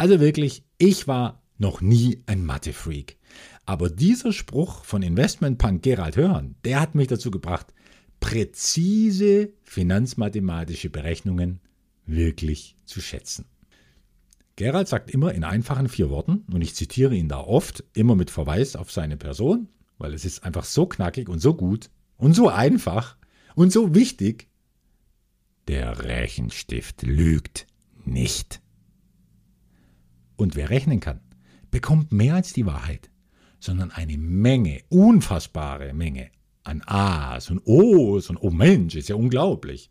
Also 0.00 0.18
wirklich, 0.18 0.64
ich 0.78 1.08
war 1.08 1.42
noch 1.58 1.82
nie 1.82 2.22
ein 2.24 2.42
Mathe-Freak. 2.42 3.18
Aber 3.66 3.90
dieser 3.90 4.32
Spruch 4.32 4.82
von 4.82 5.02
Investmentpunk 5.02 5.82
Gerald 5.82 6.16
Hörn, 6.16 6.54
der 6.64 6.80
hat 6.80 6.94
mich 6.94 7.08
dazu 7.08 7.30
gebracht, 7.30 7.74
präzise 8.18 9.52
finanzmathematische 9.62 10.88
Berechnungen 10.88 11.60
wirklich 12.06 12.78
zu 12.86 13.02
schätzen. 13.02 13.44
Gerald 14.56 14.88
sagt 14.88 15.10
immer 15.10 15.34
in 15.34 15.44
einfachen 15.44 15.90
vier 15.90 16.08
Worten, 16.08 16.46
und 16.50 16.62
ich 16.62 16.74
zitiere 16.74 17.14
ihn 17.14 17.28
da 17.28 17.40
oft, 17.40 17.84
immer 17.92 18.14
mit 18.14 18.30
Verweis 18.30 18.76
auf 18.76 18.90
seine 18.90 19.18
Person, 19.18 19.68
weil 19.98 20.14
es 20.14 20.24
ist 20.24 20.44
einfach 20.44 20.64
so 20.64 20.86
knackig 20.86 21.28
und 21.28 21.40
so 21.40 21.52
gut 21.52 21.90
und 22.16 22.32
so 22.32 22.48
einfach 22.48 23.18
und 23.54 23.70
so 23.70 23.94
wichtig. 23.94 24.48
Der 25.68 26.04
Rechenstift 26.04 27.02
lügt 27.02 27.66
nicht. 28.06 28.59
Und 30.40 30.56
wer 30.56 30.70
rechnen 30.70 31.00
kann, 31.00 31.20
bekommt 31.70 32.12
mehr 32.12 32.34
als 32.34 32.54
die 32.54 32.64
Wahrheit, 32.64 33.10
sondern 33.58 33.90
eine 33.90 34.16
Menge, 34.16 34.80
unfassbare 34.88 35.92
Menge 35.92 36.30
an 36.64 36.82
A's 36.86 37.50
und 37.50 37.60
O's 37.66 38.30
und 38.30 38.38
oh 38.38 38.48
Mensch, 38.48 38.94
ist 38.94 39.10
ja 39.10 39.16
unglaublich. 39.16 39.90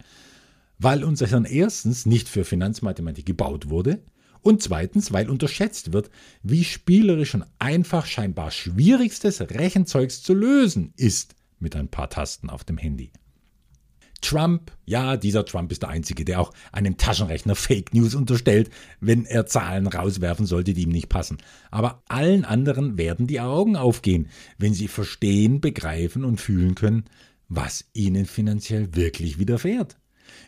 Weil 0.80 1.04
unser 1.04 1.28
Hirn 1.28 1.46
erstens 1.46 2.08
nicht 2.08 2.28
für 2.28 2.46
Finanzmathematik 2.46 3.28
gebaut 3.28 3.70
wurde 3.70 4.02
und 4.42 4.64
zweitens, 4.64 5.14
weil 5.14 5.30
unterschätzt 5.30 5.94
wird, 5.94 6.10
wie 6.42 6.64
spielerisch 6.64 7.36
und 7.36 7.46
einfach 7.60 8.08
scheinbar 8.08 8.50
schwierigstes 8.50 9.42
Rechenzeugs 9.42 10.24
zu 10.24 10.34
lösen 10.34 10.94
ist 10.98 11.36
mit 11.60 11.76
ein 11.76 11.90
paar 11.90 12.10
Tasten 12.10 12.50
auf 12.50 12.64
dem 12.64 12.80
Handy. 12.80 13.12
Trump, 14.22 14.72
ja, 14.86 15.18
dieser 15.18 15.46
Trump 15.46 15.72
ist 15.72 15.82
der 15.82 15.90
Einzige, 15.90 16.26
der 16.26 16.40
auch 16.40 16.52
einem 16.72 16.98
Taschenrechner 16.98 17.56
Fake 17.56 17.94
News 17.94 18.16
unterstellt, 18.16 18.70
wenn 19.00 19.26
er 19.26 19.46
Zahlen 19.46 19.88
rauswerfen 19.88 20.46
sollte, 20.46 20.74
die 20.74 20.84
ihm 20.84 20.90
nicht 20.90 21.10
passen. 21.10 21.38
Aber 21.72 22.04
allen 22.08 22.46
anderen 22.46 22.98
werden 22.98 23.28
die 23.28 23.40
Augen 23.40 23.76
aufgehen, 23.76 24.28
wenn 24.58 24.74
sie 24.74 24.88
verstehen, 24.88 25.62
begreifen 25.62 26.24
und 26.24 26.42
fühlen 26.42 26.76
können, 26.76 27.06
was 27.48 27.86
ihnen 27.94 28.26
finanziell 28.26 28.96
wirklich 28.96 29.40
widerfährt. 29.40 29.98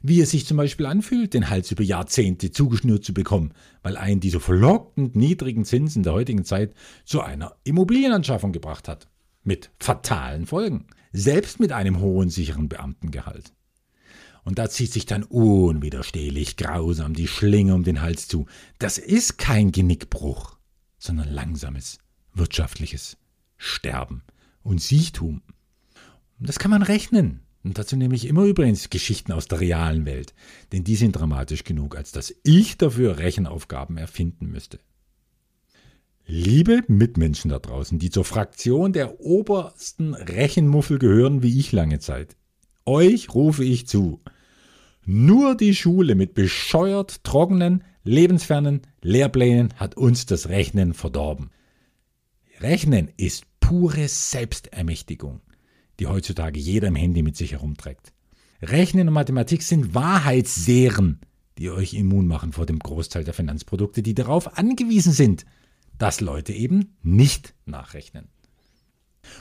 Wie 0.03 0.21
es 0.21 0.31
sich 0.31 0.45
zum 0.45 0.57
Beispiel 0.57 0.85
anfühlt, 0.85 1.33
den 1.33 1.49
Hals 1.49 1.71
über 1.71 1.83
Jahrzehnte 1.83 2.51
zugeschnürt 2.51 3.03
zu 3.03 3.13
bekommen, 3.13 3.53
weil 3.83 3.97
einen 3.97 4.19
diese 4.19 4.39
verlockend 4.39 5.15
niedrigen 5.15 5.65
Zinsen 5.65 6.03
der 6.03 6.13
heutigen 6.13 6.45
Zeit 6.45 6.73
zu 7.05 7.21
einer 7.21 7.55
Immobilienanschaffung 7.63 8.51
gebracht 8.51 8.87
hat. 8.87 9.07
Mit 9.43 9.71
fatalen 9.79 10.45
Folgen. 10.45 10.85
Selbst 11.13 11.59
mit 11.59 11.71
einem 11.71 11.99
hohen 11.99 12.29
sicheren 12.29 12.69
Beamtengehalt. 12.69 13.53
Und 14.43 14.57
da 14.57 14.69
zieht 14.69 14.91
sich 14.91 15.05
dann 15.05 15.23
unwiderstehlich 15.23 16.57
grausam 16.57 17.13
die 17.13 17.27
Schlinge 17.27 17.75
um 17.75 17.83
den 17.83 18.01
Hals 18.01 18.27
zu. 18.27 18.47
Das 18.79 18.97
ist 18.97 19.37
kein 19.37 19.71
Genickbruch, 19.71 20.57
sondern 20.97 21.29
langsames, 21.29 21.99
wirtschaftliches 22.33 23.17
Sterben 23.57 24.23
und 24.63 24.81
Siechtum. 24.81 25.41
Und 26.39 26.49
das 26.49 26.57
kann 26.57 26.71
man 26.71 26.81
rechnen. 26.81 27.41
Und 27.63 27.77
dazu 27.77 27.95
nehme 27.95 28.15
ich 28.15 28.25
immer 28.25 28.45
übrigens 28.45 28.89
Geschichten 28.89 29.31
aus 29.31 29.47
der 29.47 29.59
realen 29.59 30.05
Welt, 30.05 30.33
denn 30.71 30.83
die 30.83 30.95
sind 30.95 31.11
dramatisch 31.11 31.63
genug, 31.63 31.95
als 31.95 32.11
dass 32.11 32.33
ich 32.43 32.77
dafür 32.77 33.19
Rechenaufgaben 33.19 33.97
erfinden 33.97 34.47
müsste. 34.47 34.79
Liebe 36.25 36.81
Mitmenschen 36.87 37.49
da 37.49 37.59
draußen, 37.59 37.99
die 37.99 38.09
zur 38.09 38.25
Fraktion 38.25 38.93
der 38.93 39.19
obersten 39.19 40.15
Rechenmuffel 40.15 40.97
gehören 40.97 41.43
wie 41.43 41.59
ich 41.59 41.71
lange 41.71 41.99
Zeit. 41.99 42.35
Euch 42.85 43.33
rufe 43.33 43.63
ich 43.63 43.87
zu. 43.87 44.21
Nur 45.05 45.55
die 45.55 45.75
Schule 45.75 46.15
mit 46.15 46.33
bescheuert 46.33 47.23
trockenen, 47.23 47.83
lebensfernen 48.03 48.81
Lehrplänen 49.01 49.73
hat 49.75 49.95
uns 49.97 50.25
das 50.25 50.49
Rechnen 50.49 50.93
verdorben. 50.93 51.51
Rechnen 52.59 53.09
ist 53.17 53.45
pure 53.59 54.07
Selbstermächtigung, 54.07 55.41
die 55.99 56.07
heutzutage 56.07 56.59
jeder 56.59 56.87
im 56.89 56.95
Handy 56.95 57.23
mit 57.23 57.35
sich 57.35 57.53
herumträgt. 57.53 58.13
Rechnen 58.61 59.07
und 59.07 59.13
Mathematik 59.13 59.63
sind 59.63 59.95
Wahrheitssehren, 59.95 61.19
die 61.57 61.71
euch 61.71 61.93
immun 61.93 62.27
machen 62.27 62.53
vor 62.53 62.65
dem 62.65 62.79
Großteil 62.79 63.23
der 63.23 63.33
Finanzprodukte, 63.33 64.03
die 64.03 64.13
darauf 64.13 64.57
angewiesen 64.57 65.13
sind, 65.13 65.45
dass 65.97 66.21
Leute 66.21 66.53
eben 66.53 66.95
nicht 67.01 67.53
nachrechnen. 67.65 68.27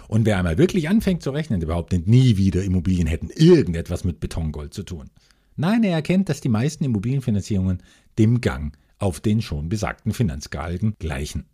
Und 0.09 0.26
wer 0.26 0.39
einmal 0.39 0.59
wirklich 0.59 0.89
anfängt 0.89 1.22
zu 1.22 1.31
rechnen, 1.31 1.61
der 1.61 1.66
behauptet 1.66 2.07
nie 2.07 2.37
wieder, 2.37 2.62
Immobilien 2.62 3.07
hätten 3.07 3.31
irgendetwas 3.31 4.05
mit 4.05 4.20
Betongold 4.20 4.74
zu 4.74 4.83
tun. 4.83 5.11
Nein, 5.57 5.85
er 5.85 5.93
erkennt, 5.93 6.28
dass 6.28 6.41
die 6.41 6.49
meisten 6.49 6.85
Immobilienfinanzierungen 6.85 7.83
dem 8.18 8.41
Gang 8.41 8.76
auf 8.99 9.20
den 9.20 9.43
schon 9.43 9.68
besagten 9.68 10.12
Finanzgalgen 10.12 10.95
gleichen. 10.99 11.47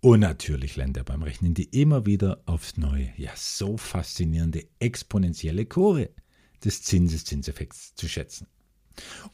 Und 0.00 0.20
natürlich 0.20 0.76
lernt 0.76 0.96
er 0.96 1.04
beim 1.04 1.22
Rechnen 1.22 1.52
die 1.52 1.64
immer 1.64 2.06
wieder 2.06 2.42
aufs 2.46 2.78
Neue, 2.78 3.12
ja 3.16 3.32
so 3.36 3.76
faszinierende 3.76 4.66
exponentielle 4.78 5.66
Kurve 5.66 6.10
des 6.64 6.82
Zinseszinseffekts 6.82 7.94
zu 7.94 8.08
schätzen. 8.08 8.46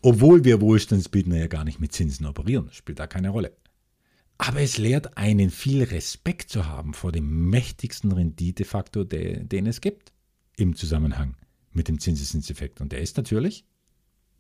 Obwohl 0.02 0.44
wir 0.44 0.60
Wohlstandsbildner 0.60 1.38
ja 1.38 1.46
gar 1.46 1.64
nicht 1.64 1.80
mit 1.80 1.92
Zinsen 1.92 2.26
operieren, 2.26 2.68
spielt 2.72 2.98
da 2.98 3.06
keine 3.06 3.30
Rolle. 3.30 3.56
Aber 4.38 4.60
es 4.60 4.78
lehrt 4.78 5.16
einen 5.16 5.50
viel 5.50 5.82
Respekt 5.82 6.50
zu 6.50 6.66
haben 6.66 6.94
vor 6.94 7.12
dem 7.12 7.48
mächtigsten 7.48 8.12
Renditefaktor, 8.12 9.04
den 9.04 9.66
es 9.66 9.80
gibt 9.80 10.12
im 10.56 10.76
Zusammenhang 10.76 11.36
mit 11.72 11.88
dem 11.88 11.98
Zinseszinseffekt. 11.98 12.80
Und 12.80 12.92
der 12.92 13.00
ist 13.00 13.16
natürlich, 13.16 13.64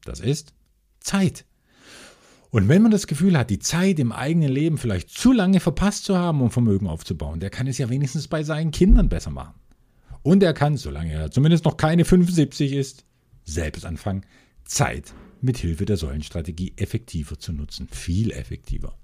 das 0.04 0.20
ist 0.20 0.54
Zeit. 1.00 1.44
Und 2.50 2.68
wenn 2.68 2.82
man 2.82 2.90
das 2.90 3.06
Gefühl 3.06 3.36
hat, 3.36 3.50
die 3.50 3.58
Zeit 3.58 3.98
im 3.98 4.12
eigenen 4.12 4.50
Leben 4.50 4.78
vielleicht 4.78 5.10
zu 5.10 5.32
lange 5.32 5.60
verpasst 5.60 6.04
zu 6.04 6.16
haben, 6.16 6.40
um 6.40 6.50
Vermögen 6.50 6.86
aufzubauen, 6.86 7.40
der 7.40 7.50
kann 7.50 7.66
es 7.66 7.78
ja 7.78 7.88
wenigstens 7.90 8.28
bei 8.28 8.42
seinen 8.42 8.70
Kindern 8.70 9.08
besser 9.08 9.30
machen. 9.30 9.54
Und 10.22 10.42
er 10.42 10.54
kann, 10.54 10.76
solange 10.76 11.12
er 11.12 11.30
zumindest 11.30 11.64
noch 11.64 11.76
keine 11.76 12.04
75 12.04 12.72
ist, 12.72 13.04
selbst 13.44 13.84
anfangen, 13.84 14.24
Zeit 14.64 15.14
mit 15.40 15.58
Hilfe 15.58 15.84
der 15.84 15.96
Säulenstrategie 15.96 16.72
effektiver 16.76 17.38
zu 17.38 17.52
nutzen. 17.52 17.88
Viel 17.88 18.30
effektiver. 18.30 18.96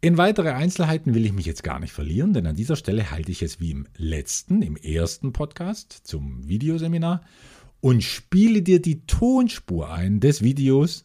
In 0.00 0.16
weitere 0.16 0.50
Einzelheiten 0.50 1.14
will 1.14 1.26
ich 1.26 1.32
mich 1.32 1.44
jetzt 1.44 1.64
gar 1.64 1.80
nicht 1.80 1.92
verlieren, 1.92 2.32
denn 2.32 2.46
an 2.46 2.54
dieser 2.54 2.76
Stelle 2.76 3.10
halte 3.10 3.32
ich 3.32 3.42
es 3.42 3.58
wie 3.58 3.72
im 3.72 3.88
letzten, 3.96 4.62
im 4.62 4.76
ersten 4.76 5.32
Podcast 5.32 5.92
zum 6.04 6.48
Videoseminar 6.48 7.22
und 7.80 8.04
spiele 8.04 8.62
dir 8.62 8.80
die 8.80 9.06
Tonspur 9.06 9.92
ein 9.92 10.20
des 10.20 10.40
Videos, 10.40 11.04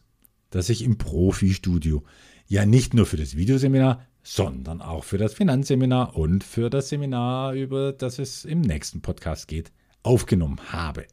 das 0.50 0.68
ich 0.68 0.84
im 0.84 0.96
Profi-Studio 0.96 2.04
ja 2.46 2.66
nicht 2.66 2.94
nur 2.94 3.04
für 3.04 3.16
das 3.16 3.36
Videoseminar, 3.36 4.06
sondern 4.22 4.80
auch 4.80 5.02
für 5.02 5.18
das 5.18 5.34
Finanzseminar 5.34 6.16
und 6.16 6.44
für 6.44 6.70
das 6.70 6.88
Seminar, 6.88 7.54
über 7.54 7.92
das 7.92 8.20
es 8.20 8.44
im 8.44 8.60
nächsten 8.60 9.02
Podcast 9.02 9.48
geht, 9.48 9.72
aufgenommen 10.04 10.60
habe. 10.70 11.06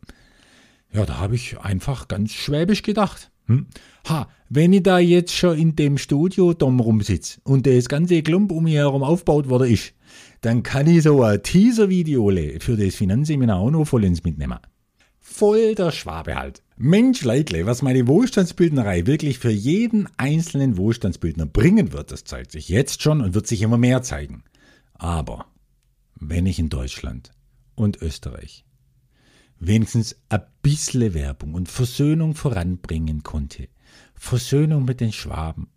Ja, 0.94 1.04
da 1.08 1.18
habe 1.18 1.34
ich 1.34 1.60
einfach 1.60 2.08
ganz 2.08 2.32
schwäbisch 2.34 2.84
gedacht. 2.84 3.31
Hm? 3.48 3.68
Ha, 4.08 4.30
wenn 4.50 4.74
ich 4.74 4.84
da 4.84 5.00
jetzt 5.00 5.34
schon 5.36 5.58
in 5.58 5.76
dem 5.76 5.98
Studio 5.98 6.54
dumm 6.54 6.80
rumsitze 6.80 7.40
und 7.44 7.66
das 7.68 7.88
ganze 7.88 8.22
Klump 8.22 8.52
um 8.52 8.64
mich 8.66 8.76
herum 8.76 9.04
aufgebaut 9.04 9.50
worden 9.50 9.72
ist, 9.72 9.94
dann 10.42 10.64
kann 10.64 10.88
ich 10.88 11.04
so 11.04 11.24
ein 11.24 11.42
Teaser-Video 11.42 12.30
für 12.60 12.78
das 12.78 12.96
Finanzseminar 12.96 13.60
auch 13.60 13.72
noch 13.72 13.86
vollends 13.86 14.24
mitnehmen. 14.24 14.60
Voll 15.20 15.76
der 15.76 15.92
Schwabe 15.92 16.36
halt. 16.36 16.64
Mensch, 16.78 17.24
Leidle, 17.24 17.66
was 17.66 17.84
meine 17.84 18.08
Wohlstandsbildnerei 18.08 19.06
wirklich 19.06 19.38
für 19.38 19.52
jeden 19.52 20.10
einzelnen 20.18 20.78
Wohlstandsbildner 20.78 21.46
bringen 21.46 21.94
wird, 21.94 22.12
das 22.12 22.24
zeigt 22.24 22.52
sich 22.52 22.70
jetzt 22.70 23.04
schon 23.04 23.22
und 23.22 23.36
wird 23.36 23.48
sich 23.48 23.62
immer 23.62 23.78
mehr 23.78 24.02
zeigen. 24.02 24.44
Aber 24.96 25.46
wenn 26.16 26.46
ich 26.46 26.60
in 26.60 26.70
Deutschland 26.70 27.32
und 27.76 28.02
Österreich 28.02 28.66
wenigstens 29.62 30.18
ein 30.28 30.42
bisschen 30.62 31.14
Werbung 31.14 31.54
und 31.54 31.70
Versöhnung 31.70 32.36
voranbringen 32.36 33.24
konnte, 33.24 33.70
Versöhnung 34.16 34.84
mit 34.84 35.00
den 35.00 35.14
Schwaben 35.14 35.70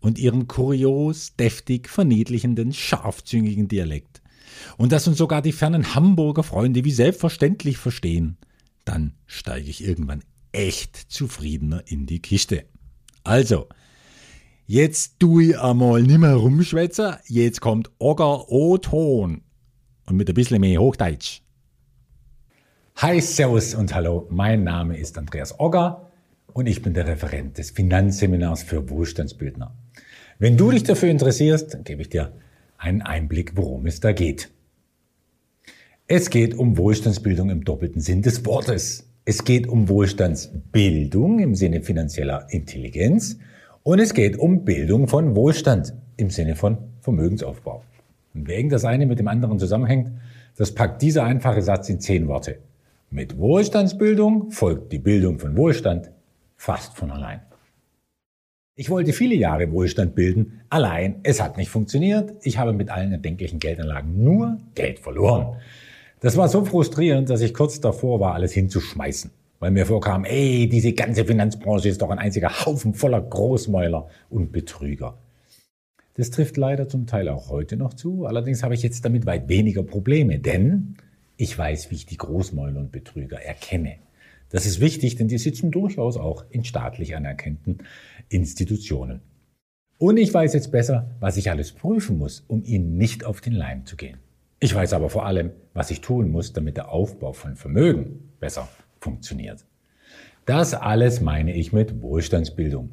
und 0.00 0.18
ihrem 0.18 0.48
kurios, 0.48 1.34
deftig, 1.36 1.88
verniedlichenden, 1.88 2.72
scharfzüngigen 2.72 3.68
Dialekt, 3.68 4.20
und 4.76 4.92
dass 4.92 5.06
uns 5.06 5.18
sogar 5.18 5.40
die 5.40 5.52
fernen 5.52 5.94
Hamburger 5.94 6.42
Freunde 6.42 6.84
wie 6.84 6.90
selbstverständlich 6.90 7.78
verstehen, 7.78 8.36
dann 8.84 9.14
steige 9.26 9.70
ich 9.70 9.84
irgendwann 9.84 10.24
echt 10.52 10.96
zufriedener 10.96 11.82
in 11.86 12.06
die 12.06 12.20
Kiste. 12.20 12.64
Also, 13.22 13.68
jetzt 14.66 15.20
tu 15.20 15.40
ich 15.40 15.58
einmal 15.58 16.02
nimmer 16.02 16.34
rumschwätzer, 16.34 17.20
jetzt 17.26 17.60
kommt 17.60 17.90
Ogger 17.98 18.50
O-Ton. 18.50 19.42
Und 20.06 20.16
mit 20.16 20.28
ein 20.28 20.34
bisschen 20.34 20.60
mehr 20.60 20.80
Hochdeutsch. 20.80 21.42
Hi, 23.00 23.20
Servus 23.20 23.76
und 23.76 23.94
Hallo, 23.94 24.26
mein 24.28 24.64
Name 24.64 24.98
ist 24.98 25.18
Andreas 25.18 25.60
Ogger 25.60 26.10
und 26.52 26.66
ich 26.66 26.82
bin 26.82 26.94
der 26.94 27.06
Referent 27.06 27.56
des 27.56 27.70
Finanzseminars 27.70 28.64
für 28.64 28.90
Wohlstandsbildner. 28.90 29.72
Wenn 30.40 30.56
du 30.56 30.72
dich 30.72 30.82
dafür 30.82 31.08
interessierst, 31.08 31.74
dann 31.74 31.84
gebe 31.84 32.02
ich 32.02 32.08
dir 32.08 32.32
einen 32.76 33.02
Einblick, 33.02 33.52
worum 33.54 33.86
es 33.86 34.00
da 34.00 34.10
geht. 34.10 34.50
Es 36.08 36.28
geht 36.28 36.58
um 36.58 36.76
Wohlstandsbildung 36.76 37.50
im 37.50 37.64
doppelten 37.64 38.00
Sinn 38.00 38.22
des 38.22 38.44
Wortes. 38.44 39.08
Es 39.24 39.44
geht 39.44 39.68
um 39.68 39.88
Wohlstandsbildung 39.88 41.38
im 41.38 41.54
Sinne 41.54 41.82
finanzieller 41.82 42.48
Intelligenz 42.50 43.38
und 43.84 44.00
es 44.00 44.12
geht 44.12 44.36
um 44.36 44.64
Bildung 44.64 45.06
von 45.06 45.36
Wohlstand 45.36 45.94
im 46.16 46.30
Sinne 46.30 46.56
von 46.56 46.78
Vermögensaufbau. 46.98 47.84
Und 48.34 48.48
wegen 48.48 48.70
das 48.70 48.84
eine 48.84 49.06
mit 49.06 49.20
dem 49.20 49.28
anderen 49.28 49.60
zusammenhängt, 49.60 50.10
das 50.56 50.74
packt 50.74 51.00
dieser 51.00 51.22
einfache 51.22 51.62
Satz 51.62 51.88
in 51.88 52.00
zehn 52.00 52.26
Worte. 52.26 52.58
Mit 53.10 53.38
Wohlstandsbildung 53.38 54.50
folgt 54.50 54.92
die 54.92 54.98
Bildung 54.98 55.38
von 55.38 55.56
Wohlstand 55.56 56.10
fast 56.56 56.94
von 56.94 57.10
allein. 57.10 57.40
Ich 58.74 58.90
wollte 58.90 59.14
viele 59.14 59.34
Jahre 59.34 59.72
Wohlstand 59.72 60.14
bilden, 60.14 60.60
allein 60.68 61.20
es 61.22 61.42
hat 61.42 61.56
nicht 61.56 61.70
funktioniert. 61.70 62.34
Ich 62.42 62.58
habe 62.58 62.74
mit 62.74 62.90
allen 62.90 63.10
erdenklichen 63.10 63.60
Geldanlagen 63.60 64.22
nur 64.22 64.58
Geld 64.74 64.98
verloren. 64.98 65.56
Das 66.20 66.36
war 66.36 66.48
so 66.48 66.66
frustrierend, 66.66 67.30
dass 67.30 67.40
ich 67.40 67.54
kurz 67.54 67.80
davor 67.80 68.20
war, 68.20 68.34
alles 68.34 68.52
hinzuschmeißen. 68.52 69.30
Weil 69.58 69.70
mir 69.70 69.86
vorkam, 69.86 70.26
ey, 70.26 70.68
diese 70.68 70.92
ganze 70.92 71.24
Finanzbranche 71.24 71.88
ist 71.88 72.02
doch 72.02 72.10
ein 72.10 72.18
einziger 72.18 72.66
Haufen 72.66 72.92
voller 72.92 73.22
Großmäuler 73.22 74.06
und 74.28 74.52
Betrüger. 74.52 75.16
Das 76.14 76.30
trifft 76.30 76.58
leider 76.58 76.88
zum 76.88 77.06
Teil 77.06 77.30
auch 77.30 77.48
heute 77.48 77.76
noch 77.76 77.94
zu. 77.94 78.26
Allerdings 78.26 78.62
habe 78.62 78.74
ich 78.74 78.82
jetzt 78.82 79.04
damit 79.04 79.24
weit 79.24 79.48
weniger 79.48 79.82
Probleme, 79.82 80.38
denn 80.38 80.96
ich 81.38 81.56
weiß, 81.56 81.90
wie 81.90 81.94
ich 81.94 82.04
die 82.04 82.16
Großmäuler 82.16 82.80
und 82.80 82.92
Betrüger 82.92 83.40
erkenne. 83.40 83.94
Das 84.50 84.66
ist 84.66 84.80
wichtig, 84.80 85.14
denn 85.16 85.28
die 85.28 85.38
sitzen 85.38 85.70
durchaus 85.70 86.16
auch 86.16 86.44
in 86.50 86.64
staatlich 86.64 87.14
anerkannten 87.14 87.78
Institutionen. 88.28 89.20
Und 89.98 90.16
ich 90.16 90.34
weiß 90.34 90.52
jetzt 90.52 90.72
besser, 90.72 91.10
was 91.20 91.36
ich 91.36 91.50
alles 91.50 91.72
prüfen 91.72 92.18
muss, 92.18 92.44
um 92.48 92.64
ihnen 92.64 92.96
nicht 92.96 93.24
auf 93.24 93.40
den 93.40 93.52
Leim 93.52 93.86
zu 93.86 93.96
gehen. 93.96 94.18
Ich 94.58 94.74
weiß 94.74 94.92
aber 94.92 95.10
vor 95.10 95.26
allem, 95.26 95.52
was 95.74 95.92
ich 95.92 96.00
tun 96.00 96.30
muss, 96.30 96.52
damit 96.52 96.76
der 96.76 96.90
Aufbau 96.90 97.32
von 97.32 97.54
Vermögen 97.54 98.32
besser 98.40 98.68
funktioniert. 99.00 99.64
Das 100.44 100.74
alles 100.74 101.20
meine 101.20 101.54
ich 101.54 101.72
mit 101.72 102.02
Wohlstandsbildung. 102.02 102.90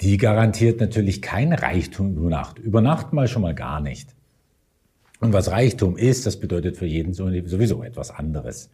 Die 0.00 0.16
garantiert 0.16 0.80
natürlich 0.80 1.22
kein 1.22 1.52
Reichtum 1.52 2.16
über 2.16 2.30
Nacht. 2.30 2.58
Über 2.58 2.80
Nacht 2.80 3.12
mal 3.12 3.28
schon 3.28 3.42
mal 3.42 3.54
gar 3.54 3.80
nicht. 3.80 4.14
Und 5.24 5.32
was 5.32 5.50
Reichtum 5.50 5.96
ist, 5.96 6.26
das 6.26 6.36
bedeutet 6.36 6.76
für 6.76 6.84
jeden 6.84 7.14
sowieso 7.14 7.82
etwas 7.82 8.10
anderes. 8.10 8.68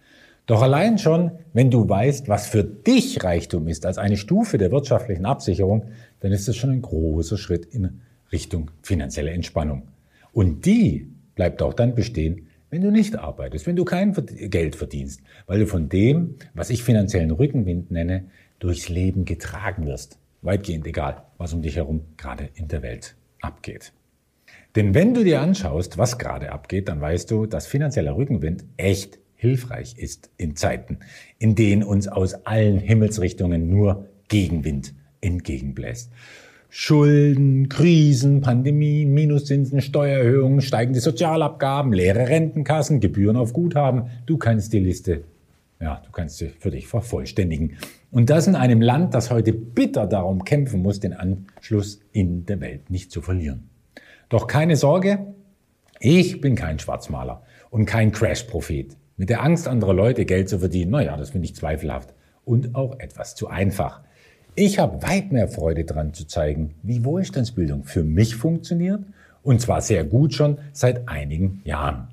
Doch 0.46 0.62
allein 0.62 0.98
schon, 0.98 1.30
wenn 1.52 1.70
du 1.70 1.88
weißt, 1.88 2.28
was 2.28 2.48
für 2.48 2.64
dich 2.64 3.22
Reichtum 3.22 3.68
ist 3.68 3.86
als 3.86 3.98
eine 3.98 4.16
Stufe 4.16 4.58
der 4.58 4.72
wirtschaftlichen 4.72 5.26
Absicherung, 5.26 5.84
dann 6.18 6.32
ist 6.32 6.48
das 6.48 6.56
schon 6.56 6.70
ein 6.70 6.82
großer 6.82 7.38
Schritt 7.38 7.66
in 7.66 8.00
Richtung 8.32 8.72
finanzielle 8.82 9.30
Entspannung. 9.30 9.82
Und 10.32 10.66
die 10.66 11.06
bleibt 11.36 11.62
auch 11.62 11.72
dann 11.72 11.94
bestehen, 11.94 12.48
wenn 12.68 12.82
du 12.82 12.90
nicht 12.90 13.16
arbeitest, 13.16 13.68
wenn 13.68 13.76
du 13.76 13.84
kein 13.84 14.12
Geld 14.26 14.74
verdienst, 14.74 15.20
weil 15.46 15.60
du 15.60 15.68
von 15.68 15.88
dem, 15.88 16.34
was 16.54 16.70
ich 16.70 16.82
finanziellen 16.82 17.30
Rückenwind 17.30 17.92
nenne, 17.92 18.24
durchs 18.58 18.88
Leben 18.88 19.24
getragen 19.24 19.86
wirst. 19.86 20.18
Weitgehend 20.42 20.84
egal, 20.84 21.22
was 21.38 21.52
um 21.52 21.62
dich 21.62 21.76
herum 21.76 22.00
gerade 22.16 22.48
in 22.56 22.66
der 22.66 22.82
Welt 22.82 23.14
abgeht. 23.40 23.92
Denn 24.76 24.94
wenn 24.94 25.14
du 25.14 25.24
dir 25.24 25.40
anschaust, 25.40 25.98
was 25.98 26.18
gerade 26.18 26.52
abgeht, 26.52 26.88
dann 26.88 27.00
weißt 27.00 27.30
du, 27.30 27.46
dass 27.46 27.66
finanzieller 27.66 28.16
Rückenwind 28.16 28.64
echt 28.76 29.18
hilfreich 29.34 29.96
ist 29.96 30.30
in 30.36 30.54
Zeiten, 30.54 30.98
in 31.38 31.54
denen 31.54 31.82
uns 31.82 32.06
aus 32.06 32.46
allen 32.46 32.78
Himmelsrichtungen 32.78 33.68
nur 33.68 34.06
Gegenwind 34.28 34.94
entgegenbläst. 35.20 36.12
Schulden, 36.68 37.68
Krisen, 37.68 38.42
Pandemien, 38.42 39.12
Minuszinsen, 39.12 39.80
Steuererhöhungen, 39.80 40.60
steigende 40.60 41.00
Sozialabgaben, 41.00 41.92
leere 41.92 42.28
Rentenkassen, 42.28 43.00
Gebühren 43.00 43.36
auf 43.36 43.52
Guthaben. 43.52 44.04
Du 44.26 44.38
kannst 44.38 44.72
die 44.72 44.78
Liste, 44.78 45.24
ja, 45.80 46.00
du 46.04 46.12
kannst 46.12 46.38
sie 46.38 46.50
für 46.50 46.70
dich 46.70 46.86
vervollständigen. 46.86 47.76
Und 48.12 48.30
das 48.30 48.46
in 48.46 48.54
einem 48.54 48.82
Land, 48.82 49.14
das 49.14 49.32
heute 49.32 49.52
bitter 49.52 50.06
darum 50.06 50.44
kämpfen 50.44 50.80
muss, 50.80 51.00
den 51.00 51.14
Anschluss 51.14 52.00
in 52.12 52.46
der 52.46 52.60
Welt 52.60 52.88
nicht 52.90 53.10
zu 53.10 53.20
verlieren. 53.20 53.69
Doch 54.30 54.46
keine 54.46 54.76
Sorge, 54.76 55.34
ich 55.98 56.40
bin 56.40 56.54
kein 56.54 56.78
Schwarzmaler 56.78 57.42
und 57.68 57.84
kein 57.84 58.12
Crash-Prophet. 58.12 58.96
Mit 59.16 59.28
der 59.28 59.42
Angst 59.42 59.66
anderer 59.66 59.92
Leute 59.92 60.24
Geld 60.24 60.48
zu 60.48 60.60
verdienen, 60.60 60.92
naja, 60.92 61.16
das 61.16 61.30
finde 61.30 61.46
ich 61.46 61.56
zweifelhaft 61.56 62.14
und 62.44 62.76
auch 62.76 63.00
etwas 63.00 63.34
zu 63.34 63.48
einfach. 63.48 64.02
Ich 64.54 64.78
habe 64.78 65.02
weit 65.02 65.32
mehr 65.32 65.48
Freude 65.48 65.84
daran 65.84 66.14
zu 66.14 66.28
zeigen, 66.28 66.76
wie 66.84 67.04
Wohlstandsbildung 67.04 67.82
für 67.82 68.04
mich 68.04 68.36
funktioniert 68.36 69.02
und 69.42 69.60
zwar 69.60 69.80
sehr 69.80 70.04
gut 70.04 70.32
schon 70.32 70.58
seit 70.72 71.08
einigen 71.08 71.60
Jahren. 71.64 72.06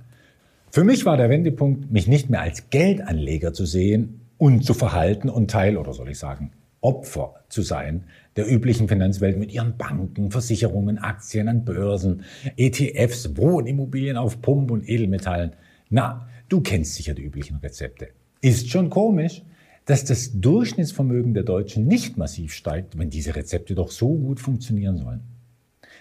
Für 0.72 0.84
mich 0.84 1.06
war 1.06 1.18
der 1.18 1.30
Wendepunkt, 1.30 1.92
mich 1.92 2.08
nicht 2.08 2.32
mehr 2.32 2.42
als 2.42 2.72
Geldanleger 2.72 3.54
zu 3.54 3.68
sehen 3.68 4.22
und 4.40 4.66
zu 4.66 4.74
verhalten 4.74 5.30
und 5.30 5.52
Teil, 5.52 5.78
oder 5.78 5.94
soll 5.94 6.10
ich 6.10 6.18
sagen, 6.18 6.52
Opfer 6.82 7.44
zu 7.50 7.62
sein 7.62 8.06
der 8.36 8.50
üblichen 8.50 8.88
Finanzwelt 8.88 9.38
mit 9.38 9.52
ihren 9.52 9.78
Banken, 9.78 10.32
Versicherungen, 10.32 11.00
Aktien 11.00 11.48
an 11.48 11.66
Börsen, 11.66 12.24
ETFs, 12.56 13.36
Wohnimmobilien 13.36 14.16
auf 14.16 14.42
Pump 14.42 14.72
und 14.72 14.88
Edelmetallen. 14.88 15.54
Na, 15.90 16.30
du 16.50 16.62
kennst 16.62 16.96
sicher 16.96 17.14
die 17.14 17.24
üblichen 17.24 17.58
Rezepte. 17.58 18.10
Ist 18.42 18.70
schon 18.70 18.90
komisch, 18.90 19.44
dass 19.86 20.04
das 20.04 20.40
Durchschnittsvermögen 20.40 21.34
der 21.34 21.44
Deutschen 21.44 21.88
nicht 21.88 22.18
massiv 22.18 22.54
steigt, 22.54 22.98
wenn 22.98 23.10
diese 23.10 23.36
Rezepte 23.36 23.74
doch 23.74 23.90
so 23.90 24.14
gut 24.16 24.40
funktionieren 24.40 24.98
sollen. 24.98 25.22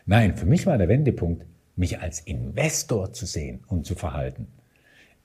Nein, 0.05 0.37
für 0.37 0.47
mich 0.47 0.66
war 0.66 0.77
der 0.77 0.89
Wendepunkt, 0.89 1.47
mich 1.77 2.01
als 2.01 2.20
Investor 2.20 3.12
zu 3.12 3.27
sehen 3.27 3.61
und 3.66 3.87
zu 3.87 3.95
verhalten. 3.95 4.49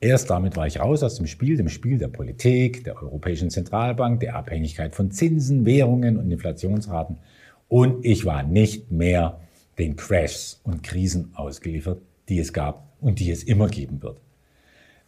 Erst 0.03 0.31
damit 0.31 0.57
war 0.57 0.65
ich 0.65 0.79
raus 0.79 1.03
aus 1.03 1.15
dem 1.15 1.27
Spiel, 1.27 1.57
dem 1.57 1.69
Spiel 1.69 1.99
der 1.99 2.07
Politik, 2.07 2.83
der 2.83 3.01
Europäischen 3.01 3.51
Zentralbank, 3.51 4.19
der 4.19 4.35
Abhängigkeit 4.35 4.95
von 4.95 5.11
Zinsen, 5.11 5.63
Währungen 5.63 6.17
und 6.17 6.31
Inflationsraten. 6.31 7.19
Und 7.67 8.03
ich 8.03 8.25
war 8.25 8.41
nicht 8.41 8.91
mehr 8.91 9.39
den 9.77 9.95
Crashs 9.95 10.59
und 10.63 10.81
Krisen 10.81 11.31
ausgeliefert, 11.35 12.01
die 12.29 12.39
es 12.39 12.51
gab 12.51 12.91
und 12.99 13.19
die 13.19 13.29
es 13.29 13.43
immer 13.43 13.67
geben 13.67 14.01
wird. 14.01 14.17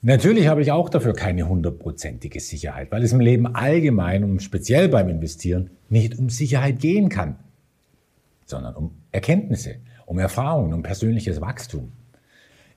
Natürlich 0.04 0.48
habe 0.48 0.62
ich 0.62 0.72
auch 0.72 0.90
dafür 0.90 1.14
keine 1.14 1.50
hundertprozentige 1.50 2.40
Sicherheit, 2.40 2.92
weil 2.92 3.04
es 3.04 3.14
im 3.14 3.20
Leben 3.20 3.48
allgemein 3.48 4.24
und 4.24 4.44
speziell 4.44 4.90
beim 4.90 5.10
Investieren 5.10 5.72
nicht 5.90 6.20
um 6.20 6.30
Sicherheit 6.30 6.80
gehen 6.80 7.10
kann, 7.10 7.38
sondern 8.46 8.76
um 8.76 8.92
Erkenntnisse, 9.12 9.78
um 10.06 10.20
Erfahrungen, 10.20 10.74
um 10.74 10.84
persönliches 10.84 11.42
Wachstum. 11.42 11.94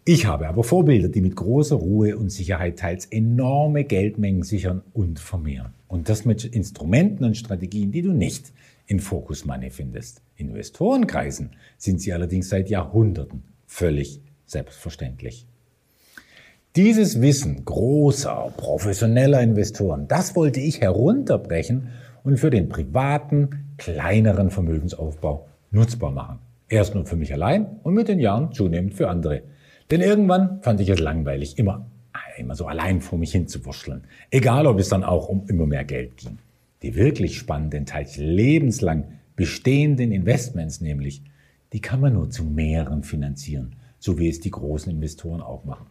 Ich 0.09 0.24
habe 0.24 0.46
aber 0.46 0.62
Vorbilder, 0.62 1.09
die 1.09 1.20
mit 1.20 1.34
großer 1.34 1.74
Ruhe 1.74 2.16
und 2.16 2.30
Sicherheit 2.30 2.78
teils 2.78 3.07
enorme 3.07 3.82
Geldmengen 3.82 4.44
sichern 4.44 4.82
und 4.92 5.18
vermehren. 5.18 5.74
Und 5.88 6.09
das 6.09 6.24
mit 6.24 6.44
Instrumenten 6.44 7.24
und 7.24 7.36
Strategien, 7.36 7.90
die 7.90 8.02
du 8.02 8.12
nicht 8.12 8.52
in 8.86 9.00
Focus 9.00 9.44
Money 9.44 9.70
findest. 9.70 10.22
In 10.36 10.50
Investorenkreisen 10.50 11.57
sind 11.76 12.00
sie 12.00 12.12
allerdings 12.12 12.50
seit 12.50 12.70
Jahrhunderten 12.70 13.42
völlig 13.66 14.20
selbstverständlich. 14.44 15.48
Dieses 16.76 17.20
Wissen 17.20 17.64
großer, 17.64 18.52
professioneller 18.57 19.40
Investoren, 19.40 20.07
das 20.07 20.36
wollte 20.36 20.61
ich 20.61 20.82
herunterbrechen 20.82 21.88
und 22.22 22.38
für 22.38 22.50
den 22.50 22.68
privaten, 22.68 23.74
kleineren 23.76 24.50
Vermögensaufbau 24.50 25.48
nutzbar 25.72 26.12
machen. 26.12 26.38
Erst 26.68 26.94
nur 26.94 27.07
für 27.07 27.16
mich 27.16 27.32
allein 27.32 27.80
und 27.82 27.94
mit 27.94 28.07
den 28.07 28.20
Jahren 28.20 28.52
zunehmend 28.52 28.94
für 28.94 29.09
andere. 29.09 29.42
Denn 29.91 30.01
irgendwann 30.01 30.62
fand 30.62 30.80
ich 30.80 30.89
es 30.89 30.99
langweilig, 30.99 31.59
immer, 31.59 31.87
immer 32.39 32.55
so 32.55 32.66
allein 32.66 33.01
vor 33.01 33.18
mich 33.18 33.32
hinzuwurschteln. 33.32 34.05
Egal, 34.30 34.66
ob 34.66 34.78
es 34.78 34.89
dann 34.89 35.05
auch 35.05 35.28
um 35.28 35.47
immer 35.49 35.66
mehr 35.66 35.84
Geld 35.84 36.16
ging. 36.16 36.39
Die 36.82 36.95
wirklich 36.95 37.39
spannenden, 37.39 37.87
teils 37.87 38.16
lebenslang 38.16 39.05
bestehenden 39.37 40.12
Investments 40.12 40.80
nämlich, 40.80 41.22
die 41.72 41.80
kann 41.80 42.01
man 42.01 42.14
nur 42.14 42.30
zu 42.30 42.45
mehreren 42.45 43.03
finanzieren, 43.03 43.76
so 43.99 44.18
wie 44.18 44.28
es 44.28 44.41
die 44.41 44.51
großen 44.51 44.91
Investoren 44.91 45.41
auch 45.41 45.64
machen. 45.64 45.87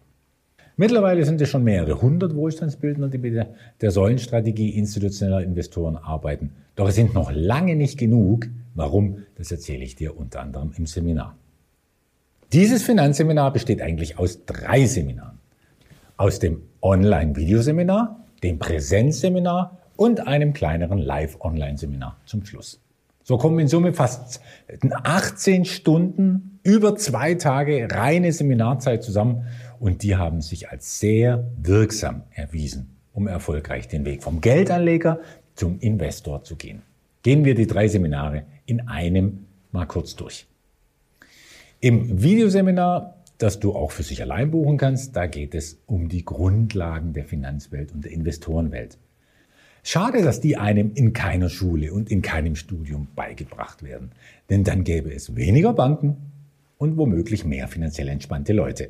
Mittlerweile 0.77 1.23
sind 1.23 1.39
es 1.39 1.49
schon 1.49 1.63
mehrere 1.63 2.01
hundert 2.01 2.35
Wohlstandsbildner, 2.35 3.07
die 3.07 3.17
mit 3.17 3.33
der, 3.33 3.53
der 3.79 3.91
Säulenstrategie 3.91 4.71
institutioneller 4.71 5.41
Investoren 5.41 5.95
arbeiten. 5.95 6.51
Doch 6.75 6.89
es 6.89 6.95
sind 6.95 7.13
noch 7.13 7.31
lange 7.31 7.77
nicht 7.77 7.97
genug. 7.97 8.47
Warum? 8.73 9.19
Das 9.35 9.51
erzähle 9.51 9.85
ich 9.85 9.95
dir 9.95 10.17
unter 10.17 10.41
anderem 10.41 10.71
im 10.75 10.85
Seminar. 10.85 11.37
Dieses 12.53 12.83
Finanzseminar 12.83 13.51
besteht 13.51 13.81
eigentlich 13.81 14.19
aus 14.19 14.45
drei 14.45 14.85
Seminaren. 14.85 15.39
Aus 16.17 16.39
dem 16.39 16.61
Online-Videoseminar, 16.81 18.23
dem 18.43 18.59
Präsenzseminar 18.59 19.79
und 19.97 20.27
einem 20.27 20.53
kleineren 20.53 20.99
Live-Online-Seminar 20.99 22.17
zum 22.25 22.45
Schluss. 22.45 22.79
So 23.23 23.37
kommen 23.37 23.57
in 23.57 23.67
Summe 23.67 23.91
fast 23.93 24.39
18 25.03 25.65
Stunden, 25.65 26.59
über 26.61 26.95
zwei 26.95 27.33
Tage 27.33 27.87
reine 27.89 28.31
Seminarzeit 28.31 29.03
zusammen 29.03 29.47
und 29.79 30.03
die 30.03 30.15
haben 30.15 30.41
sich 30.41 30.69
als 30.69 30.99
sehr 30.99 31.43
wirksam 31.57 32.23
erwiesen, 32.31 32.95
um 33.13 33.27
erfolgreich 33.27 33.87
den 33.87 34.05
Weg 34.05 34.21
vom 34.21 34.41
Geldanleger 34.41 35.19
zum 35.55 35.79
Investor 35.79 36.43
zu 36.43 36.55
gehen. 36.55 36.83
Gehen 37.23 37.45
wir 37.45 37.55
die 37.55 37.65
drei 37.65 37.87
Seminare 37.87 38.43
in 38.67 38.87
einem 38.87 39.47
mal 39.71 39.85
kurz 39.87 40.15
durch. 40.15 40.45
Im 41.79 42.21
Videoseminar, 42.21 43.15
das 43.37 43.59
du 43.59 43.73
auch 43.73 43.91
für 43.91 44.03
sich 44.03 44.21
allein 44.21 44.51
buchen 44.51 44.77
kannst, 44.77 45.15
da 45.15 45.27
geht 45.27 45.53
es 45.55 45.77
um 45.85 46.09
die 46.09 46.23
Grundlagen 46.23 47.13
der 47.13 47.25
Finanzwelt 47.25 47.91
und 47.91 48.05
der 48.05 48.11
Investorenwelt. 48.11 48.97
Schade, 49.83 50.23
dass 50.23 50.41
die 50.41 50.57
einem 50.57 50.93
in 50.95 51.13
keiner 51.13 51.49
Schule 51.49 51.93
und 51.93 52.09
in 52.09 52.23
keinem 52.23 52.55
Studium 52.55 53.07
beigebracht 53.15 53.83
werden. 53.83 54.11
Denn 54.49 54.63
dann 54.63 54.83
gäbe 54.83 55.13
es 55.13 55.35
weniger 55.35 55.73
Banken 55.73 56.17
und 56.77 56.97
womöglich 56.97 57.45
mehr 57.45 57.67
finanziell 57.67 58.07
entspannte 58.07 58.53
Leute. 58.53 58.89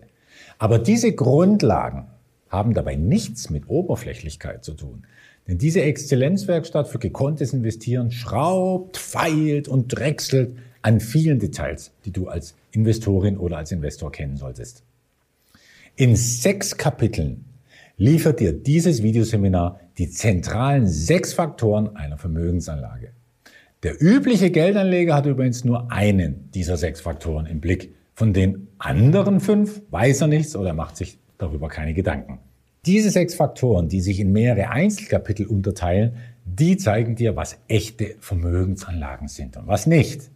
Aber 0.58 0.80
diese 0.80 1.14
Grundlagen 1.14 2.06
haben 2.50 2.74
dabei 2.74 2.96
nichts 2.96 3.50
mit 3.50 3.68
Oberflächlichkeit 3.68 4.64
zu 4.64 4.74
tun. 4.74 5.06
Denn 5.48 5.58
diese 5.58 5.82
Exzellenzwerkstatt 5.82 6.88
für 6.88 7.00
gekonntes 7.00 7.52
Investieren 7.52 8.12
schraubt, 8.12 8.98
feilt 8.98 9.68
und 9.68 9.90
drechselt 9.90 10.58
an 10.86 11.00
vielen 11.00 11.40
Details, 11.40 11.92
die 12.06 12.12
du 12.12 12.28
als 12.28 12.54
Investorin 12.72 13.38
oder 13.40 13.58
als 13.58 13.72
Investor 13.72 14.12
kennen 14.12 14.38
solltest. 14.38 14.84
In 15.96 16.16
sechs 16.16 16.78
Kapiteln 16.78 17.46
liefert 17.98 18.40
dir 18.40 18.54
dieses 18.54 19.02
Videoseminar 19.02 19.80
die 19.98 20.12
zentralen 20.12 20.88
sechs 20.88 21.34
Faktoren 21.34 21.96
einer 21.96 22.20
Vermögensanlage. 22.20 23.14
Der 23.82 24.00
übliche 24.00 24.52
Geldanleger 24.52 25.16
hat 25.16 25.26
übrigens 25.26 25.66
nur 25.66 25.92
einen 25.92 26.52
dieser 26.52 26.78
sechs 26.78 27.02
Faktoren 27.02 27.48
im 27.48 27.62
Blick. 27.62 27.96
Von 28.14 28.34
den 28.34 28.68
anderen 28.78 29.40
fünf 29.40 29.82
weiß 29.90 30.22
er 30.22 30.28
nichts 30.28 30.56
oder 30.56 30.74
macht 30.74 30.98
sich 30.98 31.18
darüber 31.40 31.68
keine 31.68 31.96
Gedanken. 31.96 32.38
Diese 32.86 33.10
sechs 33.10 33.34
Faktoren, 33.34 33.90
die 33.90 34.02
sich 34.02 34.20
in 34.20 34.32
mehrere 34.32 34.70
Einzelkapitel 34.70 35.48
unterteilen, 35.48 36.18
die 36.46 36.78
zeigen 36.78 37.16
dir, 37.16 37.36
was 37.36 37.58
echte 37.68 38.18
Vermögensanlagen 38.20 39.28
sind 39.28 39.58
und 39.58 39.66
was 39.66 39.88
nicht. 39.88 40.30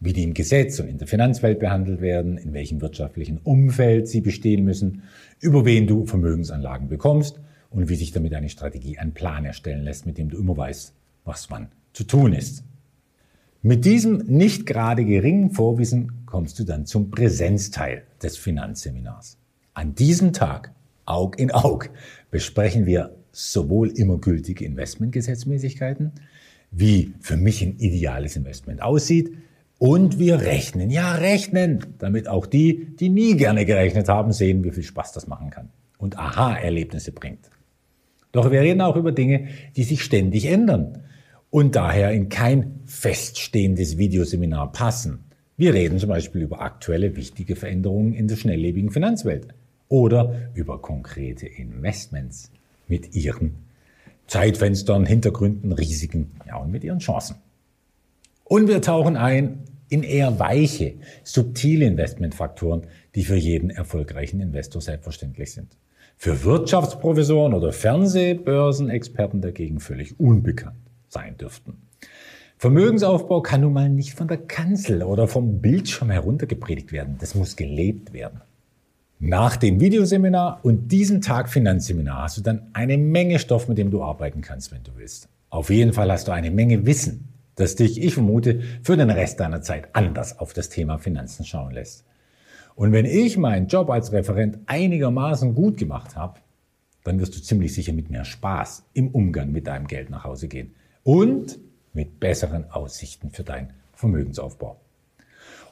Wie 0.00 0.14
die 0.14 0.22
im 0.22 0.32
Gesetz 0.32 0.80
und 0.80 0.88
in 0.88 0.96
der 0.96 1.06
Finanzwelt 1.06 1.58
behandelt 1.58 2.00
werden, 2.00 2.38
in 2.38 2.54
welchem 2.54 2.80
wirtschaftlichen 2.80 3.38
Umfeld 3.38 4.08
sie 4.08 4.22
bestehen 4.22 4.64
müssen, 4.64 5.02
über 5.40 5.66
wen 5.66 5.86
du 5.86 6.06
Vermögensanlagen 6.06 6.88
bekommst 6.88 7.38
und 7.68 7.88
wie 7.90 7.96
sich 7.96 8.10
damit 8.10 8.32
eine 8.32 8.48
Strategie, 8.48 8.98
ein 8.98 9.12
Plan 9.12 9.44
erstellen 9.44 9.84
lässt, 9.84 10.06
mit 10.06 10.16
dem 10.16 10.30
du 10.30 10.38
immer 10.38 10.56
weißt, 10.56 10.94
was 11.24 11.50
wann 11.50 11.68
zu 11.92 12.04
tun 12.04 12.32
ist. 12.32 12.64
Mit 13.62 13.84
diesem 13.84 14.24
nicht 14.26 14.64
gerade 14.64 15.04
geringen 15.04 15.50
Vorwissen 15.50 16.24
kommst 16.24 16.58
du 16.58 16.64
dann 16.64 16.86
zum 16.86 17.10
Präsenzteil 17.10 18.04
des 18.22 18.38
Finanzseminars. 18.38 19.36
An 19.74 19.94
diesem 19.94 20.32
Tag, 20.32 20.72
Aug 21.04 21.38
in 21.38 21.50
Aug, 21.50 21.90
besprechen 22.30 22.86
wir 22.86 23.14
sowohl 23.32 23.90
immer 23.90 24.16
gültige 24.16 24.64
Investmentgesetzmäßigkeiten, 24.64 26.12
wie 26.70 27.12
für 27.20 27.36
mich 27.36 27.62
ein 27.62 27.78
ideales 27.78 28.36
Investment 28.36 28.80
aussieht, 28.80 29.30
und 29.80 30.18
wir 30.18 30.42
rechnen, 30.42 30.90
ja 30.90 31.14
rechnen, 31.14 31.94
damit 31.98 32.28
auch 32.28 32.44
die, 32.44 32.94
die 32.96 33.08
nie 33.08 33.34
gerne 33.38 33.64
gerechnet 33.64 34.10
haben, 34.10 34.30
sehen, 34.30 34.62
wie 34.62 34.72
viel 34.72 34.82
Spaß 34.82 35.12
das 35.12 35.26
machen 35.26 35.48
kann 35.48 35.70
und 35.96 36.18
Aha-Erlebnisse 36.18 37.12
bringt. 37.12 37.50
Doch 38.30 38.50
wir 38.50 38.60
reden 38.60 38.82
auch 38.82 38.96
über 38.96 39.10
Dinge, 39.10 39.48
die 39.76 39.84
sich 39.84 40.04
ständig 40.04 40.44
ändern 40.44 40.98
und 41.48 41.76
daher 41.76 42.12
in 42.12 42.28
kein 42.28 42.80
feststehendes 42.84 43.96
Videoseminar 43.96 44.70
passen. 44.70 45.20
Wir 45.56 45.72
reden 45.72 45.98
zum 45.98 46.10
Beispiel 46.10 46.42
über 46.42 46.60
aktuelle 46.60 47.16
wichtige 47.16 47.56
Veränderungen 47.56 48.12
in 48.12 48.28
der 48.28 48.36
schnelllebigen 48.36 48.90
Finanzwelt 48.90 49.48
oder 49.88 50.50
über 50.52 50.82
konkrete 50.82 51.46
Investments 51.46 52.50
mit 52.86 53.16
ihren 53.16 53.54
Zeitfenstern, 54.26 55.06
Hintergründen, 55.06 55.72
Risiken 55.72 56.32
ja, 56.46 56.58
und 56.58 56.70
mit 56.70 56.84
ihren 56.84 56.98
Chancen. 56.98 57.36
Und 58.44 58.68
wir 58.68 58.82
tauchen 58.82 59.16
ein 59.16 59.60
in 59.90 60.02
eher 60.02 60.38
weiche, 60.38 60.94
subtile 61.22 61.84
Investmentfaktoren, 61.84 62.86
die 63.14 63.24
für 63.24 63.36
jeden 63.36 63.70
erfolgreichen 63.70 64.40
Investor 64.40 64.80
selbstverständlich 64.80 65.52
sind. 65.52 65.76
Für 66.16 66.44
Wirtschaftsprofessoren 66.44 67.54
oder 67.54 67.72
Fernsehbörsenexperten 67.72 69.40
dagegen 69.40 69.80
völlig 69.80 70.18
unbekannt 70.18 70.76
sein 71.08 71.36
dürften. 71.36 71.74
Vermögensaufbau 72.56 73.40
kann 73.40 73.62
nun 73.62 73.72
mal 73.72 73.88
nicht 73.88 74.14
von 74.14 74.28
der 74.28 74.36
Kanzel 74.36 75.02
oder 75.02 75.26
vom 75.26 75.60
Bildschirm 75.60 76.10
heruntergepredigt 76.10 76.92
werden. 76.92 77.16
Das 77.18 77.34
muss 77.34 77.56
gelebt 77.56 78.12
werden. 78.12 78.42
Nach 79.18 79.56
dem 79.56 79.80
Videoseminar 79.80 80.60
und 80.62 80.92
diesem 80.92 81.20
Tag 81.20 81.48
Finanzseminar 81.48 82.24
hast 82.24 82.36
du 82.36 82.42
dann 82.42 82.68
eine 82.74 82.96
Menge 82.98 83.38
Stoff, 83.38 83.66
mit 83.68 83.78
dem 83.78 83.90
du 83.90 84.02
arbeiten 84.02 84.40
kannst, 84.40 84.72
wenn 84.72 84.82
du 84.82 84.92
willst. 84.96 85.28
Auf 85.48 85.70
jeden 85.70 85.92
Fall 85.92 86.12
hast 86.12 86.28
du 86.28 86.32
eine 86.32 86.50
Menge 86.50 86.86
Wissen, 86.86 87.28
das 87.60 87.76
dich, 87.76 88.02
ich 88.02 88.14
vermute, 88.14 88.60
für 88.82 88.96
den 88.96 89.10
Rest 89.10 89.40
deiner 89.40 89.62
Zeit 89.62 89.88
anders 89.94 90.38
auf 90.38 90.52
das 90.52 90.68
Thema 90.68 90.98
Finanzen 90.98 91.44
schauen 91.44 91.72
lässt. 91.72 92.04
Und 92.74 92.92
wenn 92.92 93.04
ich 93.04 93.36
meinen 93.36 93.66
Job 93.66 93.90
als 93.90 94.12
Referent 94.12 94.58
einigermaßen 94.66 95.54
gut 95.54 95.76
gemacht 95.76 96.16
habe, 96.16 96.40
dann 97.04 97.20
wirst 97.20 97.36
du 97.36 97.42
ziemlich 97.42 97.74
sicher 97.74 97.92
mit 97.92 98.10
mehr 98.10 98.24
Spaß 98.24 98.84
im 98.94 99.08
Umgang 99.08 99.52
mit 99.52 99.66
deinem 99.66 99.86
Geld 99.86 100.10
nach 100.10 100.24
Hause 100.24 100.48
gehen 100.48 100.74
und 101.02 101.58
mit 101.92 102.20
besseren 102.20 102.70
Aussichten 102.70 103.30
für 103.30 103.42
deinen 103.42 103.72
Vermögensaufbau. 103.92 104.80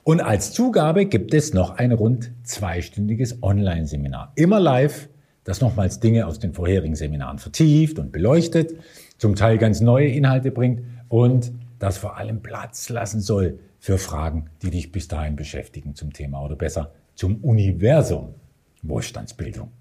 Und 0.05 0.21
als 0.21 0.53
Zugabe 0.53 1.07
gibt 1.07 1.35
es 1.35 1.53
noch 1.53 1.77
ein 1.77 1.93
rund 1.93 2.33
zweistündiges 2.43 3.43
Online-Seminar. 3.43 4.33
Immer 4.37 4.59
live, 4.59 5.09
das 5.45 5.61
nochmals 5.61 6.01
Dinge 6.01 6.27
aus 6.27 6.39
den 6.39 6.53
vorherigen 6.53 6.95
Seminaren 6.95 7.39
vertieft 7.39 7.99
und 7.99 8.13
beleuchtet, 8.13 8.75
zum 9.19 9.35
Teil 9.35 9.59
ganz 9.59 9.81
neue 9.81 10.09
Inhalte 10.09 10.51
bringt 10.51 10.83
und 11.09 11.53
das 11.79 11.99
vor 11.99 12.17
allem 12.17 12.43
Platz 12.43 12.89
lassen 12.89 13.21
soll 13.21 13.61
für 13.79 13.99
Fragen, 13.99 14.51
die 14.63 14.71
dich 14.71 14.93
bis 14.93 15.09
dahin 15.09 15.37
beschäftigen 15.37 15.95
zum 15.95 16.13
Thema 16.13 16.43
oder 16.45 16.57
besser 16.57 16.93
zum 17.15 17.37
Universum 17.45 18.35
Wohlstandsbildung. 18.83 19.73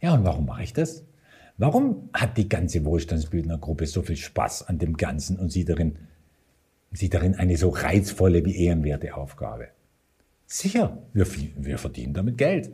Ja, 0.00 0.14
und 0.14 0.24
warum 0.24 0.46
mache 0.46 0.62
ich 0.62 0.72
das? 0.72 1.04
Warum 1.58 2.10
hat 2.12 2.36
die 2.36 2.48
ganze 2.48 2.84
Wohlstandsbildnergruppe 2.84 3.86
so 3.86 4.02
viel 4.02 4.16
Spaß 4.16 4.68
an 4.68 4.78
dem 4.78 4.96
Ganzen 4.96 5.38
und 5.38 5.50
sieht 5.50 5.68
darin, 5.68 5.98
sieht 6.92 7.14
darin 7.14 7.34
eine 7.34 7.56
so 7.56 7.70
reizvolle 7.70 8.44
wie 8.44 8.56
ehrenwerte 8.56 9.14
Aufgabe? 9.14 9.68
Sicher, 10.46 11.02
wir, 11.12 11.26
wir 11.56 11.78
verdienen 11.78 12.14
damit 12.14 12.38
Geld. 12.38 12.70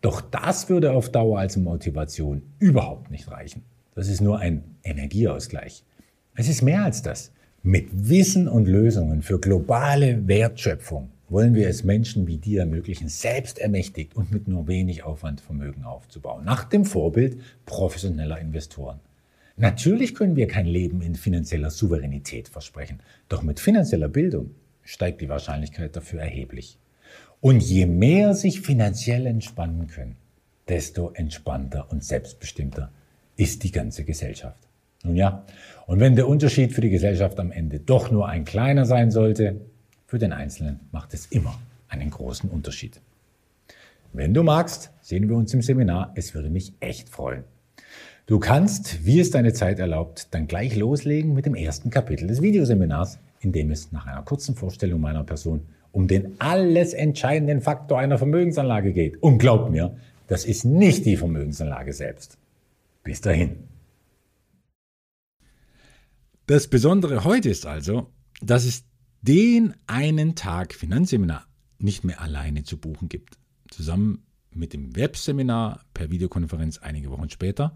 Doch 0.00 0.20
das 0.20 0.68
würde 0.68 0.92
auf 0.92 1.10
Dauer 1.10 1.38
als 1.38 1.56
Motivation 1.56 2.42
überhaupt 2.58 3.10
nicht 3.10 3.30
reichen. 3.30 3.64
Das 3.94 4.08
ist 4.08 4.20
nur 4.20 4.40
ein 4.40 4.76
Energieausgleich. 4.82 5.84
Es 6.34 6.48
ist 6.48 6.62
mehr 6.62 6.82
als 6.82 7.02
das. 7.02 7.32
Mit 7.66 8.10
Wissen 8.10 8.46
und 8.46 8.68
Lösungen 8.68 9.22
für 9.22 9.40
globale 9.40 10.28
Wertschöpfung 10.28 11.08
wollen 11.30 11.54
wir 11.54 11.66
es 11.66 11.82
Menschen 11.82 12.26
wie 12.26 12.36
dir 12.36 12.60
ermöglichen, 12.60 13.08
selbst 13.08 13.58
ermächtigt 13.58 14.14
und 14.16 14.30
mit 14.30 14.48
nur 14.48 14.68
wenig 14.68 15.02
Aufwand 15.02 15.40
Vermögen 15.40 15.82
aufzubauen, 15.82 16.44
nach 16.44 16.64
dem 16.64 16.84
Vorbild 16.84 17.40
professioneller 17.64 18.38
Investoren. 18.38 19.00
Natürlich 19.56 20.14
können 20.14 20.36
wir 20.36 20.46
kein 20.46 20.66
Leben 20.66 21.00
in 21.00 21.14
finanzieller 21.14 21.70
Souveränität 21.70 22.50
versprechen, 22.50 23.00
doch 23.30 23.42
mit 23.42 23.58
finanzieller 23.60 24.08
Bildung 24.10 24.50
steigt 24.82 25.22
die 25.22 25.30
Wahrscheinlichkeit 25.30 25.96
dafür 25.96 26.20
erheblich. 26.20 26.76
Und 27.40 27.62
je 27.62 27.86
mehr 27.86 28.34
sich 28.34 28.60
finanziell 28.60 29.24
entspannen 29.24 29.86
können, 29.86 30.16
desto 30.68 31.12
entspannter 31.12 31.90
und 31.90 32.04
selbstbestimmter 32.04 32.92
ist 33.38 33.62
die 33.62 33.72
ganze 33.72 34.04
Gesellschaft. 34.04 34.63
Nun 35.04 35.16
ja, 35.16 35.44
und 35.86 36.00
wenn 36.00 36.16
der 36.16 36.26
Unterschied 36.26 36.72
für 36.72 36.80
die 36.80 36.90
Gesellschaft 36.90 37.38
am 37.38 37.52
Ende 37.52 37.78
doch 37.78 38.10
nur 38.10 38.28
ein 38.28 38.44
kleiner 38.44 38.86
sein 38.86 39.10
sollte, 39.10 39.60
für 40.06 40.18
den 40.18 40.32
Einzelnen 40.32 40.80
macht 40.92 41.14
es 41.14 41.26
immer 41.26 41.58
einen 41.88 42.10
großen 42.10 42.50
Unterschied. 42.50 43.00
Wenn 44.12 44.32
du 44.32 44.42
magst, 44.42 44.90
sehen 45.00 45.28
wir 45.28 45.36
uns 45.36 45.52
im 45.54 45.62
Seminar. 45.62 46.12
Es 46.14 46.34
würde 46.34 46.48
mich 46.48 46.72
echt 46.80 47.08
freuen. 47.08 47.44
Du 48.26 48.38
kannst, 48.38 49.04
wie 49.04 49.20
es 49.20 49.30
deine 49.30 49.52
Zeit 49.52 49.78
erlaubt, 49.78 50.28
dann 50.30 50.46
gleich 50.46 50.76
loslegen 50.76 51.34
mit 51.34 51.44
dem 51.44 51.54
ersten 51.54 51.90
Kapitel 51.90 52.26
des 52.26 52.40
Videoseminars, 52.40 53.18
in 53.40 53.52
dem 53.52 53.70
es 53.70 53.92
nach 53.92 54.06
einer 54.06 54.22
kurzen 54.22 54.54
Vorstellung 54.54 55.00
meiner 55.00 55.24
Person 55.24 55.66
um 55.92 56.08
den 56.08 56.40
alles 56.40 56.92
entscheidenden 56.92 57.60
Faktor 57.60 57.98
einer 57.98 58.18
Vermögensanlage 58.18 58.92
geht. 58.92 59.22
Und 59.22 59.38
glaub 59.38 59.70
mir, 59.70 59.96
das 60.26 60.44
ist 60.44 60.64
nicht 60.64 61.04
die 61.06 61.16
Vermögensanlage 61.16 61.92
selbst. 61.92 62.38
Bis 63.04 63.20
dahin. 63.20 63.56
Das 66.46 66.68
Besondere 66.68 67.24
heute 67.24 67.48
ist 67.48 67.64
also, 67.64 68.12
dass 68.42 68.66
es 68.66 68.84
den 69.22 69.74
einen 69.86 70.34
Tag 70.34 70.74
Finanzseminar 70.74 71.46
nicht 71.78 72.04
mehr 72.04 72.20
alleine 72.20 72.64
zu 72.64 72.76
buchen 72.76 73.08
gibt. 73.08 73.38
Zusammen 73.70 74.26
mit 74.50 74.74
dem 74.74 74.94
Webseminar 74.94 75.86
per 75.94 76.10
Videokonferenz 76.10 76.76
einige 76.76 77.10
Wochen 77.10 77.30
später, 77.30 77.72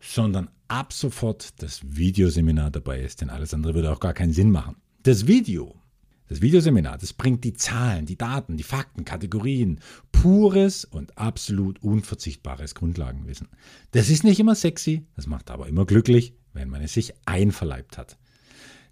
sondern 0.00 0.50
ab 0.66 0.92
sofort 0.92 1.62
das 1.62 1.82
Videoseminar 1.84 2.72
dabei 2.72 3.00
ist, 3.00 3.20
denn 3.20 3.30
alles 3.30 3.54
andere 3.54 3.74
würde 3.74 3.92
auch 3.92 4.00
gar 4.00 4.12
keinen 4.12 4.32
Sinn 4.32 4.50
machen. 4.50 4.74
Das 5.04 5.28
Video, 5.28 5.80
das 6.26 6.42
Videoseminar, 6.42 6.98
das 6.98 7.12
bringt 7.12 7.44
die 7.44 7.52
Zahlen, 7.52 8.06
die 8.06 8.18
Daten, 8.18 8.56
die 8.56 8.64
Fakten, 8.64 9.04
Kategorien, 9.04 9.78
pures 10.10 10.84
und 10.84 11.16
absolut 11.16 11.80
unverzichtbares 11.80 12.74
Grundlagenwissen. 12.74 13.50
Das 13.92 14.10
ist 14.10 14.24
nicht 14.24 14.40
immer 14.40 14.56
sexy, 14.56 15.06
das 15.14 15.28
macht 15.28 15.48
aber 15.48 15.68
immer 15.68 15.86
glücklich, 15.86 16.34
wenn 16.54 16.70
man 16.70 16.82
es 16.82 16.94
sich 16.94 17.12
einverleibt 17.26 17.98
hat. 17.98 18.16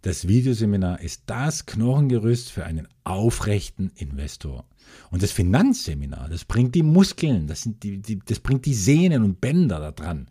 Das 0.03 0.27
Videoseminar 0.27 1.01
ist 1.01 1.23
das 1.27 1.65
Knochengerüst 1.65 2.51
für 2.51 2.65
einen 2.65 2.89
aufrechten 3.05 3.93
Investor. 3.95 4.67
Und 5.11 5.23
das 5.23 5.31
Finanzseminar, 5.31 6.29
das 6.29 6.45
bringt 6.45 6.75
die 6.75 6.83
Muskeln, 6.83 7.47
das, 7.47 7.63
die, 7.65 8.03
die, 8.03 8.19
das 8.19 8.41
bringt 8.41 8.67
die 8.67 8.75
Sehnen 8.75 9.23
und 9.23 9.41
Bänder 9.41 9.79
da 9.79 9.93
dran, 9.93 10.29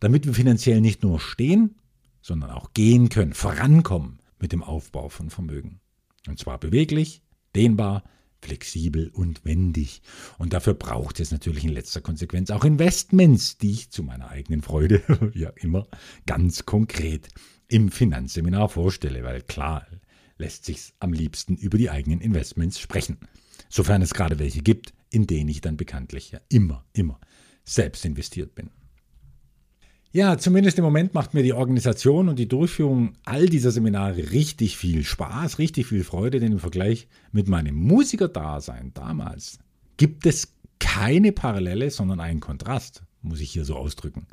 damit 0.00 0.26
wir 0.26 0.32
finanziell 0.32 0.80
nicht 0.80 1.02
nur 1.02 1.20
stehen, 1.20 1.76
sondern 2.22 2.50
auch 2.50 2.72
gehen 2.72 3.10
können, 3.10 3.34
vorankommen 3.34 4.18
mit 4.38 4.52
dem 4.52 4.62
Aufbau 4.62 5.10
von 5.10 5.28
Vermögen. 5.28 5.80
Und 6.26 6.38
zwar 6.38 6.58
beweglich, 6.58 7.22
dehnbar, 7.54 8.04
flexibel 8.42 9.08
und 9.08 9.44
wendig. 9.44 10.02
Und 10.38 10.52
dafür 10.52 10.74
braucht 10.74 11.20
es 11.20 11.30
natürlich 11.30 11.64
in 11.64 11.70
letzter 11.70 12.00
Konsequenz 12.00 12.50
auch 12.50 12.64
Investments, 12.64 13.58
die 13.58 13.72
ich 13.72 13.90
zu 13.90 14.02
meiner 14.02 14.28
eigenen 14.30 14.62
Freude 14.62 15.02
ja 15.34 15.50
immer 15.56 15.86
ganz 16.26 16.64
konkret 16.66 17.28
im 17.68 17.90
Finanzseminar 17.90 18.68
vorstelle, 18.68 19.22
weil 19.22 19.42
klar 19.42 19.86
lässt 20.38 20.64
sich 20.64 20.94
am 20.98 21.12
liebsten 21.12 21.56
über 21.56 21.78
die 21.78 21.90
eigenen 21.90 22.20
Investments 22.20 22.80
sprechen. 22.80 23.18
Sofern 23.68 24.02
es 24.02 24.14
gerade 24.14 24.38
welche 24.38 24.62
gibt, 24.62 24.92
in 25.10 25.26
denen 25.26 25.48
ich 25.48 25.60
dann 25.60 25.76
bekanntlich 25.76 26.32
ja 26.32 26.40
immer, 26.48 26.84
immer 26.92 27.20
selbst 27.64 28.04
investiert 28.04 28.54
bin. 28.54 28.70
Ja, 30.12 30.38
zumindest 30.38 30.76
im 30.76 30.84
Moment 30.84 31.14
macht 31.14 31.34
mir 31.34 31.44
die 31.44 31.52
Organisation 31.52 32.28
und 32.28 32.36
die 32.36 32.48
Durchführung 32.48 33.12
all 33.24 33.46
dieser 33.46 33.70
Seminare 33.70 34.32
richtig 34.32 34.76
viel 34.76 35.04
Spaß, 35.04 35.60
richtig 35.60 35.86
viel 35.86 36.02
Freude, 36.02 36.40
denn 36.40 36.50
im 36.50 36.58
Vergleich 36.58 37.06
mit 37.30 37.46
meinem 37.46 37.76
Musikerdasein 37.76 38.90
damals 38.92 39.60
gibt 39.98 40.26
es 40.26 40.56
keine 40.80 41.30
Parallele, 41.30 41.90
sondern 41.90 42.18
einen 42.18 42.40
Kontrast, 42.40 43.04
muss 43.22 43.40
ich 43.40 43.52
hier 43.52 43.64
so 43.64 43.76
ausdrücken. 43.76 44.26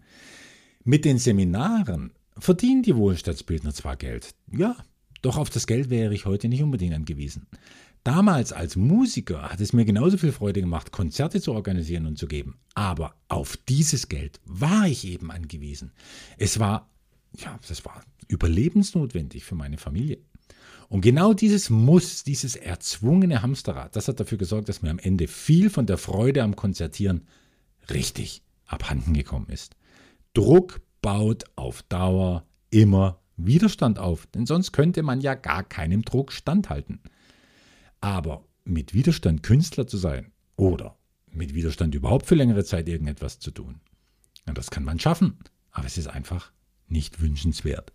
Mit 0.84 1.05
den 1.05 1.19
Seminaren 1.19 2.11
verdienen 2.39 2.82
die 2.82 2.95
Wohlstandsbildner 2.95 3.73
zwar 3.73 3.97
Geld, 3.97 4.34
ja, 4.51 4.75
doch 5.21 5.38
auf 5.38 5.51
das 5.51 5.67
Geld 5.67 5.91
wäre 5.91 6.13
ich 6.13 6.25
heute 6.25 6.47
nicht 6.47 6.63
unbedingt 6.63 6.95
angewiesen. 6.95 7.45
Damals 8.03 8.53
als 8.53 8.75
Musiker 8.75 9.49
hat 9.49 9.59
es 9.59 9.73
mir 9.73 9.83
genauso 9.83 10.17
viel 10.17 10.31
Freude 10.31 10.61
gemacht, 10.61 10.91
Konzerte 10.91 11.41
zu 11.41 11.53
organisieren 11.53 12.05
und 12.05 12.17
zu 12.17 12.27
geben. 12.27 12.57
Aber 12.73 13.15
auf 13.27 13.57
dieses 13.57 14.07
Geld 14.07 14.39
war 14.45 14.87
ich 14.87 15.05
eben 15.05 15.29
angewiesen. 15.31 15.91
Es 16.37 16.59
war, 16.59 16.89
ja, 17.35 17.59
das 17.67 17.83
war 17.83 18.01
überlebensnotwendig 18.27 19.43
für 19.43 19.55
meine 19.55 19.77
Familie. 19.77 20.19
Und 20.89 21.01
genau 21.01 21.33
dieses 21.33 21.69
Muss, 21.69 22.23
dieses 22.23 22.55
erzwungene 22.55 23.41
Hamsterrad, 23.41 23.95
das 23.95 24.07
hat 24.07 24.19
dafür 24.19 24.37
gesorgt, 24.37 24.69
dass 24.69 24.81
mir 24.81 24.91
am 24.91 24.99
Ende 24.99 25.27
viel 25.27 25.69
von 25.69 25.85
der 25.85 25.97
Freude 25.97 26.43
am 26.43 26.55
Konzertieren 26.55 27.27
richtig 27.89 28.41
abhanden 28.65 29.13
gekommen 29.13 29.49
ist. 29.49 29.75
Druck 30.33 30.81
baut 31.01 31.43
auf 31.55 31.83
Dauer 31.83 32.45
immer 32.69 33.19
Widerstand 33.37 33.99
auf, 33.99 34.27
denn 34.27 34.45
sonst 34.45 34.71
könnte 34.71 35.03
man 35.03 35.21
ja 35.21 35.35
gar 35.35 35.63
keinem 35.63 36.03
Druck 36.03 36.31
standhalten. 36.31 37.01
Aber 38.01 38.45
mit 38.63 38.93
Widerstand 38.93 39.43
Künstler 39.43 39.87
zu 39.87 39.97
sein 39.97 40.31
oder 40.55 40.97
mit 41.31 41.53
Widerstand 41.53 41.95
überhaupt 41.95 42.25
für 42.25 42.35
längere 42.35 42.63
Zeit 42.63 42.87
irgendetwas 42.87 43.39
zu 43.39 43.51
tun, 43.51 43.79
das 44.45 44.71
kann 44.71 44.83
man 44.83 44.99
schaffen, 44.99 45.37
aber 45.71 45.85
es 45.85 45.97
ist 45.97 46.07
einfach 46.07 46.51
nicht 46.87 47.21
wünschenswert. 47.21 47.91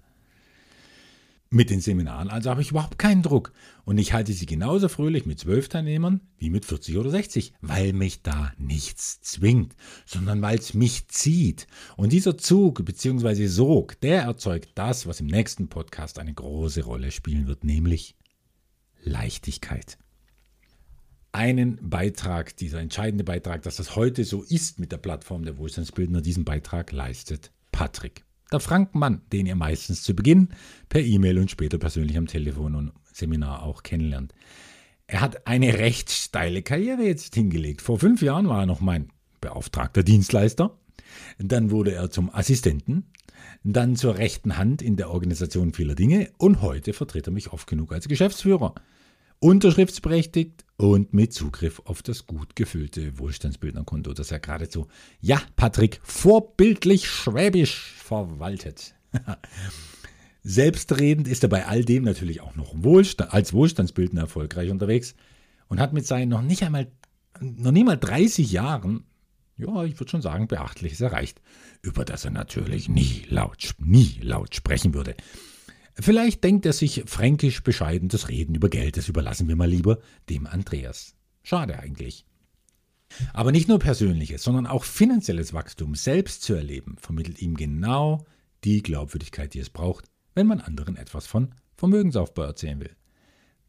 Mit 1.55 1.69
den 1.69 1.83
Seminaren 1.83 2.31
also 2.31 2.49
habe 2.49 2.63
ich 2.63 2.71
überhaupt 2.71 2.99
keinen 2.99 3.21
Druck 3.21 3.53
und 3.85 3.99
ich 3.99 4.15
halte 4.15 4.33
sie 4.33 4.47
genauso 4.47 4.89
fröhlich 4.89 5.27
mit 5.27 5.39
zwölf 5.39 5.69
Teilnehmern 5.69 6.23
wie 6.39 6.49
mit 6.49 6.65
40 6.65 6.97
oder 6.97 7.11
60, 7.11 7.53
weil 7.61 7.93
mich 7.93 8.23
da 8.23 8.55
nichts 8.57 9.21
zwingt, 9.21 9.77
sondern 10.07 10.41
weil 10.41 10.59
es 10.59 10.73
mich 10.73 11.09
zieht. 11.09 11.67
Und 11.99 12.13
dieser 12.15 12.39
Zug 12.39 12.83
bzw. 12.83 13.49
Sog, 13.49 14.01
der 14.01 14.23
erzeugt 14.23 14.71
das, 14.77 15.07
was 15.07 15.21
im 15.21 15.27
nächsten 15.27 15.69
Podcast 15.69 16.19
eine 16.19 16.33
große 16.33 16.85
Rolle 16.85 17.11
spielen 17.11 17.47
wird, 17.47 17.65
nämlich 17.65 18.17
Leichtigkeit. 19.03 19.99
Einen 21.33 21.79
Beitrag, 21.89 22.57
dieser 22.57 22.81
entscheidende 22.81 23.25
Beitrag, 23.25 23.63
dass 23.63 23.77
das 23.77 23.97
heute 23.97 24.25
so 24.25 24.43
ist 24.43 24.79
mit 24.79 24.93
der 24.93 24.99
Plattform 24.99 25.45
der 25.45 25.57
Wohlstandsbildner, 25.57 26.21
diesen 26.21 26.45
Beitrag 26.45 26.93
leistet 26.93 27.53
Patrick. 27.73 28.25
Der 28.53 28.61
Frank 28.61 28.95
Mann, 28.95 29.23
den 29.33 29.47
ihr 29.47 29.57
meistens 29.57 30.03
zu 30.03 30.15
Beginn 30.15 30.51
per 30.91 31.01
E-Mail 31.01 31.39
und 31.39 31.51
später 31.51 31.79
persönlich 31.79 32.19
am 32.19 32.27
Telefon 32.27 32.75
und 32.75 32.93
Seminar 33.13 33.63
auch 33.63 33.83
kennenlernt. 33.83 34.35
Er 35.07 35.23
hat 35.23 35.47
eine 35.47 35.79
recht 35.79 36.11
steile 36.11 36.63
Karriere 36.63 37.03
jetzt 37.03 37.35
hingelegt. 37.35 37.81
Vor 37.81 37.99
fünf 37.99 38.21
Jahren 38.21 38.49
war 38.49 38.61
er 38.61 38.67
noch 38.67 38.81
mein 38.81 39.09
beauftragter 39.41 40.03
Dienstleister. 40.03 40.79
Dann 41.39 41.71
wurde 41.71 41.93
er 41.93 42.11
zum 42.11 42.35
Assistenten, 42.35 43.05
dann 43.65 43.97
zur 43.97 44.19
rechten 44.19 44.57
Hand 44.57 44.83
in 44.83 44.97
der 44.97 45.11
Organisation 45.11 45.73
vieler 45.73 45.95
Dinge 45.95 46.31
und 46.39 46.63
heute 46.63 46.93
vertritt 46.93 47.27
er 47.27 47.33
mich 47.33 47.53
oft 47.53 47.67
genug 47.67 47.93
als 47.93 48.09
Geschäftsführer 48.09 48.75
unterschriftsberechtigt 49.43 50.65
und 50.77 51.13
mit 51.13 51.33
Zugriff 51.33 51.83
auf 51.85 52.03
das 52.03 52.27
gut 52.27 52.55
gefüllte 52.55 53.19
Wohlstandsbildnerkonto, 53.19 54.13
das 54.13 54.31
er 54.31 54.39
geradezu, 54.39 54.87
ja, 55.21 55.43
Patrick, 55.57 56.01
vorbildlich 56.05 57.09
schwäbisch 57.09 57.93
verwaltet. 57.99 58.95
Selbstredend 60.45 61.27
ist 61.27 61.43
er 61.43 61.49
bei 61.49 61.67
all 61.67 61.85
dem 61.85 62.05
natürlich 62.05 62.41
auch 62.41 62.55
noch 62.55 62.73
Wohlstand, 62.77 63.33
als 63.33 63.53
Wohlstandsbildner 63.53 64.23
erfolgreich 64.23 64.71
unterwegs 64.71 65.17
und 65.67 65.81
hat 65.81 65.93
mit 65.93 66.07
seinen 66.07 66.29
noch 66.29 66.43
nicht 66.43 66.63
einmal, 66.63 66.87
noch 67.41 67.73
nie 67.73 67.85
mal 67.85 67.97
30 67.97 68.51
Jahren, 68.53 69.05
ja, 69.63 69.85
ich 69.85 69.99
würde 69.99 70.11
schon 70.11 70.23
sagen, 70.23 70.49
Beachtliches 70.49 71.01
erreicht, 71.01 71.41
über 71.83 72.05
das 72.05 72.25
er 72.25 72.31
natürlich 72.31 72.89
nie 72.89 73.25
laut, 73.29 73.75
nie 73.79 74.19
laut 74.23 74.55
sprechen 74.55 74.95
würde. 74.95 75.17
Vielleicht 75.95 76.43
denkt 76.43 76.65
er 76.67 76.73
sich 76.73 77.05
fränkisch 77.07 77.63
bescheiden 77.63 78.09
das 78.09 78.29
Reden 78.29 78.55
über 78.55 78.69
Geld, 78.69 78.97
das 78.97 79.09
überlassen 79.09 79.49
wir 79.49 79.57
mal 79.57 79.69
lieber 79.69 79.99
dem 80.29 80.47
Andreas. 80.47 81.15
Schade 81.43 81.79
eigentlich. 81.79 82.25
Aber 83.35 83.53
nicht 83.53 83.69
nur 83.69 83.79
persönliches, 83.79 84.43
sondern 84.43 84.67
auch 84.67 84.85
finanzielles 84.85 85.53
Wachstum 85.53 85.95
selbst 85.95 86.43
zu 86.43 86.55
erleben, 86.55 86.97
vermittelt 86.99 87.43
ihm 87.43 87.57
genau 87.57 88.25
die 88.65 88.83
Glaubwürdigkeit, 88.83 89.53
die 89.53 89.59
es 89.59 89.71
braucht, 89.71 90.07
wenn 90.35 90.47
man 90.47 90.61
anderen 90.61 90.97
etwas 90.97 91.27
von 91.27 91.55
Vermögensaufbau 91.77 92.43
erzählen 92.43 92.81
will. 92.81 92.97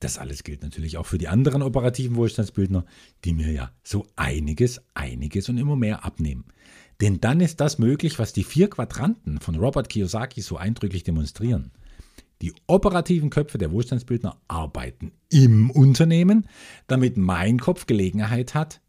Das 0.03 0.17
alles 0.17 0.43
gilt 0.43 0.63
natürlich 0.63 0.97
auch 0.97 1.05
für 1.05 1.17
die 1.17 1.29
anderen 1.29 1.61
operativen 1.61 2.17
Wohlstandsbildner, 2.17 2.83
die 3.23 3.31
mir 3.31 3.49
ja 3.53 3.71
so 3.83 4.05
einiges, 4.17 4.81
einiges 4.93 5.47
und 5.47 5.57
immer 5.57 5.77
mehr 5.77 6.03
abnehmen. 6.03 6.43
Denn 6.99 7.21
dann 7.21 7.39
ist 7.39 7.61
das 7.61 7.79
möglich, 7.79 8.19
was 8.19 8.33
die 8.33 8.43
vier 8.43 8.69
Quadranten 8.69 9.39
von 9.39 9.55
Robert 9.55 9.87
Kiyosaki 9.87 10.41
so 10.41 10.57
eindrücklich 10.57 11.03
demonstrieren. 11.03 11.71
Die 12.41 12.53
operativen 12.67 13.29
Köpfe 13.29 13.57
der 13.57 13.71
Wohlstandsbildner 13.71 14.41
arbeiten 14.49 15.13
im 15.29 15.71
Unternehmen, 15.71 16.49
damit 16.87 17.15
mein 17.15 17.57
Kopf 17.57 17.85
Gelegenheit 17.85 18.53
hat, 18.53 18.81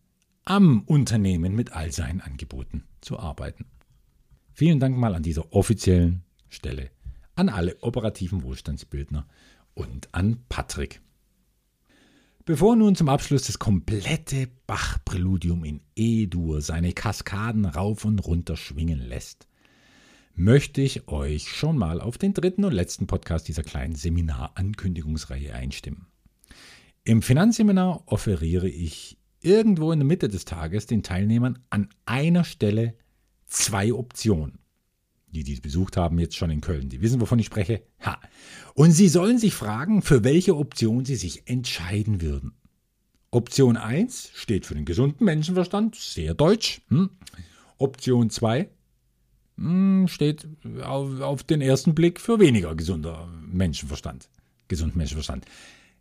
am 0.44 0.82
Unternehmen 0.82 1.54
mit 1.54 1.74
all 1.74 1.92
seinen 1.92 2.22
Angeboten 2.22 2.82
zu 3.00 3.20
arbeiten. 3.20 3.66
Vielen 4.52 4.80
Dank 4.80 4.96
mal 4.96 5.14
an 5.14 5.22
dieser 5.22 5.52
offiziellen, 5.52 6.24
Stelle 6.48 6.90
an 7.36 7.48
alle 7.48 7.76
operativen 7.82 8.42
Wohlstandsbildner 8.42 9.26
und 9.74 10.08
an 10.12 10.38
Patrick. 10.48 11.00
Bevor 12.44 12.76
nun 12.76 12.94
zum 12.94 13.08
Abschluss 13.08 13.46
das 13.46 13.58
komplette 13.58 14.48
Bach-Präludium 14.66 15.64
in 15.64 15.80
E-Dur 15.96 16.60
seine 16.60 16.92
Kaskaden 16.92 17.64
rauf 17.64 18.04
und 18.04 18.18
runter 18.18 18.56
schwingen 18.56 18.98
lässt, 18.98 19.46
möchte 20.34 20.82
ich 20.82 21.08
euch 21.08 21.48
schon 21.48 21.78
mal 21.78 22.00
auf 22.00 22.18
den 22.18 22.34
dritten 22.34 22.64
und 22.64 22.72
letzten 22.72 23.06
Podcast 23.06 23.48
dieser 23.48 23.62
kleinen 23.62 23.94
Seminar-Ankündigungsreihe 23.94 25.54
einstimmen. 25.54 26.06
Im 27.04 27.22
Finanzseminar 27.22 28.02
offeriere 28.06 28.68
ich 28.68 29.16
irgendwo 29.40 29.92
in 29.92 30.00
der 30.00 30.06
Mitte 30.06 30.28
des 30.28 30.44
Tages 30.44 30.86
den 30.86 31.02
Teilnehmern 31.02 31.58
an 31.70 31.88
einer 32.06 32.44
Stelle 32.44 32.94
zwei 33.46 33.92
Optionen. 33.92 34.58
Die, 35.34 35.42
die 35.42 35.54
es 35.54 35.60
besucht 35.60 35.96
haben, 35.96 36.20
jetzt 36.20 36.36
schon 36.36 36.50
in 36.50 36.60
Köln, 36.60 36.88
die 36.88 37.02
wissen, 37.02 37.20
wovon 37.20 37.40
ich 37.40 37.46
spreche. 37.46 37.82
Ha. 38.04 38.20
Und 38.74 38.92
sie 38.92 39.08
sollen 39.08 39.38
sich 39.38 39.52
fragen, 39.52 40.00
für 40.00 40.22
welche 40.22 40.56
Option 40.56 41.04
sie 41.04 41.16
sich 41.16 41.48
entscheiden 41.48 42.20
würden. 42.20 42.52
Option 43.32 43.76
1 43.76 44.30
steht 44.32 44.64
für 44.64 44.76
den 44.76 44.84
gesunden 44.84 45.24
Menschenverstand, 45.24 45.96
sehr 45.96 46.34
deutsch. 46.34 46.82
Hm. 46.88 47.10
Option 47.78 48.30
2 48.30 48.68
hm, 49.58 50.06
steht 50.06 50.46
auf, 50.82 51.20
auf, 51.20 51.42
den 51.42 51.60
ersten 51.60 51.96
Blick 51.96 52.20
für 52.20 52.38
weniger 52.38 52.76
gesunder 52.76 53.28
Menschenverstand. 53.44 54.28
Gesunden 54.68 54.98
Menschenverstand. 54.98 55.46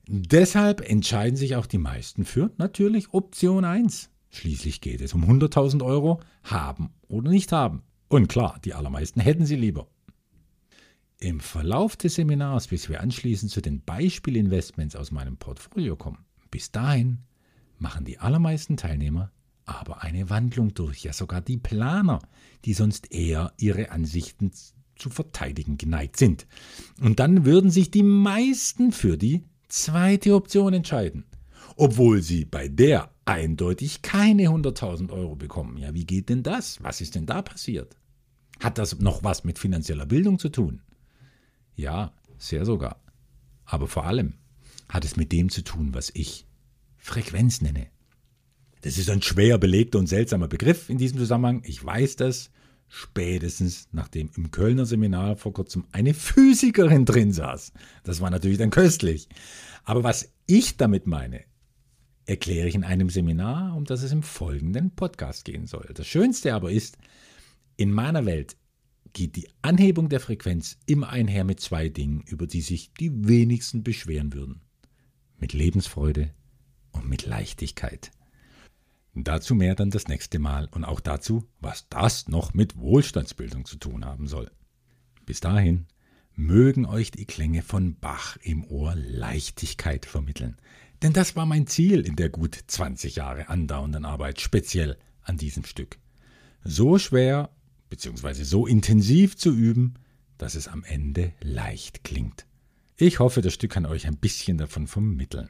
Deshalb 0.07 0.87
entscheiden 0.87 1.37
sich 1.37 1.55
auch 1.55 1.65
die 1.65 1.79
meisten 1.79 2.25
für 2.25 2.51
natürlich 2.57 3.13
Option 3.13 3.65
1. 3.65 4.09
Schließlich 4.29 4.81
geht 4.81 5.01
es 5.01 5.13
um 5.13 5.23
100.000 5.23 5.83
Euro, 5.83 6.19
haben 6.43 6.91
oder 7.07 7.31
nicht 7.31 7.51
haben. 7.51 7.81
Und 8.13 8.27
klar, 8.27 8.59
die 8.63 8.75
allermeisten 8.75 9.21
hätten 9.21 9.47
sie 9.47 9.55
lieber. 9.55 9.87
Im 11.19 11.39
Verlauf 11.39 11.97
des 11.97 12.13
Seminars, 12.13 12.67
bis 12.67 12.87
wir 12.87 13.01
anschließend 13.01 13.51
zu 13.51 13.59
den 13.59 13.81
Beispielinvestments 13.81 14.95
aus 14.95 15.09
meinem 15.09 15.37
Portfolio 15.37 15.95
kommen, 15.95 16.23
bis 16.51 16.71
dahin 16.71 17.23
machen 17.79 18.05
die 18.05 18.19
allermeisten 18.19 18.77
Teilnehmer 18.77 19.31
aber 19.65 20.03
eine 20.03 20.29
Wandlung 20.29 20.75
durch, 20.75 21.03
ja 21.03 21.13
sogar 21.13 21.41
die 21.41 21.57
Planer, 21.57 22.19
die 22.65 22.73
sonst 22.73 23.11
eher 23.11 23.51
ihre 23.57 23.89
Ansichten 23.89 24.51
zu 24.95 25.09
verteidigen 25.09 25.77
geneigt 25.77 26.17
sind. 26.17 26.45
Und 27.01 27.19
dann 27.19 27.45
würden 27.45 27.71
sich 27.71 27.89
die 27.89 28.03
meisten 28.03 28.91
für 28.91 29.17
die 29.17 29.43
zweite 29.69 30.35
Option 30.35 30.73
entscheiden, 30.73 31.25
obwohl 31.77 32.21
sie 32.21 32.45
bei 32.45 32.67
der 32.67 33.09
eindeutig 33.25 34.03
keine 34.03 34.49
100.000 34.49 35.09
Euro 35.11 35.35
bekommen. 35.35 35.77
Ja, 35.77 35.95
wie 35.95 36.05
geht 36.05 36.29
denn 36.29 36.43
das? 36.43 36.83
Was 36.83 37.01
ist 37.01 37.15
denn 37.15 37.25
da 37.25 37.41
passiert? 37.41 37.95
Hat 38.63 38.77
das 38.77 38.97
noch 38.99 39.25
was 39.25 39.43
mit 39.43 39.59
finanzieller 39.59 40.05
Bildung 40.05 40.39
zu 40.39 40.47
tun? 40.47 40.81
Ja, 41.75 42.13
sehr 42.37 42.63
sogar. 42.63 43.01
Aber 43.65 43.89
vor 43.89 44.05
allem 44.05 44.35
hat 44.87 45.03
es 45.03 45.17
mit 45.17 45.33
dem 45.33 45.49
zu 45.49 45.63
tun, 45.63 45.93
was 45.93 46.11
ich 46.13 46.47
Frequenz 46.95 47.59
nenne. 47.59 47.87
Das 48.79 48.97
ist 48.97 49.09
ein 49.09 49.21
schwer 49.21 49.57
belegter 49.57 49.99
und 49.99 50.07
seltsamer 50.07 50.47
Begriff 50.47 50.89
in 50.89 50.97
diesem 50.97 51.17
Zusammenhang. 51.17 51.61
Ich 51.65 51.83
weiß 51.83 52.15
das. 52.15 52.51
Spätestens 52.87 53.89
nachdem 53.91 54.29
im 54.37 54.49
Kölner 54.49 54.85
Seminar 54.85 55.35
vor 55.35 55.51
kurzem 55.51 55.83
eine 55.91 56.13
Physikerin 56.13 57.03
drin 57.03 57.33
saß. 57.33 57.73
Das 58.05 58.21
war 58.21 58.29
natürlich 58.29 58.59
dann 58.59 58.69
köstlich. 58.69 59.27
Aber 59.83 60.05
was 60.05 60.31
ich 60.45 60.77
damit 60.77 61.05
meine, 61.05 61.41
erkläre 62.25 62.69
ich 62.69 62.75
in 62.75 62.85
einem 62.85 63.09
Seminar, 63.09 63.75
um 63.75 63.83
das 63.83 64.03
es 64.03 64.13
im 64.13 64.23
folgenden 64.23 64.91
Podcast 64.91 65.43
gehen 65.43 65.67
soll. 65.67 65.91
Das 65.93 66.07
Schönste 66.07 66.53
aber 66.53 66.71
ist, 66.71 66.97
in 67.77 67.91
meiner 67.91 68.25
Welt 68.25 68.55
geht 69.13 69.35
die 69.35 69.47
Anhebung 69.61 70.09
der 70.09 70.19
Frequenz 70.19 70.77
immer 70.85 71.09
einher 71.09 71.43
mit 71.43 71.59
zwei 71.59 71.89
Dingen, 71.89 72.21
über 72.21 72.47
die 72.47 72.61
sich 72.61 72.93
die 72.93 73.27
wenigsten 73.27 73.83
beschweren 73.83 74.33
würden. 74.33 74.61
Mit 75.37 75.53
Lebensfreude 75.53 76.31
und 76.91 77.07
mit 77.07 77.25
Leichtigkeit. 77.25 78.11
Dazu 79.15 79.53
mehr 79.53 79.75
dann 79.75 79.91
das 79.91 80.07
nächste 80.07 80.39
Mal 80.39 80.67
und 80.71 80.85
auch 80.85 80.99
dazu, 80.99 81.47
was 81.59 81.87
das 81.89 82.27
noch 82.27 82.55
mit 82.55 82.77
Wohlstandsbildung 82.77 83.65
zu 83.65 83.77
tun 83.77 84.05
haben 84.05 84.27
soll. 84.27 84.49
Bis 85.25 85.39
dahin 85.39 85.85
mögen 86.35 86.85
euch 86.87 87.11
die 87.11 87.25
Klänge 87.25 87.61
von 87.61 87.95
Bach 87.99 88.37
im 88.41 88.65
Ohr 88.65 88.95
Leichtigkeit 88.95 90.07
vermitteln. 90.07 90.57
Denn 91.03 91.13
das 91.13 91.35
war 91.35 91.45
mein 91.45 91.67
Ziel 91.67 92.01
in 92.01 92.15
der 92.15 92.29
gut 92.29 92.57
20 92.67 93.17
Jahre 93.17 93.49
andauernden 93.49 94.05
Arbeit, 94.05 94.41
speziell 94.41 94.97
an 95.21 95.37
diesem 95.37 95.63
Stück. 95.63 95.99
So 96.63 96.97
schwer 96.97 97.51
bzw. 97.93 98.43
so 98.43 98.65
intensiv 98.65 99.35
zu 99.35 99.53
üben, 99.53 99.93
dass 100.39 100.55
es 100.55 100.67
am 100.67 100.83
Ende 100.83 101.33
leicht 101.41 102.03
klingt. 102.03 102.47
Ich 102.97 103.19
hoffe, 103.19 103.41
das 103.41 103.53
Stück 103.53 103.71
kann 103.71 103.85
euch 103.85 104.07
ein 104.07 104.17
bisschen 104.17 104.57
davon 104.57 104.87
vermitteln. 104.87 105.49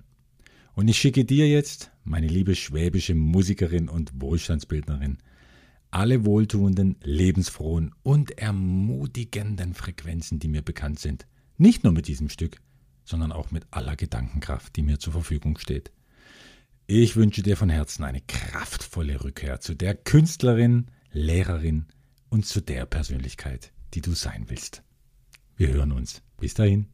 Und 0.75 0.87
ich 0.89 0.97
schicke 0.97 1.23
dir 1.23 1.47
jetzt, 1.47 1.91
meine 2.03 2.27
liebe 2.27 2.55
schwäbische 2.55 3.15
Musikerin 3.15 3.87
und 3.87 4.11
Wohlstandsbildnerin, 4.19 5.19
alle 5.91 6.25
wohltuenden, 6.25 6.97
lebensfrohen 7.03 7.93
und 8.01 8.37
ermutigenden 8.37 9.73
Frequenzen, 9.73 10.39
die 10.39 10.47
mir 10.47 10.63
bekannt 10.63 10.99
sind. 10.99 11.27
Nicht 11.57 11.83
nur 11.83 11.93
mit 11.93 12.07
diesem 12.07 12.29
Stück, 12.29 12.57
sondern 13.05 13.31
auch 13.31 13.51
mit 13.51 13.67
aller 13.71 13.95
Gedankenkraft, 13.95 14.75
die 14.75 14.81
mir 14.81 14.99
zur 14.99 15.13
Verfügung 15.13 15.57
steht. 15.59 15.91
Ich 16.87 17.15
wünsche 17.15 17.43
dir 17.43 17.55
von 17.55 17.69
Herzen 17.69 18.03
eine 18.03 18.21
kraftvolle 18.21 19.23
Rückkehr 19.23 19.61
zu 19.61 19.75
der 19.75 19.95
Künstlerin, 19.95 20.87
Lehrerin 21.11 21.85
und 22.33 22.47
zu 22.47 22.61
der 22.61 22.87
Persönlichkeit, 22.87 23.71
die 23.93 24.01
du 24.01 24.13
sein 24.13 24.45
willst. 24.47 24.81
Wir 25.55 25.67
hören 25.67 25.91
uns. 25.91 26.23
Bis 26.39 26.55
dahin. 26.55 26.87